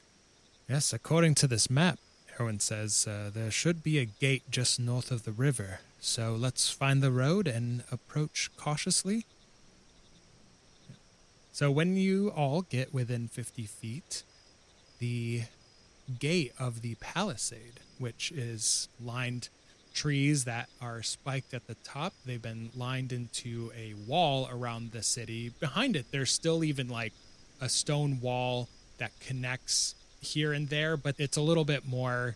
[0.69, 1.99] Yes, according to this map,
[2.39, 5.81] Erwin says uh, there should be a gate just north of the river.
[5.99, 9.25] So let's find the road and approach cautiously.
[11.51, 14.23] So when you all get within 50 feet,
[14.99, 15.43] the
[16.19, 19.49] gate of the palisade, which is lined
[19.95, 25.01] trees that are spiked at the top, they've been lined into a wall around the
[25.01, 25.49] city.
[25.59, 27.13] Behind it, there's still even like
[27.59, 28.67] a stone wall
[28.99, 32.35] that connects here and there, but it's a little bit more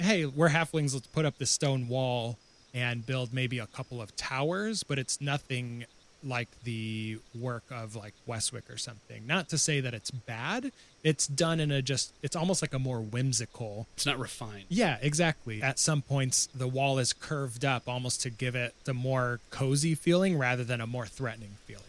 [0.00, 2.38] hey, we're halflings, let's put up this stone wall
[2.72, 5.84] and build maybe a couple of towers, but it's nothing
[6.22, 9.26] like the work of like Westwick or something.
[9.26, 12.78] Not to say that it's bad, it's done in a just it's almost like a
[12.78, 14.64] more whimsical It's not refined.
[14.68, 15.62] yeah, exactly.
[15.62, 19.94] At some points, the wall is curved up almost to give it the more cozy
[19.94, 21.84] feeling rather than a more threatening feeling.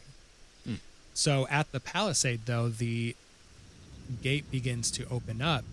[0.65, 0.75] Hmm.
[1.13, 3.15] So at the palisade, though, the
[4.21, 5.63] gate begins to open up,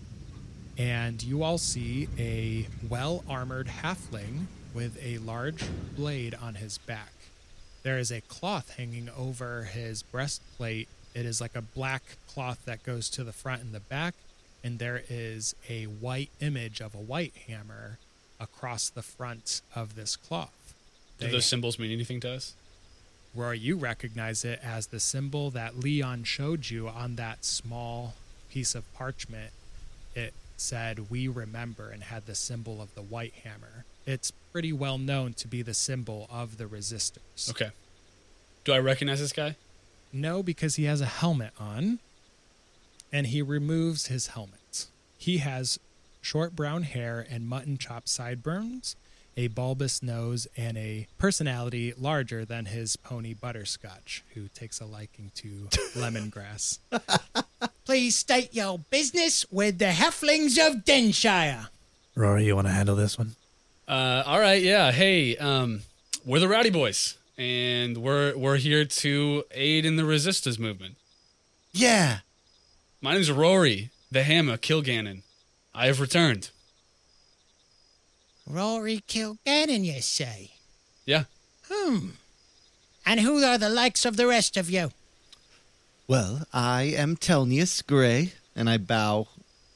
[0.77, 5.63] and you all see a well armored halfling with a large
[5.95, 7.11] blade on his back.
[7.89, 10.87] There is a cloth hanging over his breastplate.
[11.15, 14.13] It is like a black cloth that goes to the front and the back,
[14.63, 17.97] and there is a white image of a white hammer
[18.39, 20.75] across the front of this cloth.
[21.17, 22.53] Do They- those symbols mean anything to us?
[23.33, 28.13] where you recognize it as the symbol that Leon showed you on that small
[28.51, 29.51] piece of parchment.
[30.13, 33.85] It said, We remember, and had the symbol of the white hammer.
[34.05, 37.49] It's pretty well known to be the symbol of the resistors.
[37.49, 37.69] Okay.
[38.63, 39.55] Do I recognize this guy?
[40.11, 41.99] No, because he has a helmet on
[43.11, 44.87] and he removes his helmet.
[45.17, 45.79] He has
[46.21, 48.95] short brown hair and mutton chop sideburns,
[49.37, 55.31] a bulbous nose, and a personality larger than his pony Butterscotch, who takes a liking
[55.35, 55.47] to
[55.95, 56.79] lemongrass.
[57.85, 61.69] Please state your business with the Halflings of Denshire.
[62.15, 63.35] Rory, you want to handle this one?
[63.89, 64.91] Uh, all right, yeah.
[64.91, 65.81] Hey, um,
[66.23, 70.95] we're the Rowdy Boys, and we're we're here to aid in the Resistors movement.
[71.71, 72.19] Yeah.
[73.01, 75.23] My name's Rory, the Hammer Kilgannon.
[75.73, 76.51] I have returned.
[78.47, 80.51] Rory Kilgannon, you say?
[81.07, 81.23] Yeah.
[81.67, 82.09] Hmm.
[83.07, 84.91] And who are the likes of the rest of you?
[86.07, 89.29] Well, I am Telnius Gray, and I bow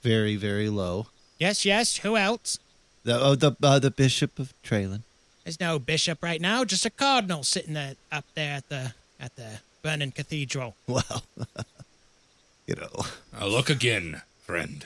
[0.04, 1.08] very, very low.
[1.40, 1.98] Yes, yes.
[1.98, 2.60] Who else?
[3.04, 5.02] The oh, the uh, the Bishop of Treyland.
[5.44, 9.36] There's no bishop right now, just a cardinal sitting at, up there at the at
[9.36, 10.76] the burning cathedral.
[10.88, 11.24] Well,
[12.68, 13.06] you know,
[13.38, 14.86] Now look again, friend.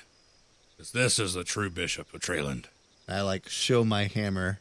[0.78, 2.65] 'Cause this is the true Bishop of Treyland.
[3.09, 4.59] I like show my hammer.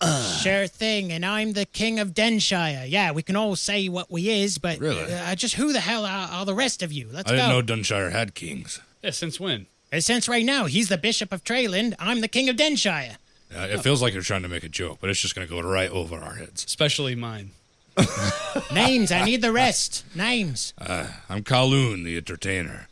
[0.42, 2.86] Sure thing, and I'm the king of Denshire.
[2.88, 5.12] Yeah, we can all say what we is, but Really?
[5.12, 7.08] uh, just who the hell are, are the rest of you?
[7.12, 8.80] Let's I didn't know Denshire had kings.
[9.02, 9.10] Yeah.
[9.10, 9.66] Since when?
[9.92, 13.16] Uh, Since right now he's the bishop of Treyland, I'm the king of Denshire.
[13.54, 15.50] Uh, it feels like you're trying to make a joke, but it's just going to
[15.52, 16.64] go right over our heads.
[16.64, 17.52] Especially mine.
[18.72, 20.04] Names, I need the rest.
[20.14, 20.74] Names.
[20.78, 22.88] Uh, I'm Kowloon, the entertainer,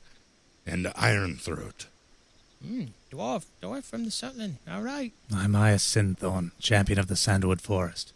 [0.67, 1.87] and Iron Throat.
[3.13, 4.55] Dwarf, dwarf from the Sutland.
[4.69, 5.13] All right.
[5.33, 8.13] I'm Aya Sinthorn, champion of the Sandwood Forest.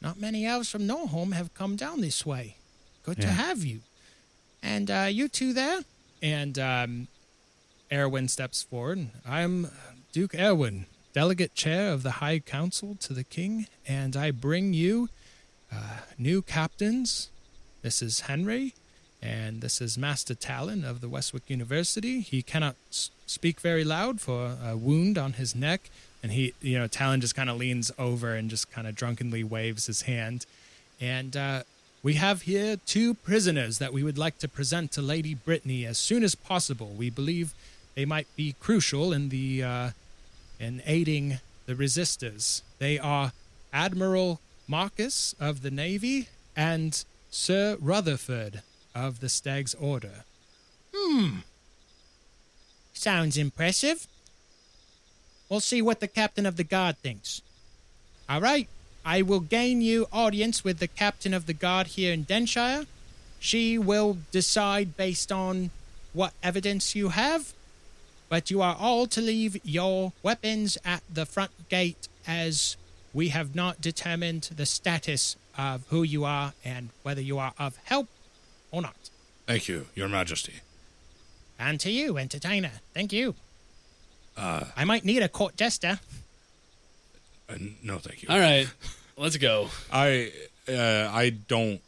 [0.00, 2.56] Not many elves from Norholm have come down this way.
[3.02, 3.80] Good to have you.
[4.62, 5.80] And uh, you two there?
[6.22, 7.08] And um,
[7.92, 9.08] Erwin steps forward.
[9.26, 9.68] I'm
[10.12, 15.08] Duke Erwin, delegate chair of the High Council to the King, and I bring you
[15.72, 17.30] uh, new captains.
[17.82, 18.74] This is Henry,
[19.22, 22.20] and this is Master Talon of the Westwick University.
[22.20, 25.88] He cannot s- speak very loud for a wound on his neck,
[26.22, 29.44] and he, you know, Talon just kind of leans over and just kind of drunkenly
[29.44, 30.44] waves his hand.
[31.00, 31.62] And uh,
[32.02, 35.98] we have here two prisoners that we would like to present to Lady Brittany as
[35.98, 36.88] soon as possible.
[36.88, 37.54] We believe
[37.96, 39.90] they might be crucial in the uh,
[40.60, 42.62] in aiding the resistors.
[42.78, 43.32] They are
[43.72, 48.62] Admiral Marcus of the Navy and Sir Rutherford
[48.94, 50.24] of the Stag's Order.
[50.94, 51.38] Hmm.
[52.92, 54.06] Sounds impressive.
[55.48, 57.42] We'll see what the captain of the guard thinks.
[58.28, 58.68] All right.
[59.04, 62.86] I will gain you audience with the captain of the guard here in Denshire.
[63.38, 65.70] She will decide based on
[66.12, 67.52] what evidence you have,
[68.28, 72.76] but you are all to leave your weapons at the front gate as
[73.12, 77.78] we have not determined the status of who you are and whether you are of
[77.84, 78.08] help
[78.70, 79.10] or not.
[79.46, 80.54] Thank you, Your Majesty.
[81.58, 82.72] And to you, entertainer.
[82.92, 83.34] Thank you.
[84.36, 86.00] Uh, I might need a court jester.
[87.48, 88.28] Uh, no, thank you.
[88.28, 88.68] All right,
[89.16, 89.68] let's go.
[89.90, 90.32] I
[90.68, 91.80] uh, I don't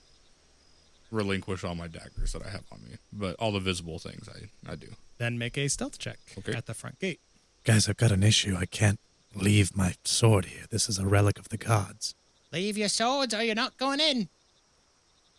[1.11, 4.73] relinquish all my daggers that I have on me, but all the visible things I
[4.73, 4.89] I do.
[5.19, 6.55] Then make a stealth check Okay.
[6.55, 7.21] at the front gate.
[7.65, 8.57] Guys, I've got an issue.
[8.57, 9.01] I can't
[9.35, 10.65] leave my sword here.
[10.71, 12.15] This is a relic of the gods.
[12.53, 14.29] Leave your swords or you're not going in.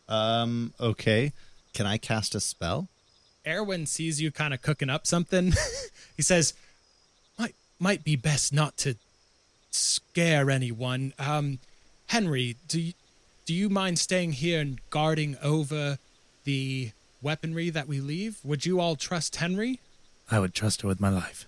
[0.08, 1.32] Um, okay.
[1.74, 2.88] Can I cast a spell?
[3.48, 5.54] Erwin sees you kind of cooking up something.
[6.18, 6.54] he says,
[7.38, 8.96] "Might might be best not to
[9.72, 11.14] scare anyone.
[11.18, 11.60] Um,
[12.08, 12.94] Henry, do you,
[13.46, 15.98] do you mind staying here and guarding over
[16.44, 16.92] the
[17.22, 18.38] weaponry that we leave?
[18.44, 19.80] Would you all trust Henry?
[20.32, 21.46] I would trust her with my life.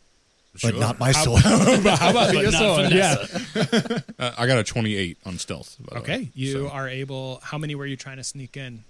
[0.62, 1.42] But not my sword.
[1.44, 2.92] How about But your not sword?
[2.92, 3.16] Yeah.
[3.16, 4.04] Vanessa.
[4.20, 5.78] Uh, I got a 28 on stealth.
[5.80, 7.40] by the Okay, way, you so- are able.
[7.44, 8.84] How many were you trying to sneak in?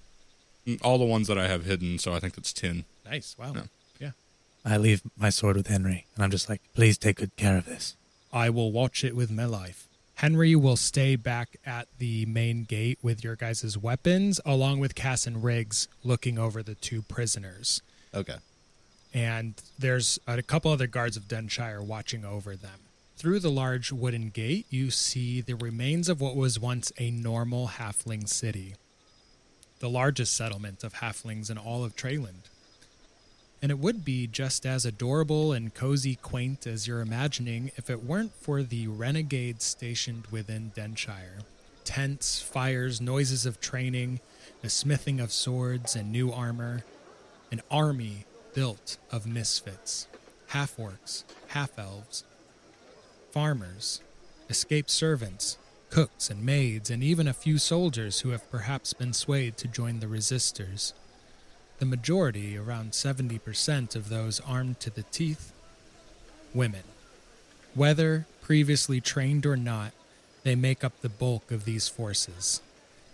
[0.68, 2.00] Mm, all the ones that I have hidden.
[2.00, 2.84] So I think that's 10.
[3.06, 3.36] Nice.
[3.40, 3.54] Wow.
[3.56, 3.62] Yeah.
[4.00, 4.12] yeah.
[4.66, 7.66] I leave my sword with Henry, and I'm just like, please take good care of
[7.66, 7.96] this.
[8.34, 9.88] I will watch it with my life.
[10.22, 15.26] Henry will stay back at the main gate with your guys' weapons, along with Cass
[15.26, 17.82] and Riggs looking over the two prisoners.
[18.14, 18.36] okay.
[19.16, 22.82] And there's a couple other guards of Denshire watching over them.
[23.18, 27.70] Through the large wooden gate, you see the remains of what was once a normal
[27.80, 28.76] halfling city,
[29.80, 32.51] the largest settlement of halflings in all of Treyland.
[33.62, 38.04] And it would be just as adorable and cozy quaint as you're imagining if it
[38.04, 41.44] weren't for the renegades stationed within Denshire.
[41.84, 44.20] Tents, fires, noises of training,
[44.62, 46.84] the smithing of swords and new armor,
[47.52, 50.08] an army built of misfits,
[50.48, 52.24] half orcs, half elves,
[53.32, 54.02] farmers,
[54.50, 55.58] escaped servants,
[55.90, 60.00] cooks and maids, and even a few soldiers who have perhaps been swayed to join
[60.00, 60.94] the resistors.
[61.82, 65.52] The majority, around 70% of those armed to the teeth,
[66.54, 66.84] women.
[67.74, 69.92] Whether previously trained or not,
[70.44, 72.62] they make up the bulk of these forces.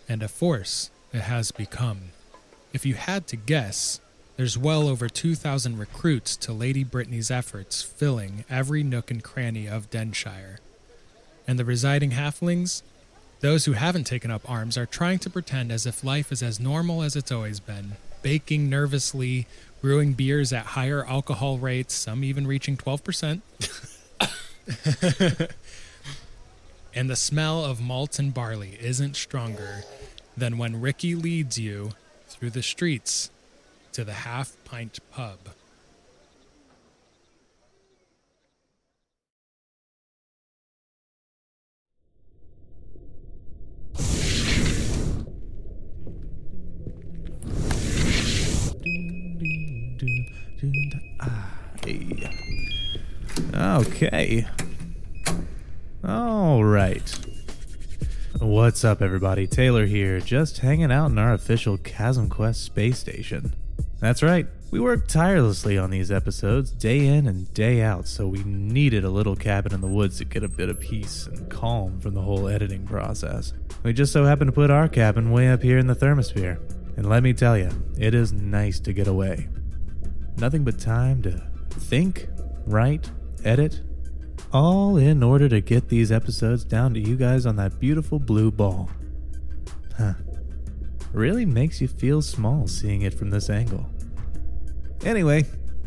[0.09, 2.11] And a force it has become.
[2.73, 4.01] If you had to guess,
[4.35, 9.89] there's well over 2,000 recruits to Lady Brittany's efforts filling every nook and cranny of
[9.89, 10.59] Denshire.
[11.47, 12.81] And the residing halflings?
[13.39, 16.59] Those who haven't taken up arms are trying to pretend as if life is as
[16.59, 17.95] normal as it's always been,
[18.27, 19.47] baking nervously,
[19.79, 23.39] brewing beers at higher alcohol rates, some even reaching 12%.
[26.93, 29.85] and the smell of malt and barley isn't stronger
[30.35, 31.91] than when Ricky leads you
[32.27, 33.31] through the streets
[33.93, 35.39] to the Half Pint Pub.
[53.57, 54.45] Okay.
[56.03, 57.19] All right.
[58.39, 59.47] What's up, everybody?
[59.47, 63.55] Taylor here, just hanging out in our official Chasm Quest space station.
[63.99, 68.43] That's right, we work tirelessly on these episodes, day in and day out, so we
[68.43, 71.99] needed a little cabin in the woods to get a bit of peace and calm
[71.99, 73.53] from the whole editing process.
[73.81, 76.59] We just so happened to put our cabin way up here in the thermosphere.
[76.95, 79.49] And let me tell you, it is nice to get away.
[80.37, 81.41] Nothing but time to
[81.71, 82.27] think,
[82.67, 83.09] write,
[83.43, 83.81] edit,
[84.51, 88.51] all in order to get these episodes down to you guys on that beautiful blue
[88.51, 88.89] ball.
[89.97, 90.13] Huh.
[91.13, 93.89] Really makes you feel small seeing it from this angle.
[95.03, 95.45] Anyway,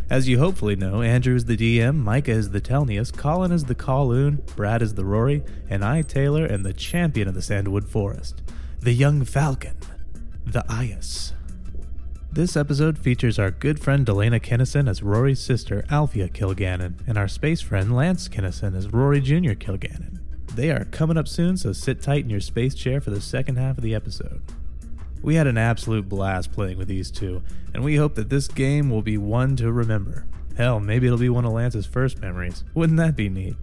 [0.09, 3.75] as you hopefully know, Andrew is the DM, Micah is the Telnius, Colin is the
[3.75, 8.43] Kowloon, Brad is the Rory, and I, Taylor, am the champion of the Sandwood Forest,
[8.81, 9.77] the young falcon,
[10.45, 11.33] the Ias.
[12.33, 17.27] This episode features our good friend Delana Kennison as Rory's sister, Althea Kilgannon, and our
[17.27, 19.55] space friend Lance Kennison as Rory Jr.
[19.55, 20.21] Kilgannon.
[20.55, 23.57] They are coming up soon, so sit tight in your space chair for the second
[23.57, 24.43] half of the episode.
[25.23, 27.43] We had an absolute blast playing with these two,
[27.75, 30.25] and we hope that this game will be one to remember.
[30.57, 32.63] Hell, maybe it'll be one of Lance's first memories.
[32.75, 33.57] Wouldn't that be neat?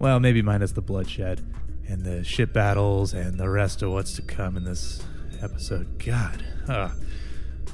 [0.00, 1.40] Well, maybe minus the bloodshed,
[1.86, 5.04] and the ship battles, and the rest of what's to come in this
[5.40, 6.04] episode.
[6.04, 6.44] God.
[6.68, 6.90] Ugh.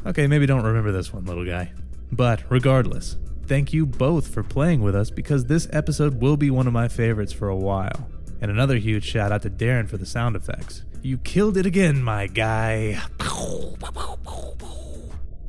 [0.07, 1.72] Okay, maybe don't remember this one, little guy.
[2.12, 6.66] But regardless, thank you both for playing with us because this episode will be one
[6.66, 8.09] of my favorites for a while.
[8.40, 10.84] And another huge shout out to Darren for the sound effects.
[11.02, 13.00] You killed it again, my guy.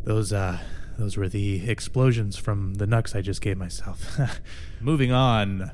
[0.04, 0.60] Those uh
[0.98, 4.18] those were the explosions from the nucks I just gave myself.
[4.80, 5.72] Moving on.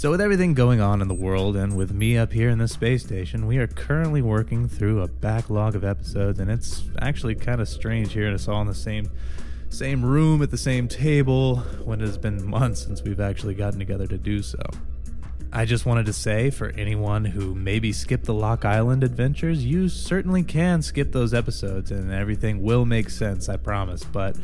[0.00, 2.68] So, with everything going on in the world and with me up here in the
[2.68, 7.60] space station, we are currently working through a backlog of episodes, and it's actually kind
[7.60, 9.10] of strange hearing us all in the same
[9.68, 13.78] same room at the same table when it has been months since we've actually gotten
[13.78, 14.62] together to do so.
[15.52, 19.90] I just wanted to say for anyone who maybe skipped the Lock Island adventures, you
[19.90, 24.02] certainly can skip those episodes and everything will make sense, I promise.
[24.02, 24.34] But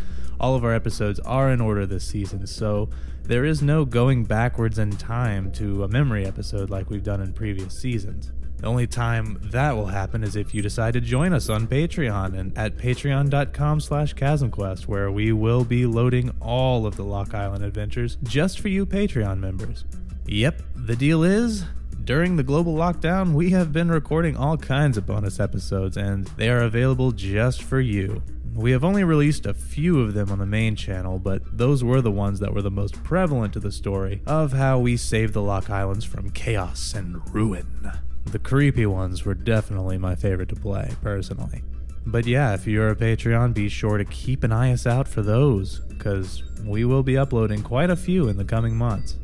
[0.41, 2.89] all of our episodes are in order this season, so
[3.23, 7.33] there is no going backwards in time to a memory episode like we've done in
[7.33, 8.33] previous seasons.
[8.59, 12.39] The only time that will happen is if you decide to join us on Patreon
[12.39, 17.65] and at patreon.com slash chasmquest, where we will be loading all of the Lock Island
[17.65, 19.85] adventures just for you Patreon members.
[20.27, 21.65] Yep, the deal is
[22.07, 26.49] during the global lockdown, we have been recording all kinds of bonus episodes, and they
[26.49, 28.23] are available just for you.
[28.57, 32.01] We have only released a few of them on the main channel, but those were
[32.01, 35.43] the ones that were the most prevalent to the story of how we saved the
[35.43, 37.93] Lock Islands from chaos and ruin.
[38.25, 41.65] The creepy ones were definitely my favorite to play, personally.
[42.07, 45.81] But yeah, if you're a Patreon, be sure to keep an eye out for those,
[45.81, 49.17] because we will be uploading quite a few in the coming months.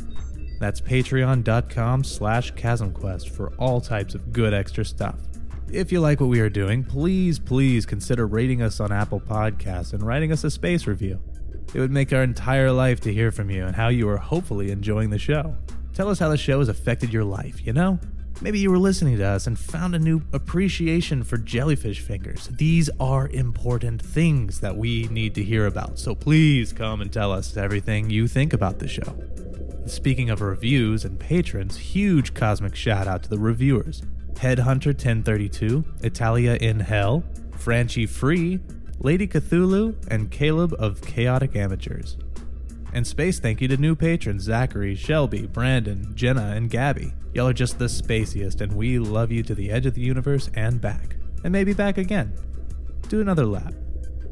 [0.60, 5.16] That's patreon.com slash chasmquest for all types of good extra stuff.
[5.72, 9.94] If you like what we are doing, please, please consider rating us on Apple Podcasts
[9.94, 11.18] and writing us a space review.
[11.72, 14.70] It would make our entire life to hear from you and how you are hopefully
[14.70, 15.56] enjoying the show.
[15.94, 17.98] Tell us how the show has affected your life, you know?
[18.42, 22.48] Maybe you were listening to us and found a new appreciation for jellyfish fingers.
[22.48, 27.32] These are important things that we need to hear about, so please come and tell
[27.32, 29.16] us everything you think about the show.
[29.86, 34.02] Speaking of reviews and patrons, huge cosmic shout out to the reviewers
[34.34, 37.24] Headhunter 1032, Italia in Hell,
[37.56, 38.60] Franchi Free,
[38.98, 42.16] Lady Cthulhu, and Caleb of Chaotic Amateurs.
[42.92, 47.14] And space thank you to new patrons Zachary, Shelby, Brandon, Jenna, and Gabby.
[47.32, 50.50] Y'all are just the spaciest, and we love you to the edge of the universe
[50.54, 51.16] and back.
[51.44, 52.34] And maybe back again.
[53.08, 53.74] Do another lap.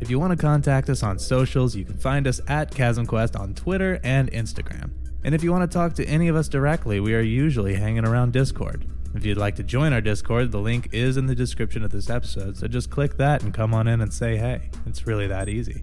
[0.00, 3.54] If you want to contact us on socials, you can find us at ChasmQuest on
[3.54, 4.90] Twitter and Instagram.
[5.24, 8.06] And if you want to talk to any of us directly, we are usually hanging
[8.06, 8.86] around Discord.
[9.14, 12.08] If you'd like to join our Discord, the link is in the description of this
[12.08, 14.70] episode, so just click that and come on in and say hey.
[14.86, 15.82] It's really that easy.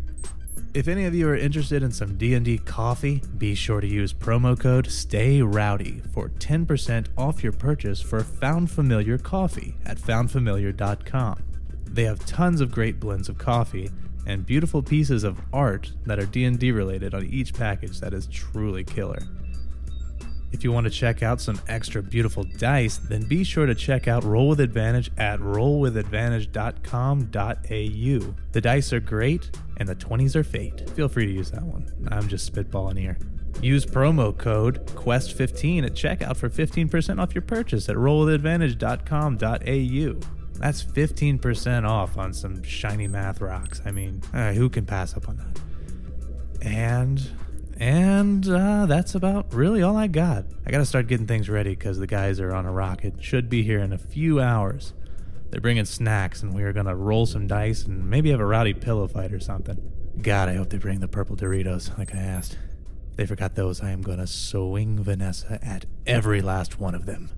[0.73, 4.57] If any of you are interested in some D&D coffee, be sure to use promo
[4.57, 11.43] code STAYROWDY for 10% off your purchase for Found Familiar Coffee at foundfamiliar.com.
[11.85, 13.89] They have tons of great blends of coffee
[14.25, 18.83] and beautiful pieces of art that are D&D related on each package that is truly
[18.83, 19.23] killer.
[20.51, 24.07] If you want to check out some extra beautiful dice, then be sure to check
[24.07, 28.35] out Roll with Advantage at rollwithadvantage.com.au.
[28.51, 30.87] The dice are great, and the 20s are fate.
[30.91, 31.91] Feel free to use that one.
[32.09, 33.17] I'm just spitballing here.
[33.61, 40.37] Use promo code QUEST15 at checkout for 15% off your purchase at rollwithadvantage.com.au.
[40.59, 43.81] That's 15% off on some shiny math rocks.
[43.85, 45.59] I mean, uh, who can pass up on that?
[46.65, 47.21] And
[47.79, 50.45] and uh, that's about really all I got.
[50.65, 53.23] I got to start getting things ready because the guys are on a rocket.
[53.23, 54.93] Should be here in a few hours.
[55.49, 58.73] They're bringing snacks, and we are to roll some dice and maybe have a rowdy
[58.73, 59.91] pillow fight or something.
[60.21, 62.57] God, I hope they bring the purple Doritos like I asked.
[63.11, 63.81] If they forgot those.
[63.81, 67.29] I am to swing Vanessa at every last one of them.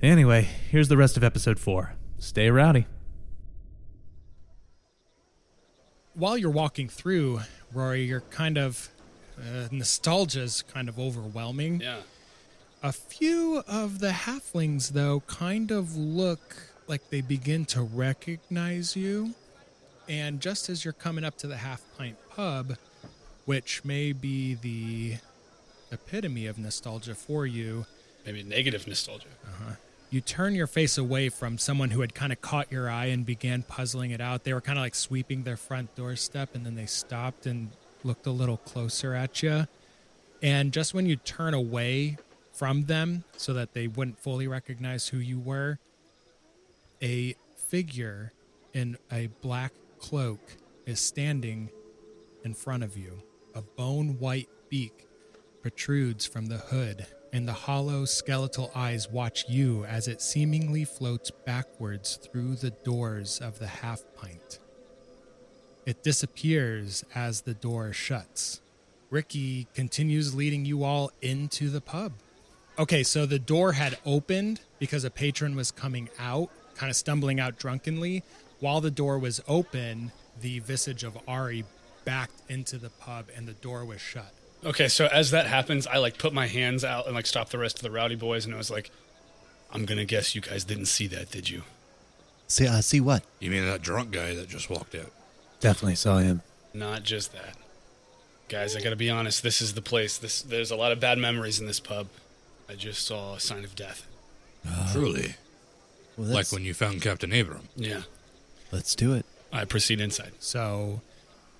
[0.00, 1.94] Anyway, here's the rest of episode 4.
[2.18, 2.86] Stay rowdy.
[6.14, 7.40] While you're walking through,
[7.72, 8.90] Rory, you're kind of
[9.42, 11.80] uh, is kind of overwhelming.
[11.80, 11.98] Yeah.
[12.82, 16.56] A few of the halflings, though, kind of look
[16.88, 19.34] like they begin to recognize you.
[20.08, 22.76] And just as you're coming up to the Half Pint Pub,
[23.44, 25.16] which may be the
[25.92, 27.86] epitome of nostalgia for you,
[28.26, 29.28] Maybe negative nostalgia.
[29.44, 29.74] Uh-huh.
[30.10, 33.24] you turn your face away from someone who had kind of caught your eye and
[33.26, 34.44] began puzzling it out.
[34.44, 37.70] They were kind of like sweeping their front doorstep and then they stopped and
[38.04, 39.66] looked a little closer at you.
[40.42, 42.16] And just when you turn away
[42.52, 45.78] from them so that they wouldn't fully recognize who you were,
[47.00, 47.34] a
[47.68, 48.32] figure
[48.72, 50.40] in a black cloak
[50.86, 51.70] is standing
[52.44, 53.22] in front of you.
[53.54, 55.06] A bone white beak
[55.60, 61.30] protrudes from the hood, and the hollow skeletal eyes watch you as it seemingly floats
[61.30, 64.58] backwards through the doors of the half pint.
[65.84, 68.60] It disappears as the door shuts.
[69.10, 72.12] Ricky continues leading you all into the pub.
[72.78, 77.38] Okay, so the door had opened because a patron was coming out, kind of stumbling
[77.38, 78.22] out drunkenly.
[78.60, 81.64] While the door was open, the visage of Ari
[82.04, 84.32] backed into the pub and the door was shut.
[84.64, 87.58] Okay, so as that happens, I like put my hands out and like stop the
[87.58, 88.90] rest of the rowdy boys, and I was like,
[89.72, 91.64] "I'm gonna guess you guys didn't see that, did you?"
[92.46, 93.24] See, uh, see what?
[93.40, 95.12] You mean that drunk guy that just walked out?
[95.62, 96.42] Definitely saw him.
[96.74, 97.56] Not just that,
[98.48, 98.74] guys.
[98.76, 99.42] I gotta be honest.
[99.42, 100.18] This is the place.
[100.18, 102.08] This there's a lot of bad memories in this pub.
[102.68, 104.06] I just saw a sign of death.
[104.68, 105.36] Uh, Truly.
[106.16, 107.68] Well, Like when you found Captain Abram.
[107.76, 108.02] Yeah,
[108.72, 109.24] let's do it.
[109.52, 110.32] I proceed inside.
[110.40, 111.00] So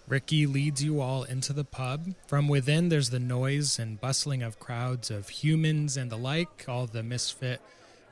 [0.08, 2.14] Ricky leads you all into the pub.
[2.26, 6.86] From within, there's the noise and bustling of crowds of humans and the like, all
[6.86, 7.60] the misfit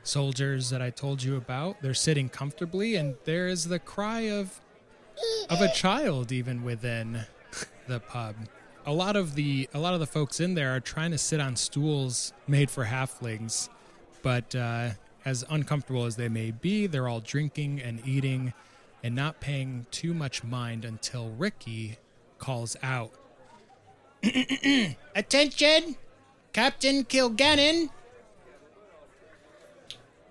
[0.05, 1.83] soldiers that I told you about.
[1.83, 4.61] They're sitting comfortably, and there is the cry of
[5.49, 7.25] of a child even within
[7.87, 8.37] the pub.
[8.87, 11.41] A lot of the a lot of the folks in there are trying to sit
[11.41, 13.69] on stools made for halflings,
[14.23, 14.91] but uh,
[15.25, 18.53] as uncomfortable as they may be, they're all drinking and eating
[19.03, 21.99] and not paying too much mind until Ricky
[22.39, 23.13] calls out.
[25.15, 25.97] Attention!
[26.53, 27.91] Captain Kilgannon!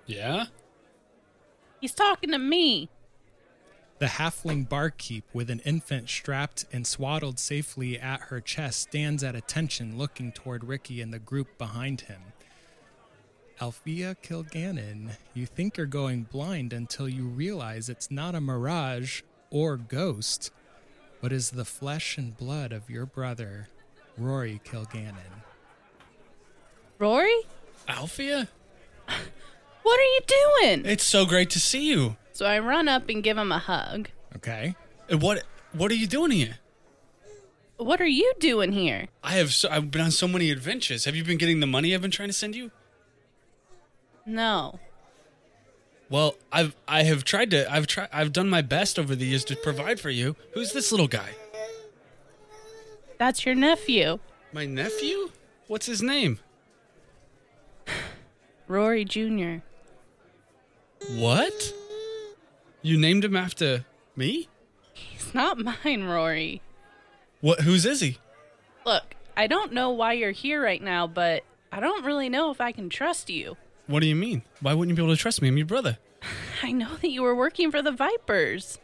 [0.05, 0.45] Yeah.
[1.79, 2.89] He's talking to me.
[3.99, 9.35] The halfling barkeep, with an infant strapped and swaddled safely at her chest, stands at
[9.35, 12.21] attention looking toward Ricky and the group behind him.
[13.61, 19.75] Althea Kilgannon, you think you're going blind until you realize it's not a mirage or
[19.75, 20.53] ghost,
[21.19, 23.67] but is the flesh and blood of your brother,
[24.17, 25.43] Rory Kilgannon.
[26.99, 27.41] Rory?
[27.89, 28.47] Althea,
[29.83, 30.85] What are you doing?
[30.85, 32.15] it's so great to see you.
[32.31, 34.09] So I run up and give him a hug.
[34.35, 34.75] Okay?
[35.11, 36.57] Uh, What What are you doing here?
[37.77, 39.07] What are you doing here?
[39.23, 41.05] I have so, I've been on so many adventures.
[41.05, 42.71] Have you been getting the money I've been trying to send you?
[44.25, 44.79] No.
[46.09, 49.45] Well, I've I have tried to I've tried I've done my best over the years
[49.45, 50.35] to provide for you.
[50.53, 51.29] Who's this little guy?
[53.17, 54.19] That's your nephew,
[54.53, 55.31] My nephew?
[55.67, 56.39] What's his name?
[58.67, 59.57] Rory Jr.
[61.07, 61.73] What?
[62.81, 63.85] You named him after
[64.15, 64.47] me?
[64.93, 66.61] He's not mine, Rory.
[67.41, 68.17] What whose is he?
[68.85, 72.59] Look, I don't know why you're here right now, but I don't really know if
[72.59, 73.57] I can trust you.
[73.87, 74.43] What do you mean?
[74.61, 75.47] Why wouldn't you be able to trust me?
[75.47, 75.97] I'm your brother.
[76.63, 78.79] I know that you were working for the Vipers.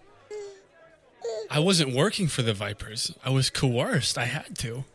[1.50, 3.14] I wasn't working for the Vipers.
[3.24, 4.18] I was coerced.
[4.18, 4.86] I had to.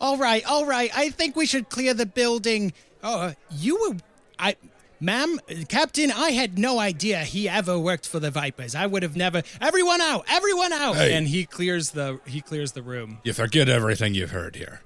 [0.00, 0.90] All right, all right.
[0.96, 2.72] I think we should clear the building.
[3.02, 3.96] Oh, uh, you were.
[4.38, 4.56] I.
[5.00, 5.38] Ma'am,
[5.68, 8.74] Captain, I had no idea he ever worked for the Vipers.
[8.74, 9.42] I would have never.
[9.60, 10.24] Everyone out!
[10.28, 10.96] Everyone out!
[10.96, 11.14] Hey.
[11.14, 13.18] And he clears the he clears the room.
[13.22, 14.80] You forget everything you've heard here.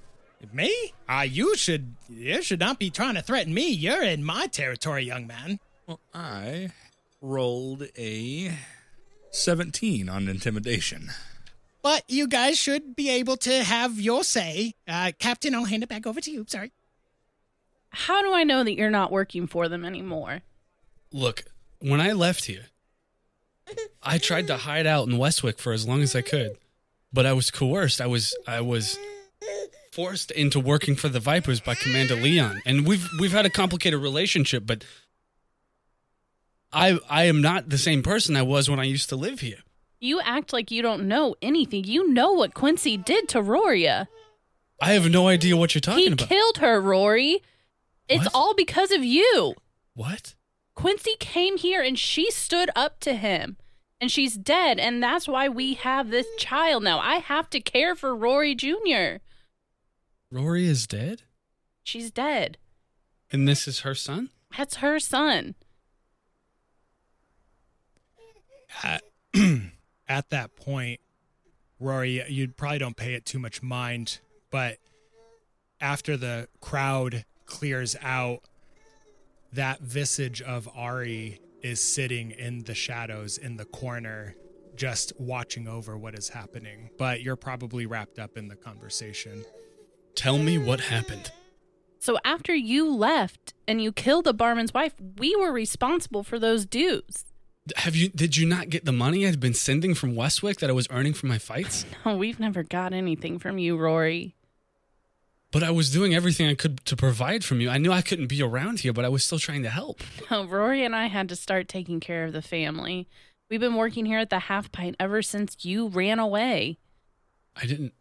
[0.53, 0.93] Me?
[1.09, 1.95] Ah, you should.
[2.11, 3.71] You should not be trying to threaten me.
[3.71, 5.61] You're in my territory, young man.
[5.87, 6.73] Well, I
[7.21, 8.53] rolled a
[9.31, 11.11] 17 on intimidation.
[11.81, 14.75] But you guys should be able to have your say.
[14.87, 16.45] Uh, Captain, I'll hand it back over to you.
[16.49, 16.73] Sorry.
[17.93, 20.41] How do I know that you're not working for them anymore?
[21.13, 21.45] Look,
[21.79, 22.67] when I left here,
[24.03, 26.57] I tried to hide out in Westwick for as long as I could,
[27.13, 28.01] but I was coerced.
[28.01, 28.99] I was I was
[29.93, 34.01] forced into working for the Vipers by Commander Leon, and we've we've had a complicated
[34.01, 34.65] relationship.
[34.67, 34.85] But
[36.73, 39.59] I I am not the same person I was when I used to live here.
[40.01, 41.85] You act like you don't know anything.
[41.85, 44.09] You know what Quincy did to Roria.
[44.81, 46.29] I have no idea what you're talking He about.
[46.29, 47.43] He killed her, Rory.
[48.13, 48.35] It's What?
[48.35, 49.55] all because of you.
[49.95, 50.35] what?
[50.75, 53.57] Quincy came here and she stood up to him.
[54.01, 56.99] And she's dead, and that's why we have this child now.
[56.99, 59.19] I have to care for Rory Jr.
[60.29, 61.23] Rory is dead,
[61.85, 62.59] She's dead.
[63.31, 64.31] and this is her son.
[64.59, 65.55] That's her son.
[68.83, 69.03] At,
[70.09, 71.01] at that point,
[71.79, 74.19] Rory, you probably don't pay it too much mind,
[74.51, 74.79] but
[75.81, 78.41] after the crowd clears out,
[79.53, 84.35] that visage of Ari is sitting in the shadows in the corner,
[84.75, 86.89] just watching over what is happening.
[86.97, 89.45] But you're probably wrapped up in the conversation.
[90.15, 91.31] Tell me what happened.
[91.99, 96.65] So after you left and you killed the barman's wife, we were responsible for those
[96.65, 97.27] dues.
[97.77, 98.09] Have you?
[98.09, 101.13] Did you not get the money I'd been sending from Westwick that I was earning
[101.13, 101.85] from my fights?
[102.05, 104.35] No, we've never got anything from you, Rory.
[105.53, 107.69] But I was doing everything I could to provide from you.
[107.69, 110.01] I knew I couldn't be around here, but I was still trying to help.
[110.31, 113.07] No, Rory and I had to start taking care of the family.
[113.51, 116.79] We've been working here at the Half Pint ever since you ran away.
[117.55, 117.93] I didn't.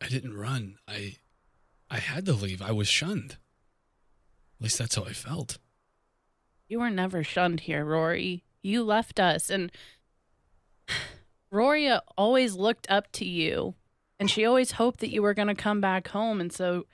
[0.00, 0.76] I didn't run.
[0.86, 1.16] I.
[1.90, 2.60] I had to leave.
[2.60, 3.38] I was shunned.
[4.58, 5.56] At least that's how I felt.
[6.68, 8.44] You were never shunned here, Rory.
[8.62, 9.72] You left us, and
[11.50, 13.74] Rory always looked up to you
[14.20, 16.42] and she always hoped that you were going to come back home.
[16.42, 16.84] And so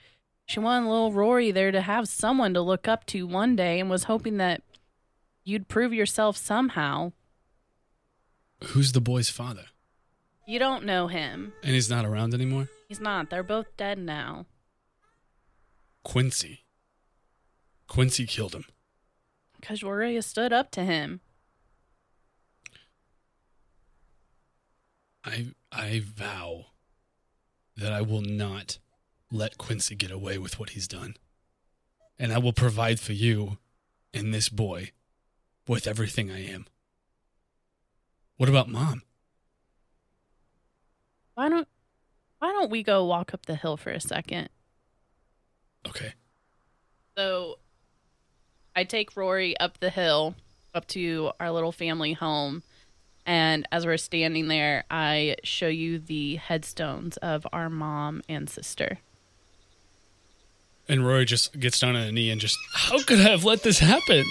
[0.47, 3.91] she wanted little Rory there to have someone to look up to one day and
[3.91, 4.63] was hoping that
[5.43, 7.11] you'd prove yourself somehow.
[8.63, 9.65] Who's the boy's father?
[10.47, 11.53] You don't know him.
[11.65, 12.69] And he's not around anymore?
[12.89, 13.29] He's not.
[13.29, 14.47] They're both dead now.
[16.05, 16.61] Quincy.
[17.89, 18.67] Quincy killed him.
[19.61, 21.21] Because Rory stood up to him.
[25.25, 26.67] I I vow
[27.77, 28.79] that I will not
[29.31, 31.17] let Quincy get away with what he's done.
[32.19, 33.59] And I will provide for you
[34.15, 34.93] and this boy
[35.69, 36.67] with everything I am.
[38.37, 39.03] What about mom?
[41.35, 41.69] Why don't
[42.39, 44.49] why don't we go walk up the hill for a second?
[45.87, 46.15] Okay.
[47.17, 47.59] So
[48.75, 50.35] I take Rory up the hill
[50.75, 52.63] up to our little family home
[53.27, 59.01] and as we're standing there, I show you the headstones of our mom and sister.
[60.89, 63.65] And Roy just gets down on a knee and just, how could I have let
[63.65, 64.25] this happen?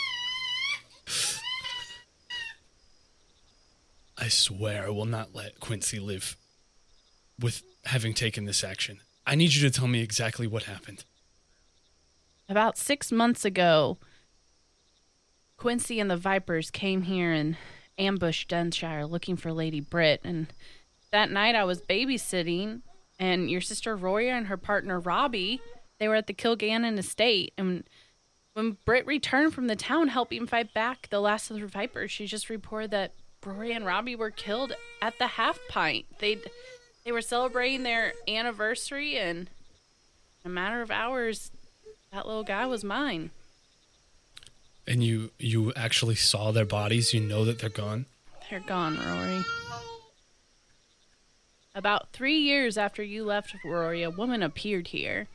[4.18, 6.38] I swear I will not let Quincy live
[7.38, 9.02] with having taken this action.
[9.28, 11.04] I need you to tell me exactly what happened.
[12.48, 13.98] About six months ago,
[15.58, 17.58] Quincy and the Vipers came here and
[17.98, 20.22] ambushed Denshire looking for Lady Britt.
[20.24, 20.48] And
[21.12, 22.82] that night I was babysitting,
[23.20, 25.62] and your sister Roya and her partner Robbie,
[26.00, 27.54] they were at the Kilgannon estate.
[27.58, 27.84] And
[28.54, 32.26] when Britt returned from the town helping fight back the last of the Vipers, she
[32.26, 33.14] just reported that
[33.46, 36.06] Rory and Robbie were killed at the half pint.
[36.20, 36.40] They
[37.04, 39.50] they were celebrating their anniversary, and
[40.44, 41.52] in a matter of hours,
[42.12, 43.30] that little guy was mine.
[44.88, 48.06] And you you actually saw their bodies, you know that they're gone?
[48.50, 49.44] They're gone, Rory.
[51.74, 55.28] About three years after you left, Rory, a woman appeared here.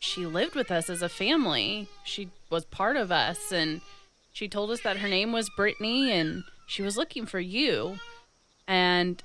[0.00, 1.88] She lived with us as a family.
[2.04, 3.82] She was part of us, and
[4.32, 7.98] she told us that her name was Brittany, and she was looking for you.
[8.66, 9.22] And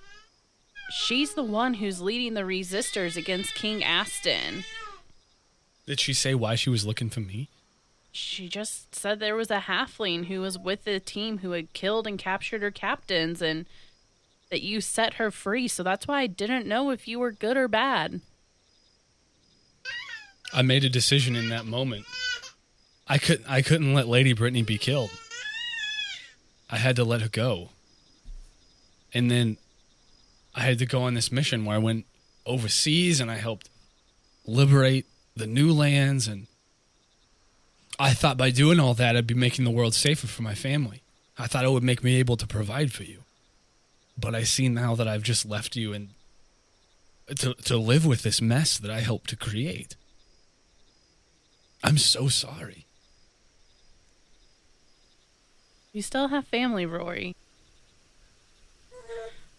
[0.92, 4.64] she's the one who's leading the resistors against King Aston.
[5.88, 7.50] Did she say why she was looking for me?
[8.12, 12.06] She just said there was a halfling who was with the team who had killed
[12.06, 13.66] and captured her captains, and
[14.50, 15.68] that you set her free.
[15.68, 18.22] So that's why I didn't know if you were good or bad.
[20.54, 22.06] I made a decision in that moment.
[23.08, 25.10] I could I couldn't let Lady Brittany be killed.
[26.70, 27.70] I had to let her go.
[29.14, 29.58] And then
[30.54, 32.06] I had to go on this mission where I went
[32.46, 33.70] overseas and I helped
[34.46, 35.06] liberate
[35.36, 36.48] the new lands and
[38.00, 41.04] I thought by doing all that I'd be making the world safer for my family.
[41.38, 43.20] I thought it would make me able to provide for you.
[44.18, 46.10] But I see now that I've just left you and
[47.38, 49.96] to to live with this mess that I helped to create.
[51.84, 52.86] I'm so sorry.
[55.94, 57.36] You still have family, Rory.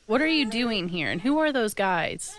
[0.06, 2.36] What are you doing here, and who are those guys?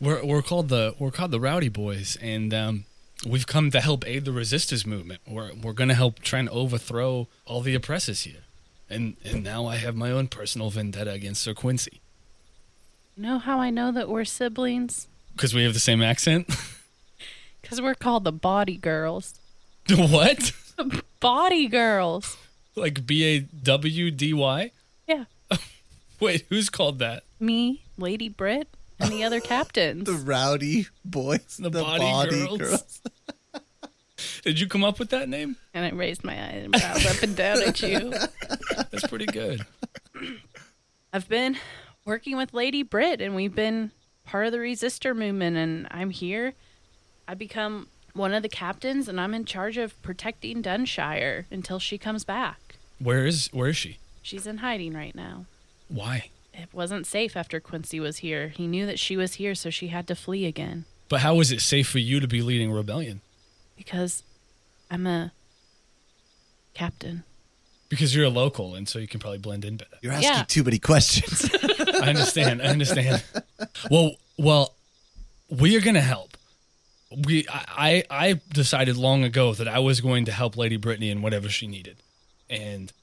[0.00, 2.84] We're we're called the we're called the Rowdy Boys, and um,
[3.26, 5.20] we've come to help aid the resistors movement.
[5.26, 8.42] We're we're gonna help try and overthrow all the oppressors here,
[8.88, 12.00] and and now I have my own personal vendetta against Sir Quincy
[13.16, 15.08] You know how I know that we're siblings?
[15.34, 16.48] because we have the same accent.
[17.60, 19.40] Because we're called the Body Girls.
[19.90, 20.52] what?
[21.20, 22.36] Body Girls.
[22.76, 24.70] Like B A W D Y?
[25.06, 25.24] Yeah.
[26.20, 27.24] Wait, who's called that?
[27.38, 28.68] Me, Lady Britt,
[29.00, 30.04] and the other captains.
[30.04, 33.00] The rowdy boys, and The body girls.
[34.42, 35.56] Did you come up with that name?
[35.74, 38.10] and I raised my eyebrows up and down at you.
[38.90, 39.64] That's pretty good.
[41.12, 41.56] I've been
[42.04, 43.92] working with Lady Britt, and we've been
[44.24, 46.54] part of the resistor movement, and I'm here.
[47.28, 51.96] I become one of the captains, and I'm in charge of protecting Denshire until she
[51.98, 52.76] comes back.
[52.98, 53.98] Where is where is she?
[54.22, 55.46] She's in hiding right now.
[55.88, 56.30] Why?
[56.60, 58.48] It wasn't safe after Quincy was here.
[58.48, 60.84] He knew that she was here, so she had to flee again.
[61.08, 63.20] But how was it safe for you to be leading rebellion?
[63.76, 64.22] Because
[64.90, 65.32] I'm a
[66.74, 67.24] captain.
[67.88, 69.96] Because you're a local, and so you can probably blend in better.
[70.02, 70.42] You're asking Yeah.
[70.46, 71.48] too many questions.
[71.80, 72.60] I understand.
[72.60, 73.22] I understand.
[73.90, 74.74] Well, well,
[75.48, 76.36] we are gonna help.
[77.26, 81.08] We, I, I I decided long ago that I was going to help Lady Brittany
[81.10, 81.96] in whatever she needed,
[82.50, 82.97] and i-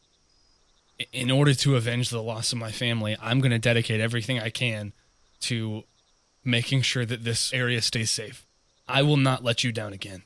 [1.11, 4.49] in order to avenge the loss of my family, I'm going to dedicate everything I
[4.49, 4.93] can
[5.41, 5.83] to
[6.43, 8.45] making sure that this area stays safe.
[8.87, 10.23] I will not let you down again.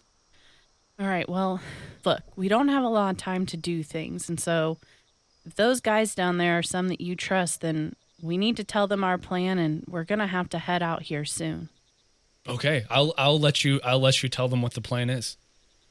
[0.99, 1.61] All right, well,
[2.03, 4.27] look, we don't have a lot of time to do things.
[4.27, 4.77] And so
[5.45, 8.85] if those guys down there are some that you trust, then we need to tell
[8.85, 11.69] them our plan, and we're gonna have to head out here soon.
[12.47, 15.37] Okay, I'll I'll let you I'll let you tell them what the plan is.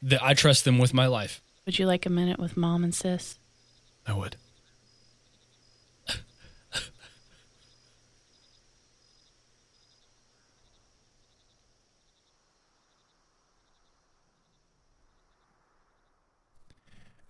[0.03, 1.41] That I trust them with my life.
[1.65, 3.39] Would you like a minute with mom and sis?
[4.07, 4.37] I would.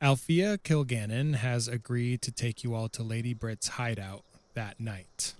[0.00, 4.22] Althea Kilgannon has agreed to take you all to Lady Britt's hideout
[4.54, 5.34] that night.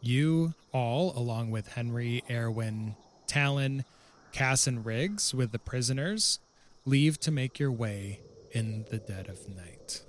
[0.00, 2.96] You all, along with Henry, Erwin,
[3.28, 3.84] Talon,
[4.32, 6.40] Cass, and Riggs, with the prisoners,
[6.84, 8.18] leave to make your way
[8.50, 10.02] in the dead of night.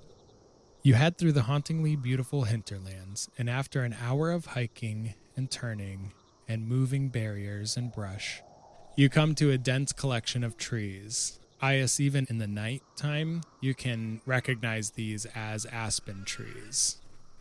[0.82, 6.12] You head through the hauntingly beautiful hinterlands, and after an hour of hiking and turning
[6.48, 8.42] and moving barriers and brush,
[8.96, 11.40] you come to a dense collection of trees.
[11.66, 16.98] Ias, even in the night time, you can recognize these as aspen trees.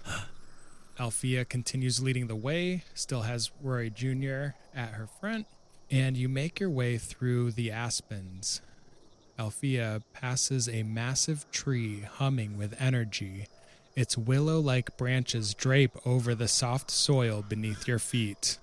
[0.98, 4.54] Althea continues leading the way, still has Rory Jr.
[4.74, 5.46] at her front,
[5.90, 8.62] and you make your way through the aspens.
[9.38, 13.46] Althea passes a massive tree humming with energy.
[13.94, 18.56] Its willow like branches drape over the soft soil beneath your feet.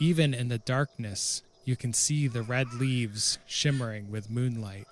[0.00, 4.86] Even in the darkness, you can see the red leaves shimmering with moonlight.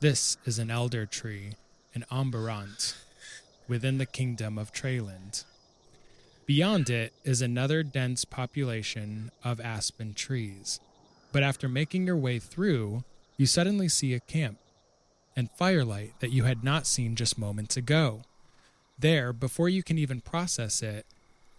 [0.00, 1.54] This is an elder tree,
[1.94, 2.94] an omberant,
[3.68, 5.44] within the kingdom of Treyland.
[6.46, 10.80] Beyond it is another dense population of aspen trees.
[11.32, 13.04] But after making your way through,
[13.36, 14.58] you suddenly see a camp
[15.36, 18.22] and firelight that you had not seen just moments ago.
[18.98, 21.06] There, before you can even process it,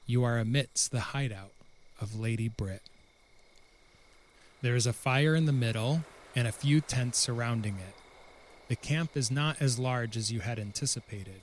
[0.06, 1.54] you are amidst the hideout
[2.00, 2.82] of Lady Britt.
[4.62, 6.04] There is a fire in the middle
[6.36, 7.96] and a few tents surrounding it.
[8.68, 11.42] The camp is not as large as you had anticipated.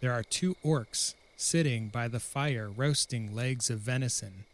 [0.00, 4.44] There are two orcs sitting by the fire roasting legs of venison,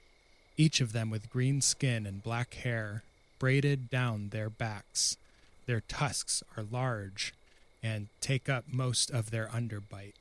[0.57, 3.03] each of them with green skin and black hair
[3.39, 5.19] braided down their backs.
[5.67, 7.35] Their tusks are large
[7.83, 10.15] and take up most of their underbite.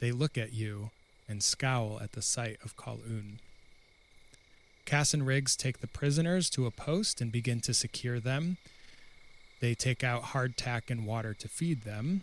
[0.00, 0.90] They look at you
[1.26, 3.38] and scowl at the sight of Kowloon.
[4.86, 8.56] Cass and Riggs take the prisoners to a post and begin to secure them.
[9.60, 12.22] They take out hardtack and water to feed them.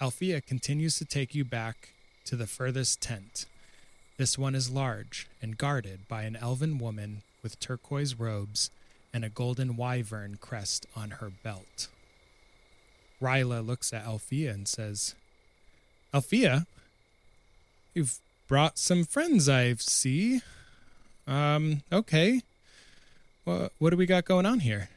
[0.00, 1.90] Althea continues to take you back
[2.24, 3.44] to the furthest tent.
[4.16, 8.70] This one is large and guarded by an elven woman with turquoise robes
[9.12, 11.88] and a golden wyvern crest on her belt.
[13.20, 15.14] Ryla looks at Althea and says,
[16.14, 16.66] Althea,
[17.92, 18.18] you've
[18.48, 20.40] brought some friends, I see.
[21.26, 22.42] Um, okay.
[23.44, 24.88] What, what do we got going on here?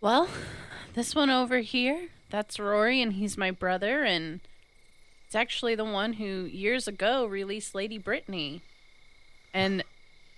[0.00, 0.28] Well,
[0.94, 4.40] this one over here, that's Rory, and he's my brother, and
[5.26, 8.62] it's actually the one who years ago released Lady Brittany.
[9.52, 9.82] And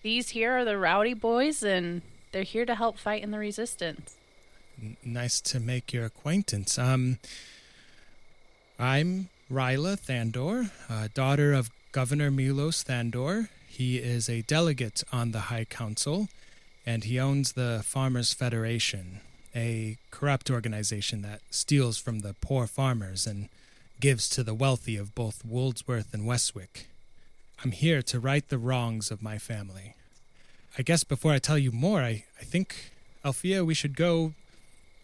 [0.02, 2.02] these here are the Rowdy Boys, and
[2.32, 4.16] they're here to help fight in the resistance.
[4.80, 6.78] N- nice to make your acquaintance.
[6.78, 7.18] Um,
[8.78, 13.48] I'm Ryla Thandor, uh, daughter of Governor Milos Thandor.
[13.72, 16.28] He is a delegate on the High Council,
[16.84, 19.20] and he owns the Farmers Federation,
[19.54, 23.48] a corrupt organization that steals from the poor farmers and
[24.00, 26.88] gives to the wealthy of both Woolsworth and Westwick.
[27.64, 29.94] I'm here to right the wrongs of my family.
[30.76, 32.90] I guess before I tell you more, I, I think,
[33.24, 34.34] Althea, we should go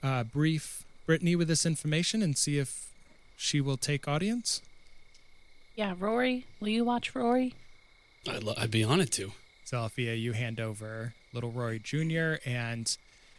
[0.03, 2.89] uh, brief Brittany with this information and see if
[3.37, 4.61] she will take audience.
[5.77, 7.55] Yeah, Rory, will you watch Rory?
[8.29, 9.33] I'd, lo- I'd be honored to.
[9.65, 12.97] So, Althea, you hand over little Rory Jr., and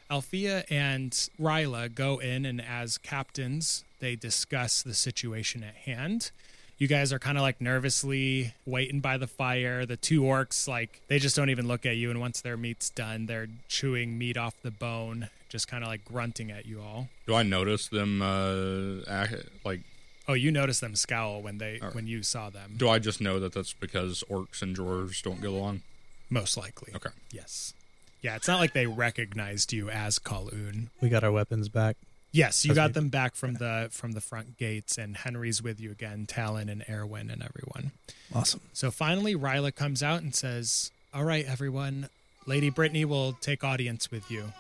[0.09, 6.31] Althea and Ryla go in, and as captains, they discuss the situation at hand.
[6.77, 9.85] You guys are kind of like nervously waiting by the fire.
[9.85, 12.11] The two orcs, like, they just don't even look at you.
[12.11, 16.05] And once their meat's done, they're chewing meat off the bone, just kind of like
[16.05, 17.09] grunting at you all.
[17.26, 18.22] Do I notice them?
[18.22, 19.34] Uh, act,
[19.65, 19.81] like,
[20.27, 21.95] Oh, you noticed them scowl when they All right.
[21.95, 22.73] when you saw them.
[22.77, 25.81] do I just know that that's because orcs and dwarves don't get along?
[26.29, 26.93] Most likely.
[26.95, 27.09] Okay.
[27.31, 27.73] Yes.
[28.21, 30.87] Yeah, it's not like they recognized you as Kowloon.
[30.99, 31.95] We got our weapons back.
[32.33, 32.93] Yes, you got me.
[32.93, 36.83] them back from the from the front gates, and Henry's with you again, Talon and
[36.89, 37.91] Erwin and everyone.
[38.35, 38.59] Awesome.
[38.73, 42.09] So finally, Ryla comes out and says, "All right, everyone,
[42.45, 44.51] Lady Brittany will take audience with you,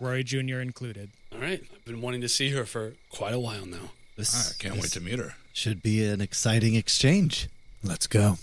[0.00, 0.60] Rory Jr.
[0.60, 1.62] included." All right.
[1.74, 3.90] I've been wanting to see her for quite a while now.
[4.18, 5.34] This, I can't this wait to meet her.
[5.52, 7.48] Should be an exciting exchange.
[7.84, 8.38] Let's go.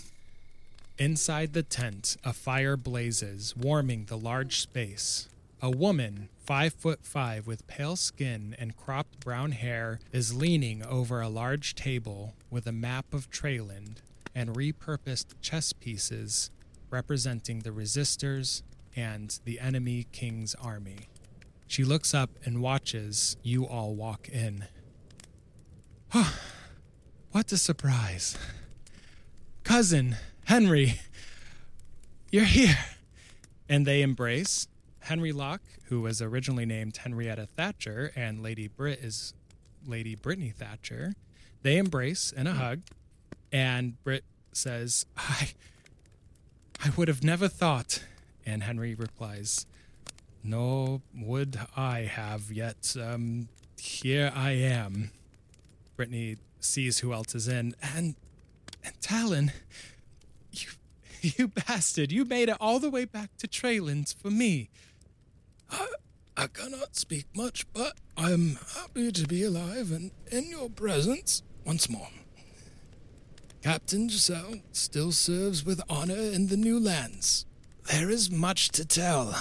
[0.98, 5.28] Inside the tent, a fire blazes, warming the large space.
[5.60, 11.20] A woman, five foot five, with pale skin and cropped brown hair, is leaning over
[11.20, 13.96] a large table with a map of Treyland
[14.34, 16.50] and repurposed chess pieces
[16.88, 18.62] representing the resistors
[18.94, 21.08] and the enemy king's army.
[21.66, 24.64] She looks up and watches you all walk in.
[27.32, 28.38] What a surprise.
[29.64, 31.00] Cousin, Henry,
[32.30, 32.78] you're here.
[33.68, 34.68] And they embrace.
[35.00, 39.34] Henry Locke, who was originally named Henrietta Thatcher, and Lady Britt is
[39.86, 41.14] Lady Brittany Thatcher.
[41.62, 42.82] They embrace in a hug,
[43.52, 45.50] and Britt says, I
[46.84, 48.04] I would have never thought.
[48.44, 49.66] And Henry replies,
[50.42, 52.96] Nor would I have yet.
[53.00, 53.48] Um,
[53.78, 55.10] here I am.
[55.96, 58.14] Brittany sees who else is in, and
[58.84, 59.52] and Talon,
[60.52, 60.68] you
[61.20, 64.70] you bastard, you made it all the way back to Treylands for me.
[65.70, 65.88] I,
[66.36, 71.88] I cannot speak much, but I'm happy to be alive and in your presence once
[71.88, 72.08] more.
[73.62, 77.46] Captain Giselle still serves with honor in the new lands.
[77.90, 79.34] There is much to tell.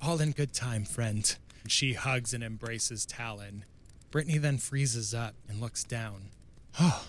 [0.00, 1.36] All in good time, friend.
[1.66, 3.64] She hugs and embraces Talon.
[4.10, 6.30] Brittany then freezes up and looks down.
[6.78, 7.04] Oh,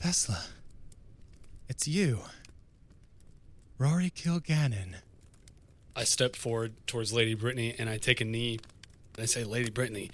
[0.00, 0.46] Thesla,
[1.68, 2.20] It's you.
[3.78, 4.96] Rory Kilgannon.
[5.96, 8.58] I step forward towards Lady Brittany and I take a knee
[9.14, 10.10] and I say, Lady Brittany,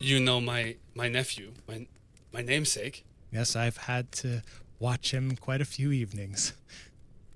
[0.00, 1.86] you know my my nephew, my
[2.32, 3.04] my namesake.
[3.30, 4.42] Yes, I've had to
[4.78, 6.54] watch him quite a few evenings.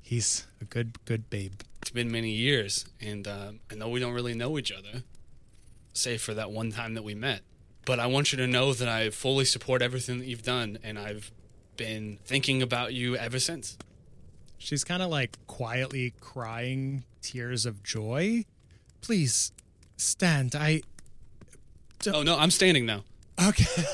[0.02, 1.60] He's a good, good babe.
[1.86, 5.04] It's been many years, and uh, I know we don't really know each other,
[5.92, 7.42] save for that one time that we met.
[7.84, 10.98] But I want you to know that I fully support everything that you've done, and
[10.98, 11.30] I've
[11.76, 13.78] been thinking about you ever since.
[14.58, 18.46] She's kind of like quietly crying tears of joy.
[19.00, 19.52] Please
[19.96, 20.56] stand.
[20.56, 20.82] I.
[22.12, 23.04] Oh no, I'm standing now.
[23.40, 23.64] Okay.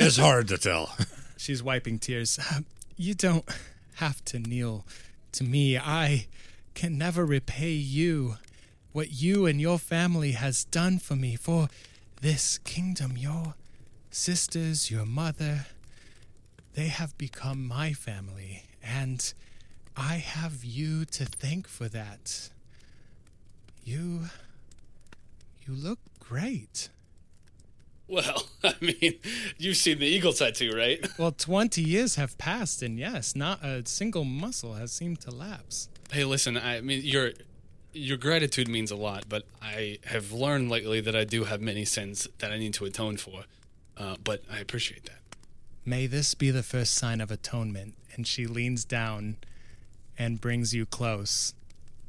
[0.00, 0.94] It's hard to tell.
[1.36, 2.38] She's wiping tears.
[2.52, 3.48] "Um, You don't
[3.94, 4.84] have to kneel
[5.32, 5.78] to me.
[5.78, 6.26] I
[6.74, 8.36] can never repay you
[8.92, 11.68] what you and your family has done for me for
[12.20, 13.16] this kingdom.
[13.16, 13.54] Your
[14.10, 15.66] sisters, your mother,
[16.74, 19.32] they have become my family, and
[19.96, 22.50] I have you to thank for that.
[23.84, 24.26] You
[25.66, 26.88] you look great.
[28.08, 29.20] Well, I mean,
[29.56, 31.06] you've seen the eagle tattoo, right?
[31.16, 35.88] Well, 20 years have passed, and yes, not a single muscle has seemed to lapse.
[36.12, 37.32] Hey, listen, I mean, your
[37.92, 41.84] your gratitude means a lot, but I have learned lately that I do have many
[41.84, 43.44] sins that I need to atone for.
[43.96, 45.18] Uh, but I appreciate that.
[45.84, 47.94] May this be the first sign of atonement.
[48.14, 49.36] And she leans down
[50.18, 51.54] and brings you close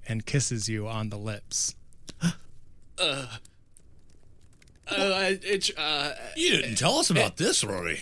[0.07, 1.75] and kisses you on the lips.
[2.99, 3.25] Uh,
[4.87, 8.01] it's uh, You didn't tell us about this, Rory.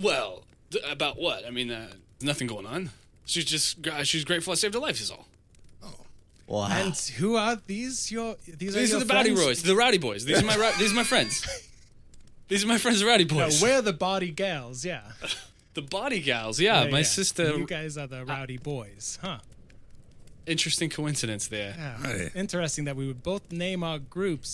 [0.00, 1.44] well, th- about what?
[1.44, 1.88] I mean, uh,
[2.22, 2.90] nothing going on.
[3.24, 5.00] She's just she's grateful I saved her life.
[5.00, 5.26] Is all.
[5.82, 5.94] Oh.
[6.46, 6.68] Wow.
[6.70, 8.12] And who are these?
[8.12, 9.44] Your these, These are are the Rowdy friends?
[9.46, 10.24] Boys, the Rowdy Boys.
[10.24, 11.46] These are my rou- these are my friends.
[12.46, 13.62] These are my friends, the Rowdy No, Boys.
[13.62, 14.84] we're the body gals.
[14.84, 15.00] Yeah,
[15.74, 16.60] the Body Gals.
[16.60, 17.04] Yeah, Yeah, my yeah.
[17.04, 17.56] sister.
[17.56, 19.38] You guys are the rowdy boys, huh?
[20.46, 21.74] Interesting coincidence there.
[21.76, 21.96] Yeah.
[22.06, 22.30] Hey.
[22.34, 24.50] Interesting that we would both name our groups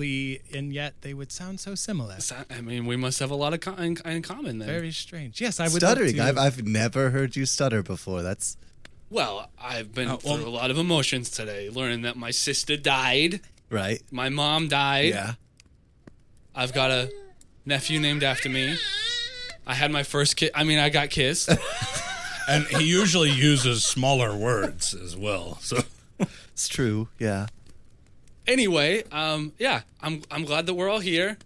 [0.00, 2.16] separately, and yet they would sound so similar.
[2.50, 4.68] I mean, we must have a lot of co- in, in common then.
[4.68, 5.40] Very strange.
[5.40, 5.82] Yes, I would.
[5.82, 6.16] love Stuttering.
[6.16, 8.22] to- I've, I've never heard you stutter before.
[8.22, 8.56] That's
[9.10, 12.76] Well, I've been Uh, well- through a lot of emotions today, learning that my sister
[12.76, 13.40] died,
[13.70, 14.00] right.
[14.10, 15.10] my mom died.
[15.10, 15.34] Yeah.
[16.54, 17.10] I've got a
[17.64, 18.76] nephew named after me.
[19.66, 20.50] I had my first kid.
[20.54, 21.50] I mean, I got kissed.
[22.48, 25.58] And he usually uses smaller words as well.
[25.60, 25.84] So
[26.52, 27.06] It's true.
[27.16, 27.46] Yeah.
[28.46, 31.38] Anyway, um, yeah, I'm I'm glad that we're all here.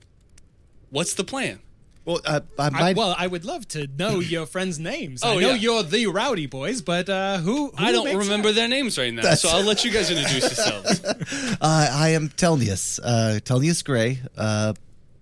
[0.90, 1.60] What's the plan?
[2.04, 2.96] Well, uh, I I, might.
[2.96, 5.22] well, I would love to know your friends' names.
[5.22, 5.54] I Oh, know yeah.
[5.54, 8.54] you're the Rowdy Boys, but uh, who, who I don't makes remember up?
[8.54, 11.02] their names right now, That's- so I'll let you guys introduce yourselves.
[11.02, 11.56] uh,
[11.92, 13.00] I am Telnius.
[13.02, 14.74] Uh, Telnius Gray, uh,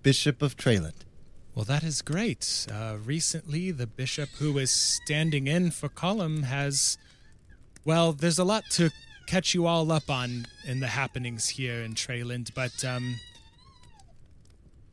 [0.03, 0.94] Bishop of Treyland.
[1.55, 2.66] Well, that is great.
[2.73, 6.99] Uh, recently, the bishop who is standing in for Cullum has.
[7.85, 8.90] Well, there's a lot to
[9.27, 13.16] catch you all up on in the happenings here in Treyland, but um,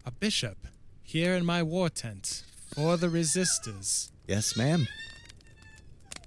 [0.05, 0.57] a bishop
[1.03, 2.43] here in my war tent
[2.73, 4.11] for the resistors.
[4.27, 4.87] Yes, ma'am.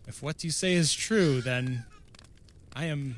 [0.07, 1.85] If what you say is true, then
[2.75, 3.17] I am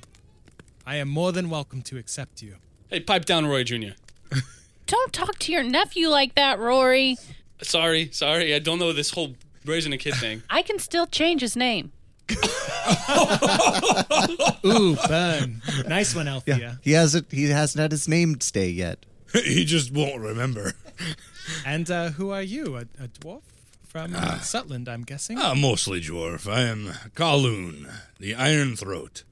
[0.86, 2.56] I am more than welcome to accept you.
[2.90, 3.94] hey, pipe down, Roy Jr.
[4.86, 7.16] Don't talk to your nephew like that, Rory.
[7.62, 9.35] Sorry, sorry, I don't know this whole
[9.65, 10.43] raising a kid thing.
[10.51, 11.93] I can still change his name.
[14.64, 15.62] Ooh, burn.
[15.88, 16.78] nice one, Althea.
[16.82, 17.30] He hasn't.
[17.30, 19.05] He hasn't had his name stay yet.
[19.32, 20.72] he just won't remember.
[21.66, 22.76] and uh, who are you?
[22.76, 23.42] A, a dwarf
[23.86, 25.38] from Sutland, I'm guessing.
[25.38, 26.51] Ah, mostly dwarf.
[26.51, 29.22] I am Kowloon, the Iron Throat,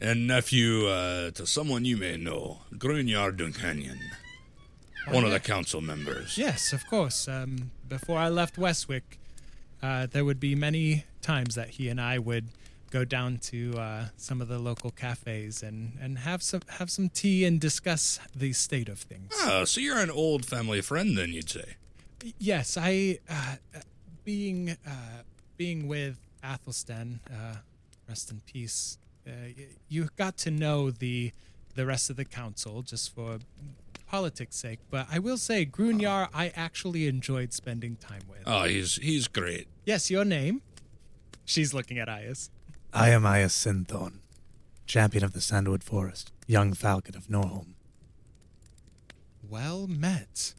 [0.00, 3.98] and nephew uh, to someone you may know, Grunyar Duncanyon,
[5.10, 6.38] one of the council members.
[6.38, 7.28] Yes, of course.
[7.28, 9.18] Um, before I left Westwick,
[9.82, 12.48] uh, there would be many times that he and I would
[12.90, 17.08] go down to uh, some of the local cafes and, and have some have some
[17.08, 19.32] tea and discuss the state of things.
[19.42, 21.76] Ah, so you're an old family friend, then you'd say.
[22.38, 23.56] Yes, I uh,
[24.24, 25.22] being uh,
[25.56, 27.56] being with Athelstan, uh,
[28.08, 28.98] rest in peace.
[29.26, 29.30] Uh,
[29.88, 31.32] you got to know the
[31.74, 33.38] the rest of the council just for
[34.06, 38.40] politics' sake, but I will say, Grunyar, I actually enjoyed spending time with.
[38.46, 39.68] Oh, he's he's great.
[39.84, 40.62] Yes, your name.
[41.48, 42.50] She's looking at Ias.
[42.92, 44.18] I am Ias Sinthorn,
[44.84, 47.68] champion of the Sandwood Forest, young falcon of Norholm.
[49.48, 50.52] Well met.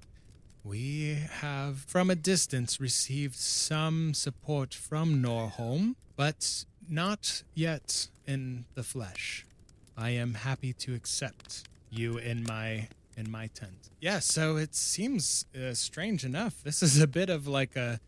[0.64, 8.82] We have, from a distance, received some support from Norholm, but not yet in the
[8.82, 9.46] flesh.
[9.96, 13.90] I am happy to accept you in my in my tent.
[14.02, 16.64] Yeah, so it seems uh, strange enough.
[16.64, 18.00] This is a bit of like a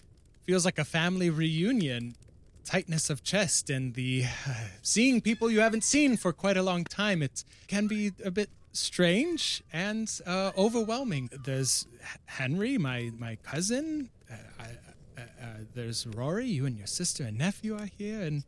[0.48, 2.16] feels like a family reunion.
[2.64, 6.84] Tightness of chest and the uh, seeing people you haven't seen for quite a long
[6.84, 7.22] time.
[7.22, 11.30] It can be a bit strange and uh, overwhelming.
[11.44, 11.88] There's
[12.26, 14.10] Henry, my my cousin.
[14.30, 16.48] Uh, I, uh, uh, there's Rory.
[16.48, 18.44] You and your sister and nephew are here, and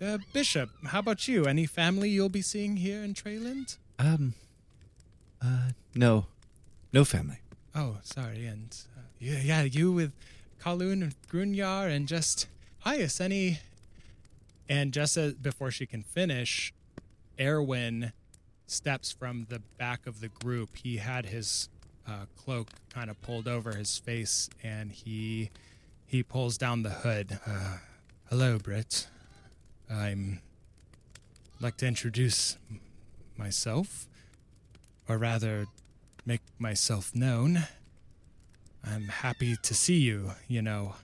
[0.00, 0.70] uh, Bishop.
[0.86, 1.44] How about you?
[1.44, 3.76] Any family you'll be seeing here in Treyland?
[3.98, 4.34] Um,
[5.42, 6.26] uh, no,
[6.92, 7.38] no family.
[7.74, 8.46] Oh, sorry.
[8.46, 10.12] And uh, yeah, yeah, you with
[10.60, 12.46] Kowloon and Grunyar and just
[12.88, 13.20] Ias.
[13.20, 13.60] Any?
[14.66, 16.72] And just as, before she can finish,
[17.38, 18.12] Erwin
[18.66, 20.70] steps from the back of the group.
[20.76, 21.68] He had his
[22.06, 25.50] uh, cloak kind of pulled over his face, and he
[26.06, 27.38] he pulls down the hood.
[27.46, 27.76] Uh,
[28.30, 29.08] hello, Britt.
[29.90, 30.40] I'm
[31.60, 32.56] like to introduce
[33.36, 34.06] myself,
[35.06, 35.66] or rather,
[36.24, 37.64] make myself known.
[38.82, 40.32] I'm happy to see you.
[40.46, 40.94] You know,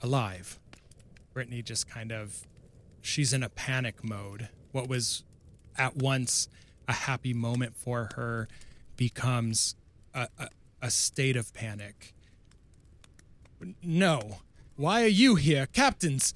[0.00, 0.59] alive.
[1.32, 2.46] Brittany just kind of
[3.00, 4.48] she's in a panic mode.
[4.72, 5.24] What was
[5.76, 6.48] at once
[6.88, 8.48] a happy moment for her
[8.96, 9.74] becomes
[10.14, 10.48] a, a,
[10.82, 12.12] a state of panic.
[13.82, 14.38] No.
[14.76, 15.66] Why are you here?
[15.66, 16.34] Captains!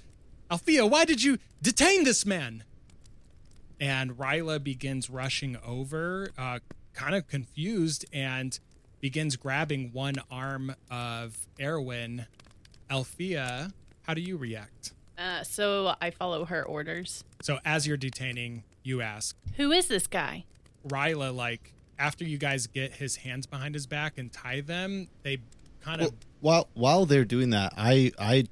[0.51, 2.65] Althea, why did you detain this man?
[3.81, 6.61] And Ryla begins rushing over, uh,
[6.93, 8.59] kind of confused, and
[9.01, 12.27] begins grabbing one arm of Erwin.
[12.91, 13.73] Althea,
[14.05, 14.93] how do you react?
[15.19, 17.25] Uh, so I follow her orders.
[17.43, 20.45] So as you're detaining, you ask Who is this guy?
[20.87, 25.39] Ryla, like after you guys get his hands behind his back and tie them, they
[25.81, 28.47] kind of Well, while while they're doing that, I I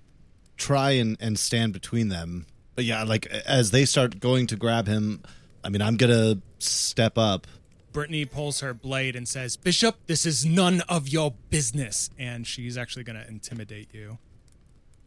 [0.57, 2.47] try and and stand between them.
[2.75, 5.23] But yeah, like as they start going to grab him,
[5.63, 7.47] I mean, I'm gonna step up.
[7.93, 12.79] Brittany pulls her blade and says, "Bishop, this is none of your business." And she's
[12.79, 14.17] actually going to intimidate you.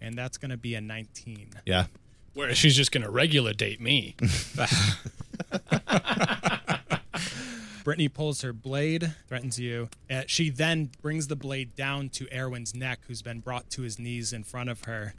[0.01, 1.49] And that's going to be a 19.
[1.65, 1.85] Yeah,
[2.35, 4.15] Whereas she's just going to regular date me.
[7.85, 9.89] Brittany pulls her blade, threatens you.
[10.11, 13.97] Uh, she then brings the blade down to Erwin's neck, who's been brought to his
[13.97, 15.13] knees in front of her.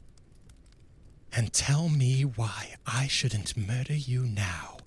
[1.33, 4.79] And tell me why I shouldn't murder you now.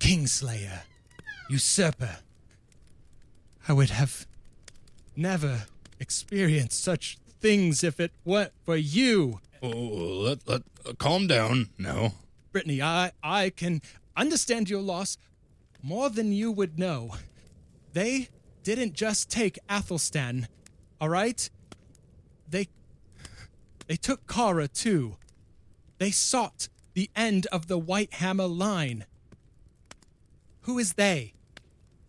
[0.00, 0.80] Kingslayer,
[1.48, 2.16] usurper.
[3.68, 4.26] I would have
[5.14, 5.66] never
[6.00, 9.38] experienced such things if it weren't for you.
[9.62, 12.14] Oh, let let uh, calm down now.
[12.50, 13.82] Brittany, I, I can
[14.16, 15.16] understand your loss
[15.80, 17.14] more than you would know.
[17.92, 18.30] They
[18.64, 20.48] didn't just take Athelstan,
[21.00, 21.48] all right?
[22.50, 22.66] They
[23.86, 25.16] they took Kara too.
[25.98, 29.04] They sought the end of the White Hammer line.
[30.62, 31.34] Who is they?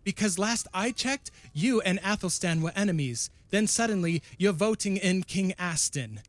[0.02, 3.30] Because last I checked, you and Athelstan were enemies.
[3.50, 6.20] Then suddenly you're voting in King Aston.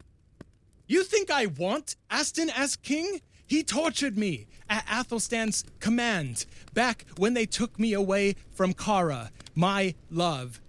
[0.87, 3.21] You think I want Aston as king?
[3.45, 9.95] He tortured me at Athelstan's command back when they took me away from Kara, my
[10.09, 10.61] love.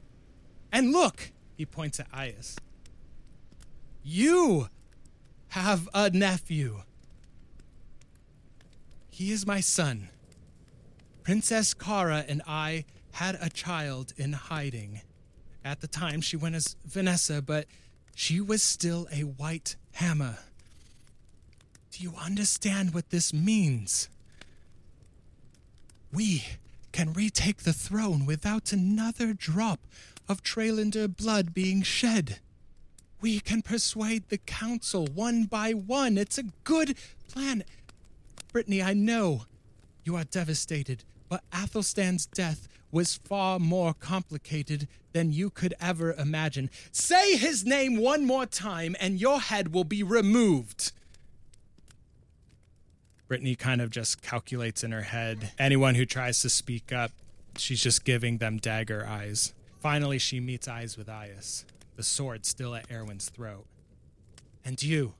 [0.72, 2.56] And look, he points at Ias.
[4.02, 4.68] You
[5.48, 6.82] have a nephew.
[9.10, 10.08] He is my son.
[11.22, 15.02] Princess Kara and I had a child in hiding.
[15.64, 17.66] At the time, she went as Vanessa, but
[18.14, 20.38] she was still a white hammer.
[21.90, 24.08] Do you understand what this means?
[26.12, 26.44] We
[26.92, 29.80] can retake the throne without another drop
[30.28, 32.38] of Treylander blood being shed.
[33.20, 36.16] We can persuade the council one by one.
[36.16, 36.96] It's a good
[37.28, 37.64] plan.
[38.52, 39.44] Brittany, I know
[40.04, 46.70] you are devastated, but Athelstan's death was far more complicated than you could ever imagine.
[46.92, 50.92] Say his name one more time, and your head will be removed.
[53.28, 55.52] Brittany kind of just calculates in her head.
[55.58, 57.12] Anyone who tries to speak up,
[57.56, 59.54] she's just giving them dagger eyes.
[59.78, 61.64] Finally, she meets eyes with Ias,
[61.96, 63.66] the sword still at Erwin's throat.
[64.64, 65.14] And you,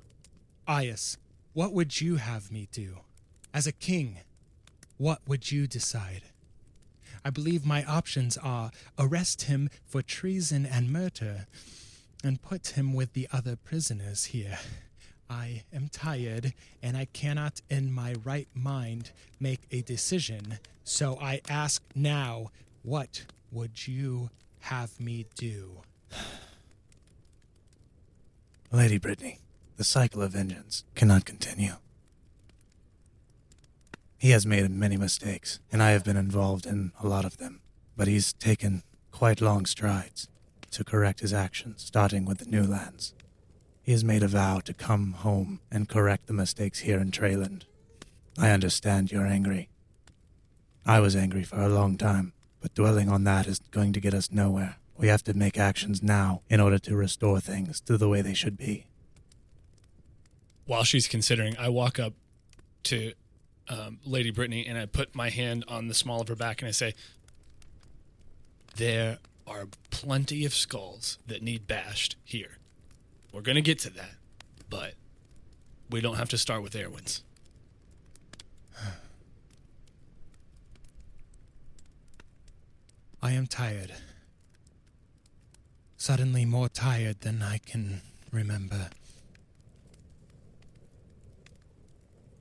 [0.68, 1.16] Ias,
[1.52, 2.98] what would you have me do?
[3.55, 4.18] As a king,
[4.97, 6.22] what would you decide?
[7.24, 11.47] I believe my options are arrest him for treason and murder
[12.24, 14.59] and put him with the other prisoners here.
[15.28, 21.40] I am tired and I cannot in my right mind make a decision, so I
[21.48, 22.51] ask now,
[22.82, 24.30] what would you
[24.60, 25.82] have me do?
[28.72, 29.38] Lady Brittany,
[29.76, 31.74] the cycle of vengeance cannot continue.
[34.20, 37.62] He has made many mistakes, and I have been involved in a lot of them,
[37.97, 40.28] but he's taken quite long strides
[40.72, 43.14] to correct his actions, starting with the new lands.
[43.82, 47.62] He has made a vow to come home and correct the mistakes here in Treyland.
[48.36, 49.70] I understand you're angry.
[50.84, 54.12] I was angry for a long time, but dwelling on that is going to get
[54.12, 54.76] us nowhere.
[54.98, 58.34] We have to make actions now in order to restore things to the way they
[58.34, 58.84] should be.
[60.66, 62.12] While she's considering, I walk up
[62.82, 63.14] to
[63.70, 66.68] um, Lady Brittany and I put my hand on the small of her back and
[66.68, 66.92] I say,
[68.76, 72.59] There are plenty of skulls that need bashed here.
[73.32, 74.16] We're going to get to that,
[74.68, 74.94] but
[75.88, 77.22] we don't have to start with Erwin's.
[83.22, 83.92] I am tired.
[85.97, 88.01] Suddenly more tired than I can
[88.32, 88.88] remember.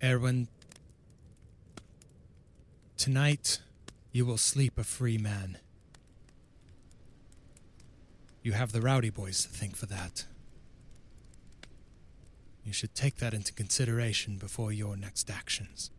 [0.01, 0.47] Erwin,
[2.99, 3.61] tonight
[4.11, 5.57] you will sleep a free man.
[8.43, 10.25] You have the rowdy boys to thank for that.
[12.65, 15.91] You should take that into consideration before your next actions.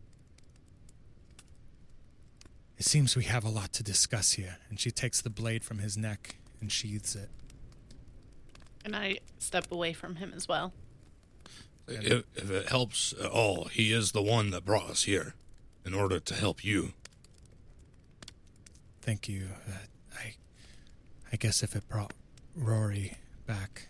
[2.77, 5.79] It seems we have a lot to discuss here, and she takes the blade from
[5.79, 7.29] his neck and sheathes it.
[8.85, 10.71] And I step away from him as well.
[11.87, 15.33] If, if it helps at all, he is the one that brought us here
[15.85, 16.93] in order to help you.
[19.01, 19.47] Thank you.
[19.67, 19.73] Uh,
[20.17, 20.35] I,
[21.33, 22.13] I guess if it brought
[22.55, 23.87] Rory back,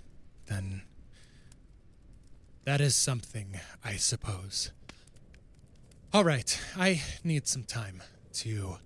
[0.48, 0.84] then
[2.64, 4.72] that is something, I suppose.
[6.14, 8.04] All right, I need some time
[8.34, 8.78] to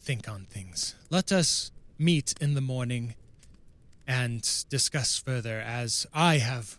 [0.00, 0.94] think on things.
[1.10, 3.14] Let us meet in the morning
[4.06, 6.78] and discuss further, as I have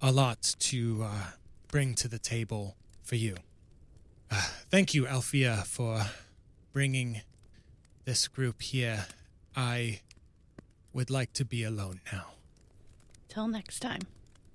[0.00, 1.24] a lot to uh,
[1.68, 3.36] bring to the table for you.
[4.70, 6.02] Thank you, Althea, for
[6.72, 7.22] bringing
[8.04, 9.06] this group here.
[9.56, 10.00] I
[10.92, 12.26] would like to be alone now.
[13.28, 14.02] Till next time.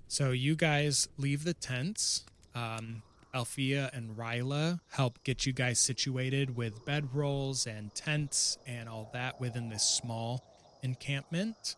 [0.08, 2.26] So you guys leave the tents.
[2.56, 3.04] Um,
[3.34, 9.40] Althea and Ryla help get you guys situated with bedrolls and tents and all that
[9.40, 10.44] within this small
[10.82, 11.76] encampment.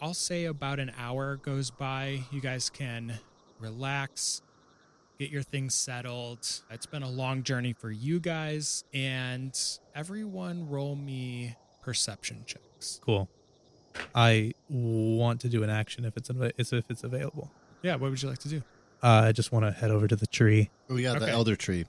[0.00, 2.20] I'll say about an hour goes by.
[2.30, 3.18] You guys can
[3.60, 4.42] relax,
[5.18, 6.46] get your things settled.
[6.70, 9.58] It's been a long journey for you guys, and
[9.94, 13.00] everyone roll me perception checks.
[13.04, 13.28] Cool.
[14.14, 17.50] I want to do an action if it's av- if it's available.
[17.82, 18.62] Yeah, what would you like to do?
[19.02, 20.70] Uh, I just want to head over to the tree.
[20.90, 21.26] Oh yeah, Okay.
[21.26, 21.84] the elder tree.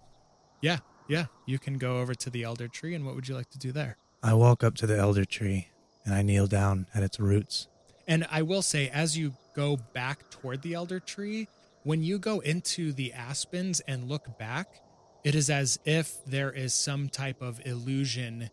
[0.62, 1.26] Yeah, yeah.
[1.46, 3.72] You can go over to the elder tree, and what would you like to do
[3.72, 3.98] there?
[4.22, 5.70] I walk up to the elder tree
[6.04, 7.68] and I kneel down at its roots.
[8.08, 11.48] And I will say, as you go back toward the elder tree,
[11.86, 14.82] when you go into the aspens and look back,
[15.24, 18.50] it is as if there is some type of illusion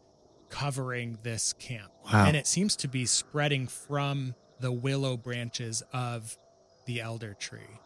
[0.51, 1.91] covering this camp.
[2.05, 2.27] Wow.
[2.27, 6.37] And it seems to be spreading from the willow branches of
[6.85, 7.81] the elder tree.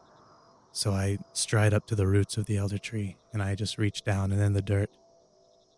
[0.73, 4.02] So I stride up to the roots of the elder tree and I just reach
[4.02, 4.90] down and in the dirt,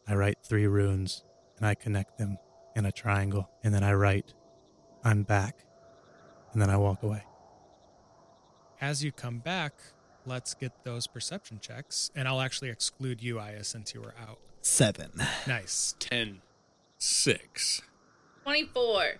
[0.09, 1.25] I write three runes
[1.59, 2.39] and I connect them
[2.75, 3.51] in a triangle.
[3.63, 4.33] And then I write,
[5.05, 5.59] I'm back.
[6.55, 7.23] And then I walk away.
[8.81, 9.75] As you come back,
[10.25, 12.11] let's get those perception checks.
[12.15, 14.39] And I'll actually exclude you, Ias, since you were out.
[14.63, 15.11] Seven.
[15.47, 15.95] Nice.
[15.99, 16.41] 10.
[16.99, 17.83] Six.
[18.45, 19.15] 24.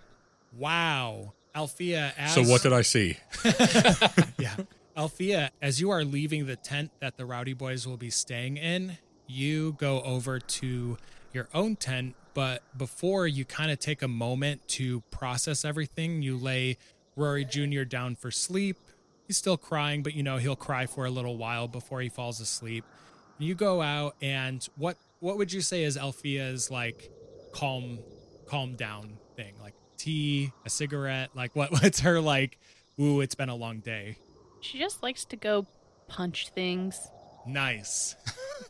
[0.57, 1.33] Wow.
[1.55, 3.17] Althea, as So what did I see?
[4.39, 4.55] yeah.
[4.95, 8.97] Althea, as you are leaving the tent that the Rowdy Boys will be staying in,
[9.27, 10.97] you go over to
[11.33, 16.37] your own tent, but before you kind of take a moment to process everything, you
[16.37, 16.77] lay
[17.15, 17.83] Rory Jr.
[17.83, 18.77] down for sleep.
[19.29, 22.39] He's still crying, but you know he'll cry for a little while before he falls
[22.39, 22.83] asleep.
[23.37, 27.11] You go out, and what what would you say is Althea's like
[27.51, 27.99] calm
[28.47, 29.53] calm down thing?
[29.61, 32.57] Like tea, a cigarette, like what what's her like?
[32.99, 34.17] Ooh, it's been a long day.
[34.61, 35.67] She just likes to go
[36.07, 36.99] punch things.
[37.45, 38.15] Nice.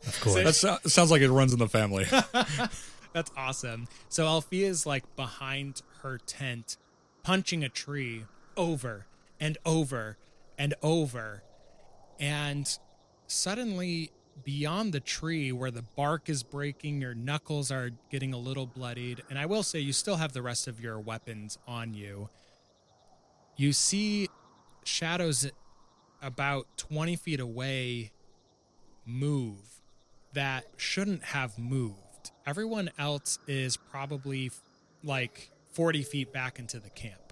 [0.06, 0.44] Of course.
[0.44, 2.04] That so- sounds like it runs in the family.
[3.14, 3.88] That's awesome.
[4.10, 6.76] So Althea is like behind her tent,
[7.22, 8.26] punching a tree
[8.58, 9.06] over
[9.40, 10.18] and over
[10.60, 11.42] and over.
[12.20, 12.78] And
[13.26, 14.10] suddenly,
[14.44, 19.22] beyond the tree where the bark is breaking, your knuckles are getting a little bloodied.
[19.30, 22.28] And I will say, you still have the rest of your weapons on you.
[23.56, 24.28] You see
[24.84, 25.50] shadows
[26.22, 28.12] about 20 feet away
[29.06, 29.80] move
[30.34, 32.32] that shouldn't have moved.
[32.46, 34.50] Everyone else is probably
[35.02, 37.29] like 40 feet back into the camp.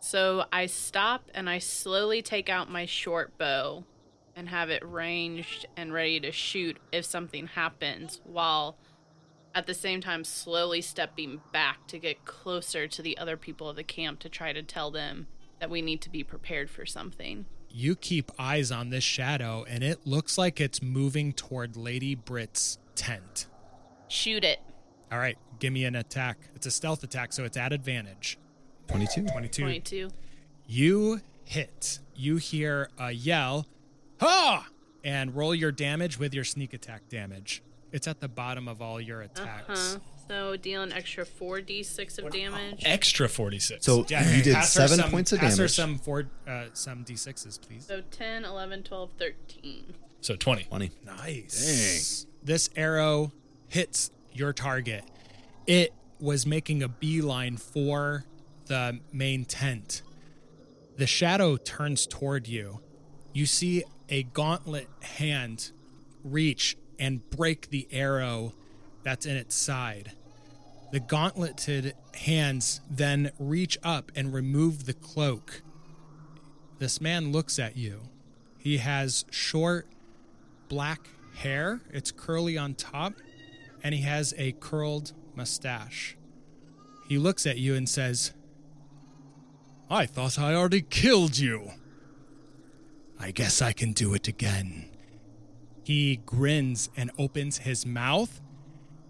[0.00, 3.84] So I stop and I slowly take out my short bow
[4.36, 8.76] and have it ranged and ready to shoot if something happens, while
[9.54, 13.74] at the same time slowly stepping back to get closer to the other people of
[13.74, 15.26] the camp to try to tell them
[15.58, 17.46] that we need to be prepared for something.
[17.68, 22.78] You keep eyes on this shadow, and it looks like it's moving toward Lady Britt's
[22.94, 23.46] tent.
[24.06, 24.60] Shoot it.
[25.10, 26.38] All right, give me an attack.
[26.54, 28.38] It's a stealth attack, so it's at advantage.
[28.88, 29.22] 22.
[29.26, 29.62] 22.
[29.62, 30.10] 22.
[30.66, 31.98] You hit.
[32.14, 33.66] You hear a yell,
[34.20, 34.66] ha!
[35.04, 37.62] And roll your damage with your sneak attack damage.
[37.92, 39.94] It's at the bottom of all your attacks.
[39.94, 40.00] Uh-huh.
[40.28, 42.82] So deal an extra 4d6 of damage.
[42.84, 43.82] Extra 46.
[43.86, 47.02] So Yeah, you did pass seven some- points of pass her some four, uh, some
[47.04, 47.86] d6s, please.
[47.86, 49.94] So 10, 11, 12, 13.
[50.20, 50.64] so 20.
[50.64, 50.90] 20.
[51.06, 52.26] Nice.
[52.42, 53.32] This arrow
[53.68, 55.04] hits your target.
[55.66, 58.24] It was making a beeline for
[58.68, 60.02] the main tent.
[60.96, 62.80] The shadow turns toward you.
[63.32, 65.70] You see a gauntlet hand
[66.24, 68.54] reach and break the arrow
[69.02, 70.12] that's in its side.
[70.90, 75.62] The gauntleted hands then reach up and remove the cloak.
[76.78, 78.00] This man looks at you.
[78.58, 79.86] He has short,
[80.68, 81.80] black hair.
[81.92, 83.14] It's curly on top,
[83.82, 86.16] and he has a curled mustache.
[87.08, 88.32] He looks at you and says,
[89.90, 91.70] I thought I already killed you.
[93.18, 94.90] I guess I can do it again.
[95.82, 98.40] He grins and opens his mouth,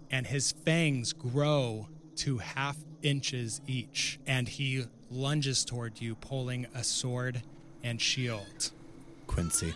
[0.09, 1.87] and his fangs grow
[2.17, 7.43] to half inches each, and he lunges toward you, pulling a sword
[7.83, 8.71] and shield.
[9.27, 9.73] Quincy.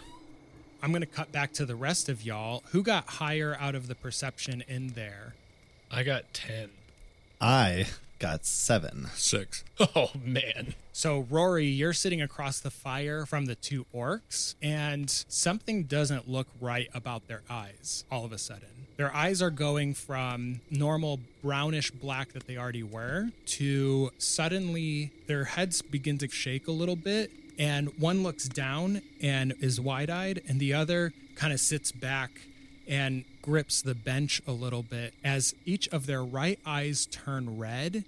[0.82, 2.64] I'm going to cut back to the rest of y'all.
[2.72, 5.36] Who got higher out of the perception in there?
[5.92, 6.70] I got 10.
[7.40, 7.88] I
[8.24, 9.10] got seven.
[9.16, 9.66] Six.
[9.96, 10.76] Oh, man.
[10.94, 16.48] So, Rory, you're sitting across the fire from the two orcs, and something doesn't look
[16.62, 18.88] right about their eyes all of a sudden.
[18.96, 25.44] Their eyes are going from normal brownish black that they already were to suddenly their
[25.44, 27.30] heads begin to shake a little bit.
[27.60, 32.32] And one looks down and is wide eyed, and the other kind of sits back
[32.88, 38.06] and grips the bench a little bit as each of their right eyes turn red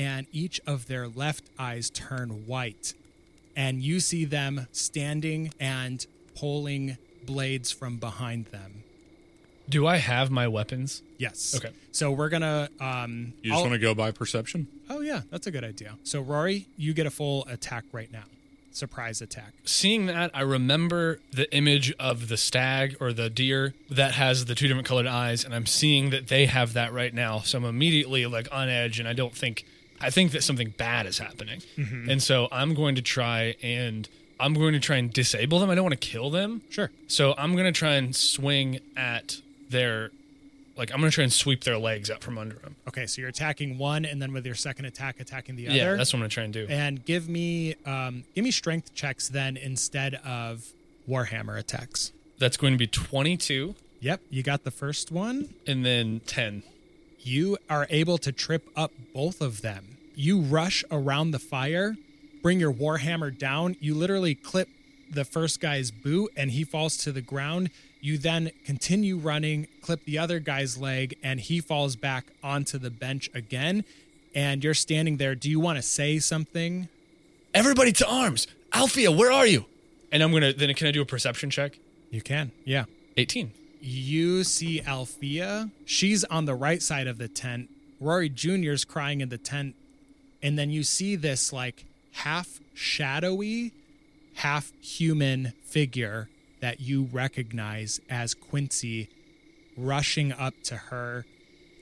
[0.00, 2.94] and each of their left eyes turn white.
[3.54, 6.96] And you see them standing and pulling
[7.26, 8.84] blades from behind them.
[9.68, 11.02] Do I have my weapons?
[11.18, 11.54] Yes.
[11.54, 11.70] Okay.
[11.92, 12.70] So we're gonna.
[12.80, 14.66] Um, You just want to go by perception?
[14.88, 15.96] Oh yeah, that's a good idea.
[16.02, 18.24] So Rory, you get a full attack right now.
[18.72, 19.52] Surprise attack.
[19.64, 24.54] Seeing that, I remember the image of the stag or the deer that has the
[24.54, 27.40] two different colored eyes, and I'm seeing that they have that right now.
[27.40, 29.66] So I'm immediately like on edge, and I don't think
[30.00, 34.08] I think that something bad is happening, and so I'm going to try and
[34.38, 35.68] I'm going to try and disable them.
[35.70, 36.90] I don't want to kill them, Sure.
[37.08, 39.36] so I'm going to try and swing at
[39.68, 40.10] their
[40.76, 42.76] like I'm going to try and sweep their legs out from under them.
[42.88, 45.76] Okay, so you're attacking one, and then with your second attack, attacking the other.
[45.76, 46.66] Yeah, that's what I'm going to try and do.
[46.70, 50.64] and give me um, give me strength checks then instead of
[51.08, 52.12] warhammer attacks.
[52.38, 55.50] That's going to be 22 Yep, you got the first one.
[55.66, 56.62] and then 10.
[57.22, 59.96] You are able to trip up both of them.
[60.14, 61.96] You rush around the fire,
[62.42, 63.76] bring your warhammer down.
[63.80, 64.68] You literally clip
[65.10, 67.70] the first guy's boot and he falls to the ground.
[68.00, 72.90] You then continue running, clip the other guy's leg, and he falls back onto the
[72.90, 73.84] bench again.
[74.34, 75.34] And you're standing there.
[75.34, 76.88] Do you want to say something?
[77.52, 78.46] Everybody to arms!
[78.72, 79.66] Althea, where are you?
[80.12, 81.78] And I'm gonna then can I do a perception check?
[82.10, 82.52] You can.
[82.64, 82.84] Yeah.
[83.16, 83.52] 18.
[83.80, 85.70] You see Althea.
[85.84, 87.70] She's on the right side of the tent
[88.00, 89.74] Rory Jr.'s crying in the tent,
[90.42, 93.72] and then you see this like half shadowy,
[94.36, 96.28] half human figure
[96.60, 99.08] that you recognize as Quincy
[99.76, 101.26] rushing up to her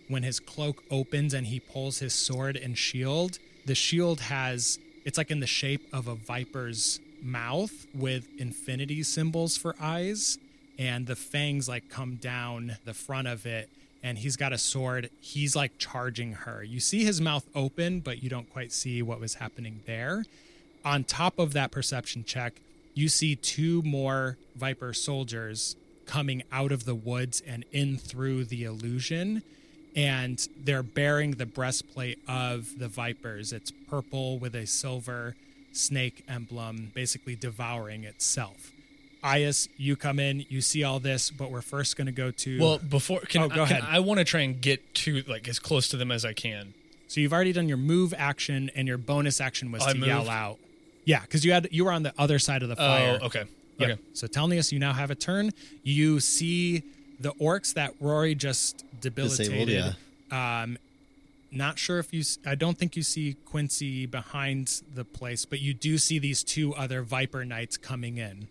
[0.09, 3.39] when his cloak opens and he pulls his sword and shield.
[3.67, 9.57] The shield has it's like in the shape of a viper's mouth with infinity symbols
[9.57, 10.39] for eyes
[10.79, 13.69] and the fangs like come down the front of it
[14.03, 15.11] and he's got a sword.
[15.21, 16.63] He's like charging her.
[16.63, 20.25] You see his mouth open but you don't quite see what was happening there.
[20.85, 22.55] On top of that perception check
[22.95, 25.77] you see two more viper soldiers
[26.07, 29.43] coming out of the woods and in through the illusion
[29.97, 33.53] and they're bearing the breastplate of the vipers.
[33.53, 35.35] It's purple with a silver
[35.73, 38.73] snake emblem basically devouring itself
[39.25, 42.61] Ias, you come in, you see all this, but we're first going to go to.
[42.61, 43.85] Well, before can, Oh, go can- ahead.
[43.87, 46.75] I want to try and get to like as close to them as I can.
[47.09, 49.99] so you've already done your move action, and your bonus action was Oh, I to
[49.99, 50.59] yell out.
[51.05, 53.19] Yeah, because you had you were on the other side of the fire.
[53.23, 53.45] Oh, okay.
[53.79, 53.91] Yep.
[53.91, 54.01] Okay.
[54.13, 55.53] So Telnius, you now have a turn.
[55.83, 56.83] You see
[57.19, 59.97] the orcs that Rory just debilitated.
[60.31, 60.77] Um,
[61.51, 62.23] not sure if you.
[62.45, 66.75] I don't think you see Quincy behind the place, but you do see these two
[66.75, 68.49] other Viper Knights coming in.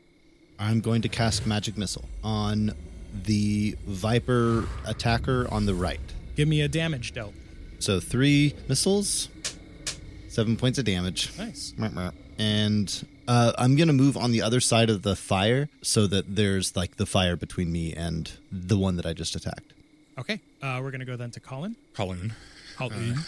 [0.59, 2.73] I'm going to cast magic missile on
[3.23, 5.99] the viper attacker on the right.
[6.35, 7.34] Give me a damage dealt.
[7.79, 9.29] So three missiles,
[10.29, 11.31] seven points of damage.
[11.38, 11.73] Nice.
[12.39, 16.35] And uh, I'm going to move on the other side of the fire so that
[16.35, 19.73] there's like the fire between me and the one that I just attacked.
[20.17, 20.39] Okay.
[20.61, 21.75] Uh, we're gonna go then to Colin.
[21.93, 22.34] Colin.
[22.75, 23.19] Colin.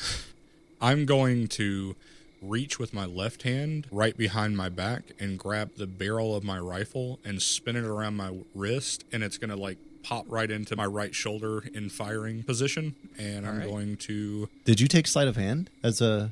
[0.82, 1.96] I'm going to
[2.42, 6.60] reach with my left hand right behind my back and grab the barrel of my
[6.60, 10.76] rifle and spin it around my wrist, and it's going to like pop right into
[10.76, 12.96] my right shoulder in firing position.
[13.18, 13.68] And I'm right.
[13.68, 14.50] going to.
[14.66, 16.32] Did you take sleight of hand as a?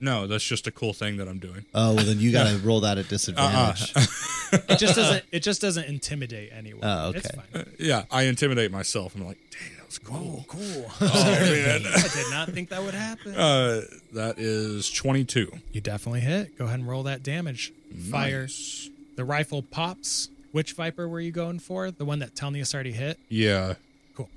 [0.00, 1.64] No, that's just a cool thing that I'm doing.
[1.74, 3.92] Oh well, then you got to roll that at disadvantage.
[3.96, 4.04] Uh-uh.
[4.68, 5.24] it just doesn't.
[5.32, 6.80] It just doesn't intimidate anyone.
[6.84, 7.40] Oh, It's okay.
[7.52, 7.66] fine.
[7.78, 9.14] Yeah, I intimidate myself.
[9.14, 10.44] I'm like, dang, that was cool.
[10.48, 10.86] Cool.
[11.00, 11.82] Oh, man.
[11.86, 13.34] I did not think that would happen.
[13.34, 13.82] Uh,
[14.12, 15.50] that is 22.
[15.72, 16.56] You definitely hit.
[16.58, 17.72] Go ahead and roll that damage.
[18.10, 18.42] Fire.
[18.42, 18.88] Nice.
[19.16, 20.28] The rifle pops.
[20.52, 21.90] Which viper were you going for?
[21.90, 23.18] The one that Telnius already hit.
[23.28, 23.74] Yeah.
[24.14, 24.28] Cool.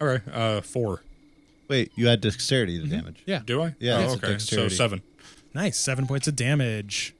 [0.00, 0.20] All right.
[0.32, 1.02] Uh, four.
[1.66, 3.22] Wait, you had dexterity to damage.
[3.26, 3.40] Yeah.
[3.44, 3.74] Do I?
[3.80, 4.38] Yeah, Oh, okay.
[4.38, 5.02] So seven.
[5.54, 5.78] Nice.
[5.78, 7.14] Seven points of damage.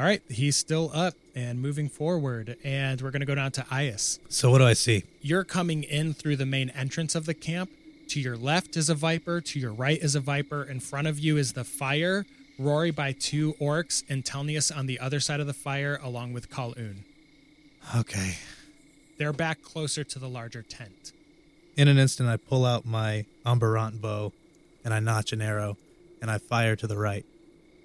[0.00, 0.22] All right.
[0.30, 2.56] He's still up and moving forward.
[2.64, 4.18] And we're going to go down to Ias.
[4.30, 5.04] So what do I see?
[5.20, 7.68] You're coming in through the main entrance of the camp.
[8.08, 9.42] To your left is a viper.
[9.42, 10.64] To your right is a viper.
[10.64, 12.24] In front of you is the fire.
[12.58, 16.48] Rory by two orcs and Telnius on the other side of the fire, along with
[16.48, 17.04] Kowloon.
[17.94, 18.38] Okay.
[19.18, 21.12] They're back closer to the larger tent.
[21.76, 24.32] In an instant, I pull out my Amberant bow
[24.82, 25.76] and I notch an arrow
[26.22, 27.26] and I fire to the right.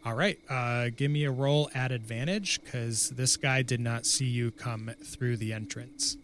[0.06, 4.26] All right, uh, give me a roll at advantage because this guy did not see
[4.26, 6.15] you come through the entrance.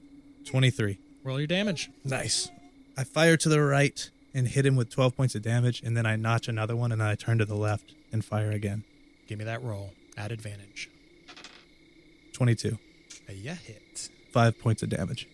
[0.45, 0.99] 23.
[1.23, 1.89] Roll your damage.
[2.05, 2.51] Nice.
[2.95, 6.05] I fire to the right and hit him with 12 points of damage, and then
[6.05, 8.83] I notch another one, and then I turn to the left and fire again.
[9.27, 10.87] Give me that roll at advantage.
[12.33, 12.77] 22.
[13.29, 14.09] A yeah hit.
[14.31, 15.27] Five points of damage.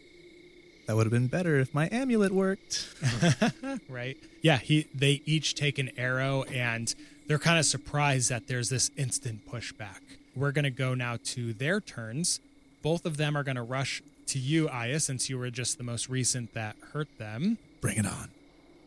[0.85, 2.87] That would have been better if my amulet worked.
[3.89, 4.17] Right?
[4.41, 6.93] Yeah, he they each take an arrow and
[7.27, 9.99] they're kind of surprised that there's this instant pushback.
[10.35, 12.39] We're gonna go now to their turns.
[12.81, 16.09] Both of them are gonna rush to you, Ias, since you were just the most
[16.09, 17.57] recent that hurt them.
[17.81, 18.29] Bring it on.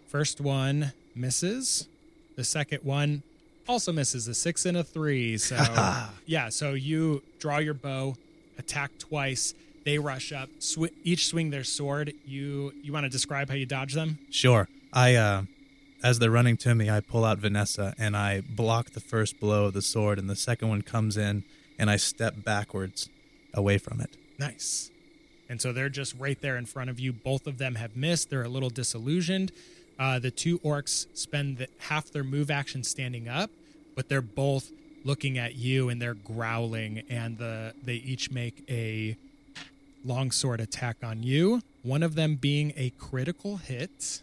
[0.09, 1.87] First one misses.
[2.37, 3.23] The second one
[3.69, 5.39] also misses a six and a three.
[5.39, 5.57] So
[6.27, 8.17] yeah, so you draw your bow,
[8.59, 9.55] attack twice.
[9.85, 12.13] They rush up, sw- each swing their sword.
[12.27, 14.19] You you want to describe how you dodge them?
[14.31, 14.69] Sure.
[14.93, 15.43] I, uh,
[16.03, 19.67] as they're running to me, I pull out Vanessa and I block the first blow
[19.67, 21.45] of the sword, and the second one comes in,
[21.79, 23.09] and I step backwards
[23.55, 24.11] away from it.
[24.39, 24.91] Nice.
[25.49, 27.13] And so they're just right there in front of you.
[27.13, 28.31] Both of them have missed.
[28.31, 29.53] They're a little disillusioned.
[29.99, 33.51] Uh, the two orcs spend the, half their move action standing up,
[33.95, 34.71] but they're both
[35.05, 37.03] looking at you and they're growling.
[37.11, 39.17] And the they each make a
[40.05, 41.61] longsword attack on you.
[41.83, 44.23] One of them being a critical hit.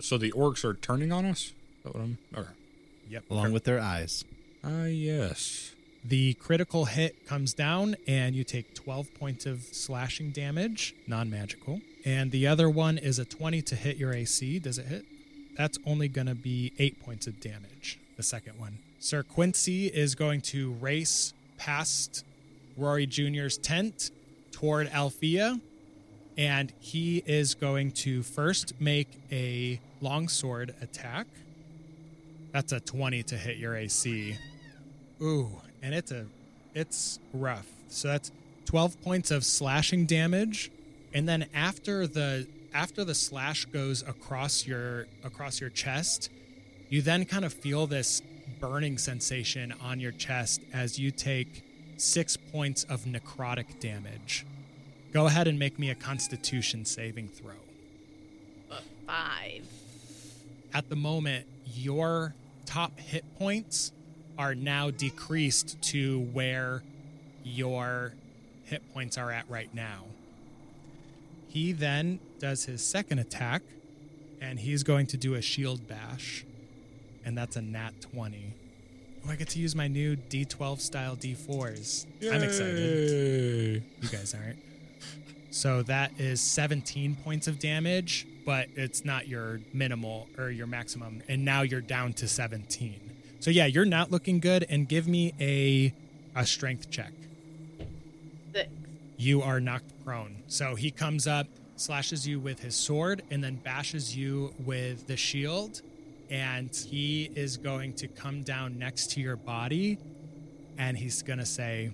[0.00, 1.46] So the orcs are turning on us?
[1.46, 1.52] Is
[1.84, 2.18] that what I'm.
[2.36, 2.48] Okay.
[3.10, 3.24] Yep.
[3.30, 4.24] along with their eyes.
[4.64, 5.72] Ah, yes.
[6.04, 11.80] The critical hit comes down, and you take 12 points of slashing damage, non magical.
[12.04, 14.58] And the other one is a 20 to hit your AC.
[14.58, 15.04] Does it hit?
[15.56, 18.78] That's only going to be 8 points of damage, the second one.
[18.98, 22.24] Sir Quincy is going to race past
[22.76, 24.10] Rory Jr.'s tent
[24.50, 25.60] toward Althea,
[26.36, 31.26] and he is going to first make a longsword attack.
[32.52, 34.36] That's a 20 to hit your AC.
[35.20, 36.26] Ooh, and it's a
[36.74, 37.66] it's rough.
[37.88, 38.32] So that's
[38.66, 40.70] 12 points of slashing damage
[41.14, 46.30] and then after the after the slash goes across your across your chest,
[46.88, 48.22] you then kind of feel this
[48.60, 51.64] burning sensation on your chest as you take
[51.96, 54.46] 6 points of necrotic damage.
[55.12, 57.52] Go ahead and make me a constitution saving throw.
[59.06, 59.64] Five.
[60.72, 61.44] at the moment,
[61.74, 62.34] your
[62.64, 63.92] top hit points
[64.38, 66.82] are now decreased to where
[67.44, 68.14] your
[68.64, 70.04] hit points are at right now.
[71.48, 73.60] He then does his second attack,
[74.40, 76.46] and he's going to do a shield bash,
[77.24, 78.54] and that's a nat 20.
[79.26, 82.06] Oh, I get to use my new D12 style D4s.
[82.32, 83.82] I'm excited.
[84.00, 84.58] You guys aren't.
[85.52, 91.22] So that is 17 points of damage, but it's not your minimal or your maximum.
[91.28, 92.98] And now you're down to 17.
[93.38, 94.64] So yeah, you're not looking good.
[94.70, 95.92] And give me a
[96.34, 97.12] a strength check.
[98.54, 98.70] Six.
[99.18, 100.36] You are knocked prone.
[100.48, 101.46] So he comes up,
[101.76, 105.82] slashes you with his sword, and then bashes you with the shield.
[106.30, 109.98] And he is going to come down next to your body,
[110.78, 111.90] and he's gonna say,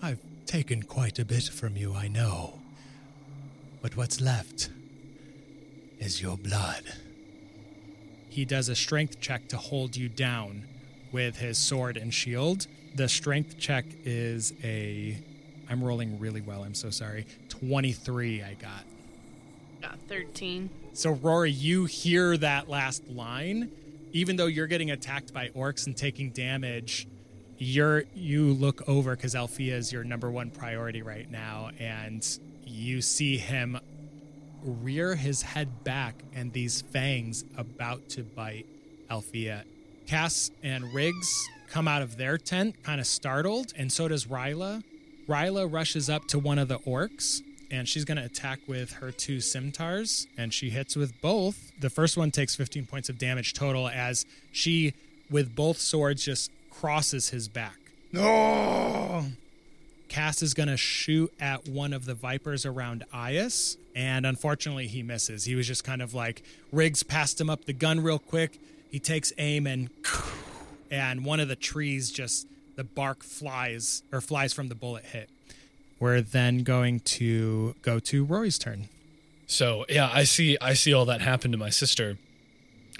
[0.00, 2.61] "I've taken quite a bit from you, I know."
[3.82, 4.70] But what's left
[5.98, 6.84] is your blood.
[8.28, 10.64] He does a strength check to hold you down
[11.10, 12.66] with his sword and shield.
[12.94, 15.18] The strength check is a.
[15.68, 17.26] I'm rolling really well, I'm so sorry.
[17.48, 18.84] 23 I got.
[19.82, 20.70] Got 13.
[20.92, 23.70] So, Rory, you hear that last line.
[24.12, 27.08] Even though you're getting attacked by orcs and taking damage,
[27.58, 32.22] you're you look over because Althea is your number one priority right now, and
[32.72, 33.78] you see him
[34.64, 38.66] rear his head back and these fangs about to bite
[39.10, 39.64] Althea.
[40.06, 44.82] Cass and Riggs come out of their tent, kind of startled, and so does Ryla.
[45.28, 49.10] Ryla rushes up to one of the orcs and she's going to attack with her
[49.10, 51.72] two scimitars and she hits with both.
[51.80, 54.94] The first one takes 15 points of damage total as she,
[55.30, 57.78] with both swords, just crosses his back.
[58.12, 59.24] No!
[60.12, 65.02] Cass is going to shoot at one of the vipers around Ias, and unfortunately, he
[65.02, 65.46] misses.
[65.46, 68.60] He was just kind of like Riggs passed him up the gun real quick.
[68.90, 69.88] He takes aim and
[70.90, 75.30] and one of the trees just the bark flies or flies from the bullet hit.
[75.98, 78.90] We're then going to go to Rory's turn.
[79.46, 82.18] So yeah, I see I see all that happen to my sister.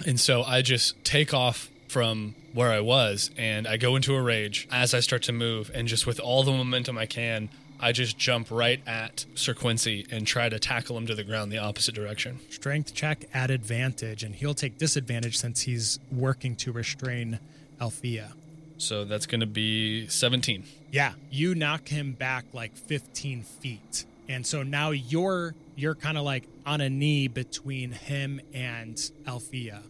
[0.06, 4.23] And so I just take off from where I was and I go into a
[4.23, 7.93] rage as I start to move and just with all the momentum I can, I
[7.93, 11.59] just jump right at Sir Quincy and try to tackle him to the ground the
[11.59, 12.40] opposite direction.
[12.48, 17.40] Strength check at advantage, and he'll take disadvantage since he's working to restrain
[17.81, 18.32] Althea.
[18.78, 20.64] So that's going to be 17.
[20.93, 24.06] Yeah, you knock him back like 15 feet.
[24.28, 29.82] And so now you're you're kind of like on a knee between him and Althea.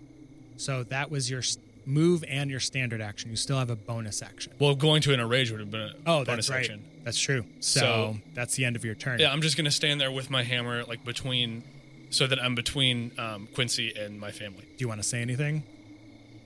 [0.57, 1.43] So that was your
[1.87, 3.31] move and your standard action.
[3.31, 4.53] You still have a bonus action.
[4.59, 6.59] Well, going to an rage would have been a Oh, bonus that's right.
[6.61, 6.85] action.
[7.05, 7.45] That's true.
[7.61, 9.19] So, So- that's the end of your turn.
[9.21, 11.63] Yeah, I'm just going to stand there with my hammer like between
[12.11, 14.63] so that I'm between um, Quincy and my family.
[14.63, 15.63] Do you want to say anything?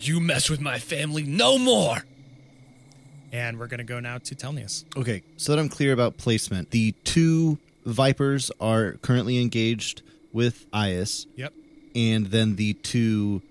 [0.01, 2.05] You mess with my family no more.
[3.33, 4.85] And we're going to go now to Telnius.
[4.97, 10.03] Okay, so that I'm clear about placement, the two Vipers are currently engaged
[10.33, 11.53] with Ias, Yep.
[11.95, 13.43] and then the two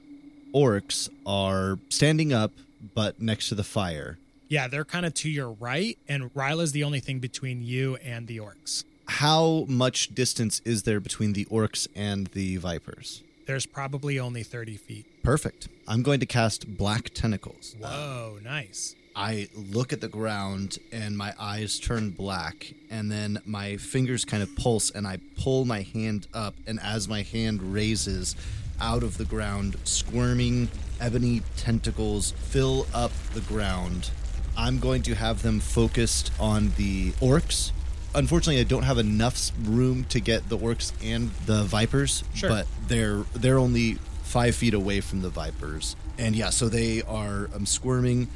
[0.55, 2.51] orcs are standing up
[2.93, 4.17] but next to the fire.
[4.47, 8.27] Yeah, they're kind of to your right, and Ryla's the only thing between you and
[8.27, 8.83] the orcs.
[9.07, 13.23] How much distance is there between the orcs and the Vipers?
[13.47, 15.05] There's probably only 30 feet.
[15.23, 15.67] Perfect.
[15.87, 17.75] I'm going to cast Black Tentacles.
[17.79, 18.95] Whoa, nice.
[19.15, 24.43] I look at the ground and my eyes turn black, and then my fingers kind
[24.43, 26.55] of pulse, and I pull my hand up.
[26.67, 28.35] And as my hand raises
[28.79, 30.69] out of the ground, squirming
[30.99, 34.09] ebony tentacles fill up the ground.
[34.57, 37.71] I'm going to have them focused on the orcs.
[38.13, 42.49] Unfortunately, I don't have enough room to get the orcs and the vipers, Sure.
[42.49, 47.49] but they're they're only five feet away from the vipers, and yeah, so they are
[47.53, 48.29] um, squirming.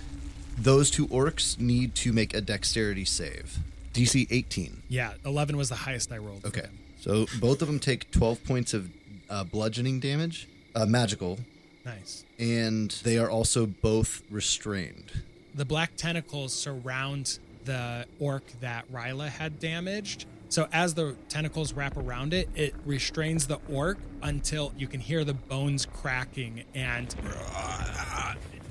[0.57, 3.59] Those two orcs need to make a dexterity save.
[3.93, 4.83] DC 18.
[4.89, 6.45] Yeah, 11 was the highest I rolled.
[6.45, 6.67] Okay.
[6.99, 8.89] So both of them take 12 points of
[9.29, 11.39] uh, bludgeoning damage, uh, magical,
[11.85, 12.23] Nice.
[12.39, 15.11] and they are also both restrained.
[15.55, 21.95] The black tentacles surround the orc that Ryla had damaged, So as the tentacles wrap
[21.95, 27.13] around it, it restrains the orc until you can hear the bones cracking and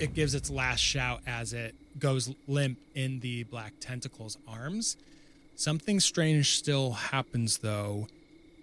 [0.00, 4.96] it gives its last shout as it goes limp in the black tentacle's arms.
[5.54, 8.08] Something strange still happens though.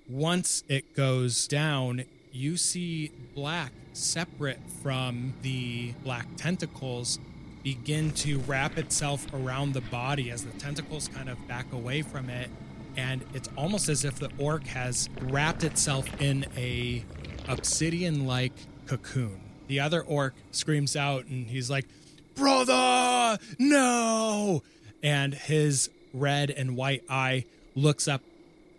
[0.08, 7.18] Once it goes down, you see black separate from the black tentacles
[7.64, 12.30] begin to wrap itself around the body as the tentacles kind of back away from
[12.30, 12.50] it.
[12.96, 17.04] And it's almost as if the orc has wrapped itself in a
[17.48, 18.54] obsidian like
[18.86, 19.42] cocoon.
[19.68, 21.88] The other orc screams out and he's like
[22.36, 24.62] brother no!
[25.02, 27.46] And his red and white eye
[27.76, 28.22] looks up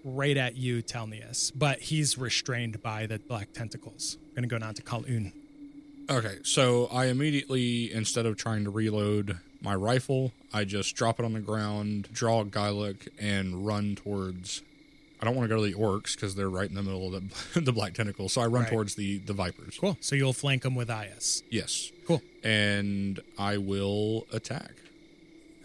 [0.08, 4.72] right at you telnius but he's restrained by the black tentacles we're gonna go down
[4.74, 5.32] to Kowloon
[6.08, 11.24] Okay, so I immediately, instead of trying to reload my rifle, I just drop it
[11.24, 14.62] on the ground, draw a Guylook, and run towards.
[15.20, 17.28] I don't want to go to the orcs because they're right in the middle of
[17.54, 18.70] the, the black tentacle, so I run Right.
[18.72, 19.78] towards the the vipers.
[19.80, 21.42] cool so you'll flank them with Ias.
[21.50, 24.74] Yes, cool and I will attack.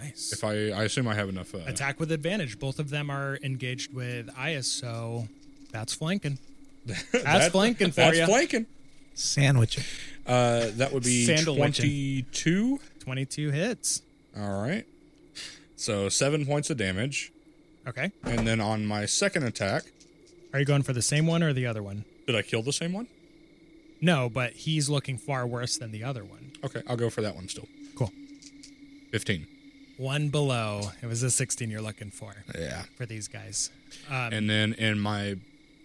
[0.02, 1.53] Nice If I, I assume I have enough.
[1.53, 2.60] Uh, attack with advantage.
[2.60, 5.28] Both of them are engaged with Ias, so
[5.72, 6.38] that's flanking.
[7.11, 8.26] That's flanking for That's you.
[8.26, 8.65] flanking.
[9.14, 9.84] Sandwiching.
[10.26, 11.84] Uh, that would be Sandal witching.
[11.86, 12.80] twenty-two.
[13.02, 14.02] 22 hits.
[14.36, 14.86] All right.
[15.76, 17.32] So seven points of damage,
[17.88, 18.11] Okay.
[18.23, 19.84] and then on my second attack,
[20.53, 22.06] Are you going for the same one or the other one?
[22.26, 23.07] did I kill the same one?
[24.02, 26.52] No, but he's looking far worse than the other one.
[26.64, 27.68] Okay, I'll go for that one still.
[27.95, 28.11] Cool.
[29.11, 29.45] Fifteen.
[30.02, 30.90] One below.
[31.03, 32.86] It was a 16 you're looking for Yeah.
[32.98, 33.69] for these guys.
[34.10, 35.36] Um, And then in my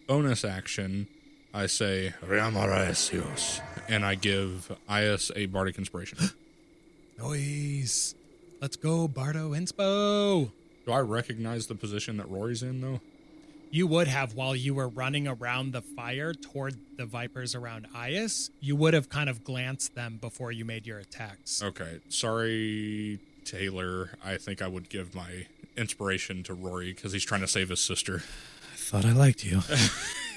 [0.06, 1.06] bonus action,
[1.52, 3.60] I say Riamaraesios,
[3.90, 6.16] and I give Ias a bardic inspiration.
[7.18, 8.14] Noise.
[8.62, 10.50] Let's go, Bardo Inspo.
[10.86, 13.00] Do I recognize the position that Rory's in though?
[13.70, 18.48] You would have while you were running around the fire toward the vipers around Ias.
[18.60, 21.62] You would have kind of glanced them before you made your attacks.
[21.62, 24.10] Okay, sorry, Taylor.
[24.24, 25.46] I think I would give my
[25.76, 28.22] inspiration to Rory because he's trying to save his sister.
[28.72, 29.60] I thought I liked you.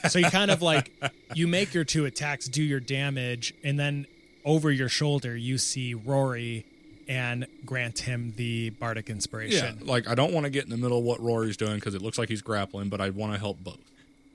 [0.09, 0.91] so you kind of like
[1.33, 4.07] you make your two attacks do your damage and then
[4.45, 6.65] over your shoulder you see rory
[7.07, 9.57] and grant him the bardic inspiration.
[9.57, 11.75] Yeah, inspiration like I don't want to get in the middle of what Rory's doing
[11.75, 13.79] because it looks like he's grappling, but I want to help both.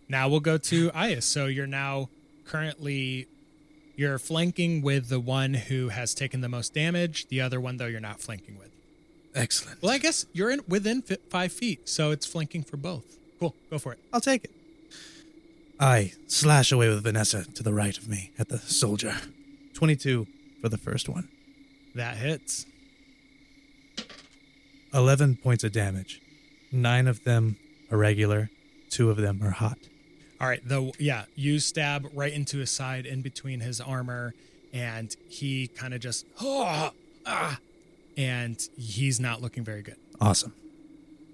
[0.08, 1.22] now we'll go to Ias.
[1.22, 2.08] so you're now
[2.44, 3.26] currently
[3.96, 7.86] you're flanking with the one who has taken the most damage the other one though
[7.86, 8.70] you're not flanking with
[9.34, 9.82] Excellent.
[9.82, 13.54] well i guess you're in within fi- five feet so it's flanking for both cool
[13.70, 14.50] go for it I'll take it.
[15.80, 19.16] I slash away with Vanessa to the right of me at the soldier.
[19.74, 20.28] 22
[20.62, 21.28] for the first one.
[21.96, 22.64] that hits
[24.92, 26.20] 11 points of damage.
[26.70, 27.56] Nine of them
[27.90, 28.50] are regular,
[28.88, 29.78] two of them are hot.
[30.40, 34.34] All right, the yeah, you stab right into his side in between his armor,
[34.72, 36.92] and he kind of just ah,
[37.24, 37.58] ah,
[38.16, 39.96] and he's not looking very good.
[40.20, 40.52] Awesome.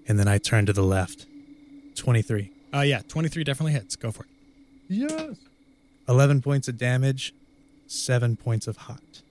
[0.06, 1.27] And then I turn to the left.
[1.97, 2.51] 23.
[2.72, 3.97] Uh yeah, twenty three definitely hits.
[3.97, 4.28] Go for it.
[4.89, 5.36] Yes.
[6.09, 7.32] 11 points of damage,
[7.86, 9.22] seven points of hot.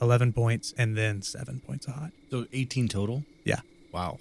[0.00, 2.12] 11 points, and then seven points of hot.
[2.30, 3.24] So 18 total?
[3.44, 3.60] Yeah.
[3.92, 4.18] Wow.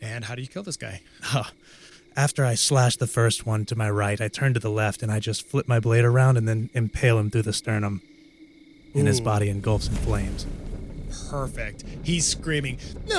[0.00, 1.00] And how do you kill this guy?
[1.22, 1.44] Huh.
[2.16, 5.12] After I slash the first one to my right, I turn to the left and
[5.12, 8.00] I just flip my blade around and then impale him through the sternum.
[8.94, 10.46] And his body engulfs in flames.
[11.28, 11.84] Perfect.
[12.02, 12.78] He's screaming.
[13.06, 13.18] No!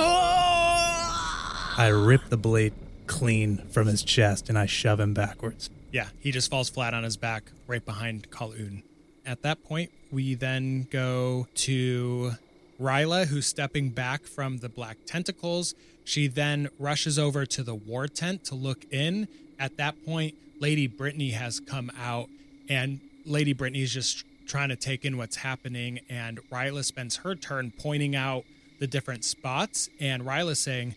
[1.78, 2.74] I rip the blade
[3.06, 5.70] clean from his chest and I shove him backwards.
[5.92, 8.82] Yeah, he just falls flat on his back right behind Kowloon.
[9.28, 12.32] At that point, we then go to
[12.80, 15.74] Ryla, who's stepping back from the black tentacles.
[16.04, 19.28] She then rushes over to the war tent to look in.
[19.60, 22.30] At that point, Lady Brittany has come out,
[22.70, 26.00] and Lady Brittany is just trying to take in what's happening.
[26.10, 28.46] And Ryla spends her turn pointing out
[28.80, 29.90] the different spots.
[30.00, 30.96] And Ryla's saying,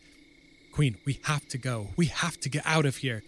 [0.72, 1.88] Queen, we have to go.
[1.96, 3.22] We have to get out of here.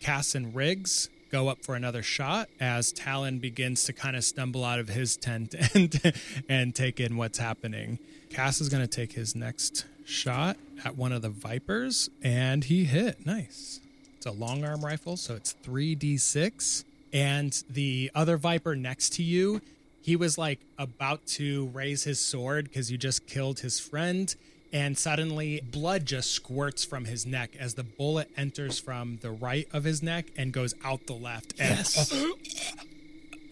[0.00, 4.64] Cass and Riggs go up for another shot as Talon begins to kind of stumble
[4.64, 6.12] out of his tent and
[6.48, 7.98] and take in what's happening.
[8.30, 12.84] Cass is going to take his next shot at one of the Vipers and he
[12.84, 13.26] hit.
[13.26, 13.80] Nice.
[14.16, 19.60] It's a long arm rifle, so it's 3d6 and the other Viper next to you,
[20.02, 24.36] he was like about to raise his sword cuz you just killed his friend
[24.74, 29.68] and suddenly blood just squirts from his neck as the bullet enters from the right
[29.72, 31.86] of his neck and goes out the left and,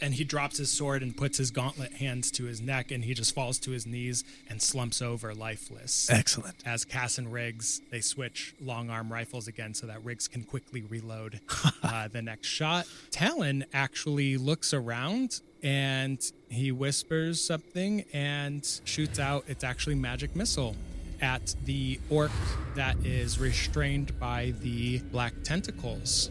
[0.01, 3.15] and he drops his sword and puts his gauntlet hands to his neck, and he
[3.15, 6.11] just falls to his knees and slumps over lifeless.
[6.11, 6.57] Excellent.
[6.66, 10.82] As Cass and Riggs, they switch long arm rifles again so that Riggs can quickly
[10.82, 11.39] reload
[11.85, 12.86] uh, the next shot.
[13.12, 19.44] Talon actually looks around and he whispers something and shoots out.
[19.47, 20.74] It's actually magic missile
[21.23, 22.32] at the orc
[22.74, 26.31] that is restrained by the black tentacles.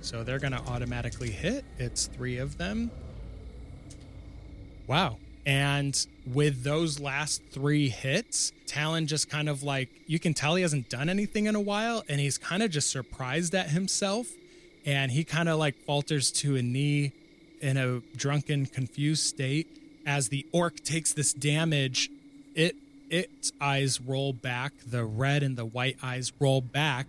[0.00, 1.64] So they're going to automatically hit.
[1.78, 2.90] It's three of them.
[4.86, 5.18] Wow.
[5.46, 10.62] And with those last three hits, Talon just kind of like, you can tell he
[10.62, 14.28] hasn't done anything in a while, and he's kind of just surprised at himself.
[14.86, 17.12] And he kind of like falters to a knee
[17.60, 19.66] in a drunken, confused state.
[20.06, 22.10] As the orc takes this damage,
[22.54, 22.76] it
[23.10, 27.08] its eyes roll back, the red and the white eyes roll back,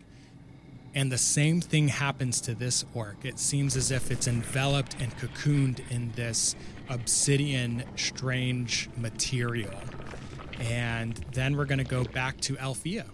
[0.93, 3.25] and the same thing happens to this orc.
[3.25, 6.55] It seems as if it's enveloped and cocooned in this
[6.89, 9.73] obsidian, strange material.
[10.59, 13.05] And then we're going to go back to Althea.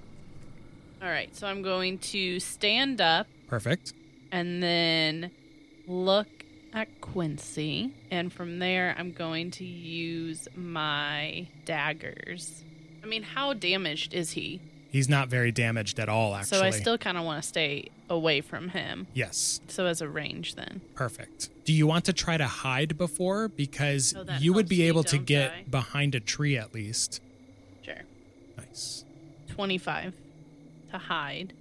[1.01, 3.93] All right, so I'm going to stand up Perfect.
[4.31, 5.31] and then
[5.87, 6.27] look
[6.73, 7.91] at Quincy.
[8.11, 12.63] And from there, I'm going to use my daggers.
[13.03, 14.59] I mean, how damaged is he?
[14.91, 16.57] He's not very damaged at all, actually.
[16.57, 19.07] So I still kind of want to stay away from him.
[19.13, 20.81] Yes, So as a range, then.
[20.95, 21.49] perfect.
[21.63, 23.47] Do you want to try to hide before?
[23.47, 25.63] Because Oh, you would be able to get I?
[25.69, 27.21] behind a tree at least.
[27.85, 28.01] Sure.
[28.57, 29.05] Nice.
[29.49, 30.13] 25
[30.91, 31.53] to hide.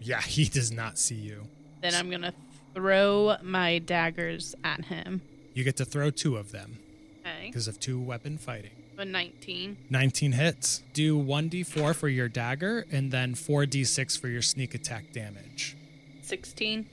[0.00, 1.48] Yeah, he does not see you.
[1.80, 2.34] Then I'm going to
[2.74, 5.22] throw my daggers at him.
[5.54, 6.78] You get to throw two of them
[7.26, 7.46] Okay.
[7.46, 8.70] because of two weapon fighting.
[8.98, 9.76] A 19.
[9.90, 10.82] 19 hits.
[10.92, 15.76] Do 1d4 for your dagger and then 4d6 for your sneak attack damage.
[16.22, 16.84] 16.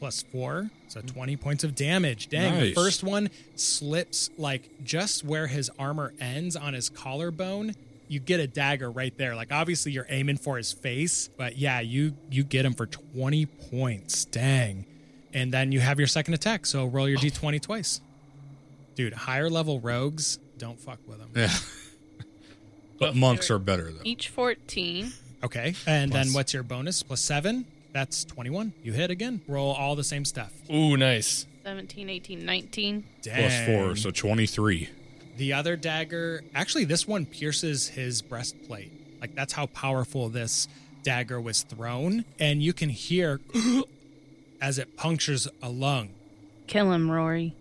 [0.00, 2.28] Plus 4, so 20 points of damage.
[2.28, 2.74] Dang, the Nice.
[2.74, 7.76] first one slips like just where his armor ends on his collarbone.
[8.08, 9.36] You get a dagger right there.
[9.36, 13.46] Like obviously you're aiming for his face, but yeah, you you get him for 20
[13.46, 14.24] points.
[14.24, 14.84] Dang.
[15.32, 18.00] And then you have your second attack, so roll your d20 twice.
[18.96, 21.30] Dude, higher level rogues, don't fuck with them.
[21.34, 21.52] Yeah.
[23.00, 24.02] but monks are better though.
[24.04, 25.12] Each 14.
[25.42, 25.74] Okay.
[25.88, 27.02] And then what's your bonus?
[27.02, 27.66] Plus seven?
[27.92, 28.72] That's 21.
[28.84, 29.40] You hit again.
[29.48, 30.52] Roll all the same stuff.
[30.72, 31.46] Ooh, nice.
[31.64, 33.04] 17, 18, 19.
[33.24, 33.96] Plus four, Dang.
[33.96, 34.88] so twenty-three.
[35.36, 38.92] The other dagger, actually, this one pierces his breastplate.
[39.20, 40.68] Like, that's how powerful this
[41.02, 42.24] dagger was thrown.
[42.38, 43.40] And you can hear
[44.60, 46.10] as it punctures a lung.
[46.66, 47.54] Kill him, Rory.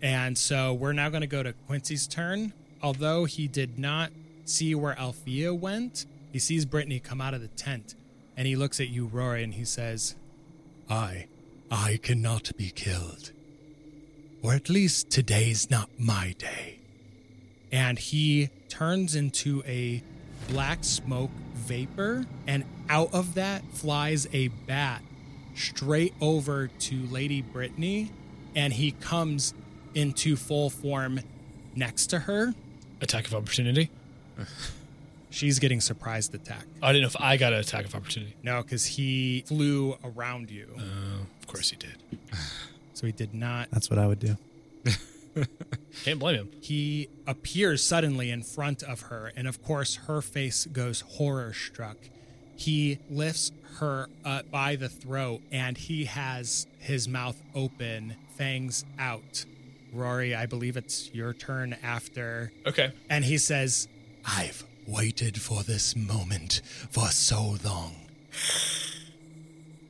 [0.00, 2.52] And so we're now going to go to Quincy's turn.
[2.82, 4.12] Although he did not
[4.44, 7.94] see where Althea went, he sees Brittany come out of the tent.
[8.36, 10.14] And he looks at you, Rory, and he says,
[10.88, 11.26] I,
[11.70, 13.32] I cannot be killed.
[14.42, 16.78] Or at least today's not my day.
[17.72, 20.02] And he turns into a
[20.48, 25.02] black smoke vapor, and out of that flies a bat
[25.54, 28.12] straight over to Lady Brittany,
[28.54, 29.52] and he comes
[29.94, 31.20] into full form
[31.74, 32.54] next to her.
[33.00, 33.90] Attack of opportunity.
[35.30, 36.64] She's getting surprised attack.
[36.82, 38.34] I didn't know if I got an attack of opportunity.
[38.42, 40.68] No, because he flew around you.
[40.78, 41.96] Oh, of course he did.
[42.94, 43.68] So he did not.
[43.70, 44.36] That's what I would do.
[46.04, 46.50] Can't blame him.
[46.60, 51.96] He appears suddenly in front of her, and of course, her face goes horror struck.
[52.56, 59.44] He lifts her up by the throat, and he has his mouth open, fangs out.
[59.92, 62.52] Rory, I believe it's your turn after.
[62.66, 62.92] Okay.
[63.08, 63.88] And he says,
[64.24, 66.60] I've waited for this moment
[66.90, 67.94] for so long.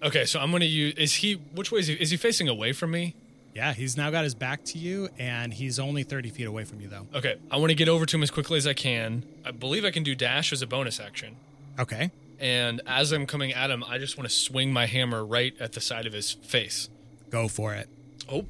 [0.03, 0.95] Okay, so I'm gonna use.
[0.95, 1.35] Is he?
[1.35, 1.95] Which way is he?
[1.95, 3.15] Is he facing away from me?
[3.55, 6.81] Yeah, he's now got his back to you, and he's only 30 feet away from
[6.81, 7.07] you, though.
[7.13, 9.25] Okay, I want to get over to him as quickly as I can.
[9.45, 11.35] I believe I can do dash as a bonus action.
[11.79, 12.13] Okay.
[12.39, 15.73] And as I'm coming at him, I just want to swing my hammer right at
[15.73, 16.89] the side of his face.
[17.31, 17.89] Go for it.
[18.31, 18.45] Oh,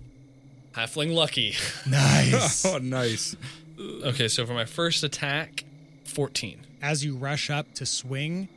[0.73, 1.55] halfling lucky.
[1.87, 2.65] Nice.
[2.67, 3.37] Oh, nice.
[3.81, 5.65] okay, so for my first attack,
[6.05, 6.61] 14.
[6.83, 8.49] As you rush up to swing,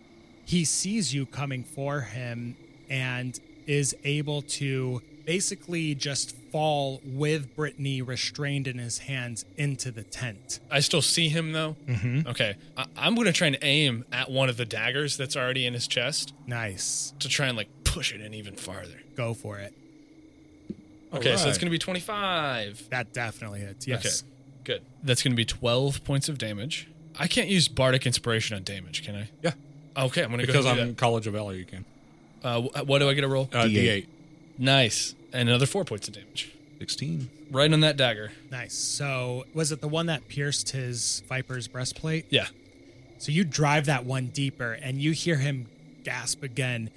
[0.45, 2.55] he sees you coming for him
[2.89, 10.03] and is able to basically just fall with Brittany restrained in his hands into the
[10.03, 10.59] tent.
[10.69, 11.75] I still see him though.
[11.87, 12.27] Mm-hmm.
[12.27, 15.73] Okay, I- I'm gonna try and aim at one of the daggers that's already in
[15.73, 17.13] his chest Nice.
[17.19, 19.01] to try and like push it in even farther.
[19.15, 19.73] Go for it.
[21.13, 21.47] Okay, so Alright.
[21.49, 22.89] it's gonna be 25.
[22.89, 23.87] That definitely hits.
[23.87, 24.23] Yes.
[24.23, 24.31] Okay,
[24.63, 24.81] good.
[25.03, 26.87] That's gonna be 12 points of damage.
[27.19, 29.29] I can't use bardic inspiration on damage, can I?
[29.41, 29.51] Yeah.
[29.97, 31.85] Okay, I'm gonna go Because go I'm ahead do College of Valor, you can.
[32.43, 33.49] Uh, what do I get to roll?
[33.53, 33.73] Uh, D8.
[33.75, 34.07] D8.
[34.57, 36.51] Nice, and another four points of damage.
[36.79, 37.29] 16.
[37.51, 38.31] Right on that dagger.
[38.49, 38.73] Nice.
[38.73, 42.25] So, was it the one that pierced his viper's breastplate?
[42.29, 42.47] Yeah.
[43.19, 45.67] So you drive that one deeper and you hear him
[46.03, 46.89] gasp again.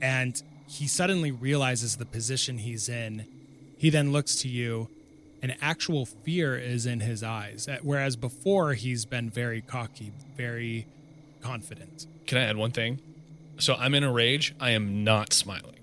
[0.00, 0.40] And
[0.74, 3.26] he suddenly realizes the position he's in.
[3.78, 4.88] He then looks to you,
[5.40, 7.68] and actual fear is in his eyes.
[7.82, 10.86] Whereas before, he's been very cocky, very
[11.40, 12.08] confident.
[12.26, 13.00] Can I add one thing?
[13.58, 14.52] So I'm in a rage.
[14.58, 15.78] I am not smiling.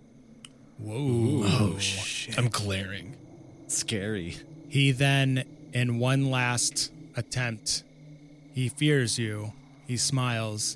[0.77, 1.43] Whoa.
[1.45, 2.37] Oh shit.
[2.37, 3.15] I'm glaring.
[3.67, 4.39] Scary.
[4.67, 7.83] He then, in one last attempt,
[8.53, 9.53] he fears you,
[9.87, 10.75] he smiles,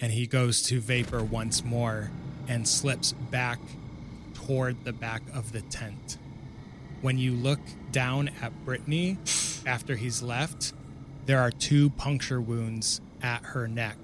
[0.00, 2.10] and he goes to vapor once more
[2.48, 3.58] and slips back
[4.34, 6.18] toward the back of the tent.
[7.00, 7.60] When you look
[7.92, 9.18] down at Brittany
[9.66, 10.72] after he's left,
[11.26, 13.98] there are two puncture wounds at her neck,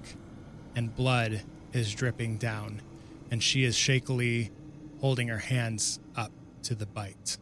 [0.75, 1.43] and blood
[1.73, 2.81] is dripping down,
[3.29, 4.51] and she is shakily
[4.99, 6.31] holding her hands up
[6.63, 7.37] to the bite.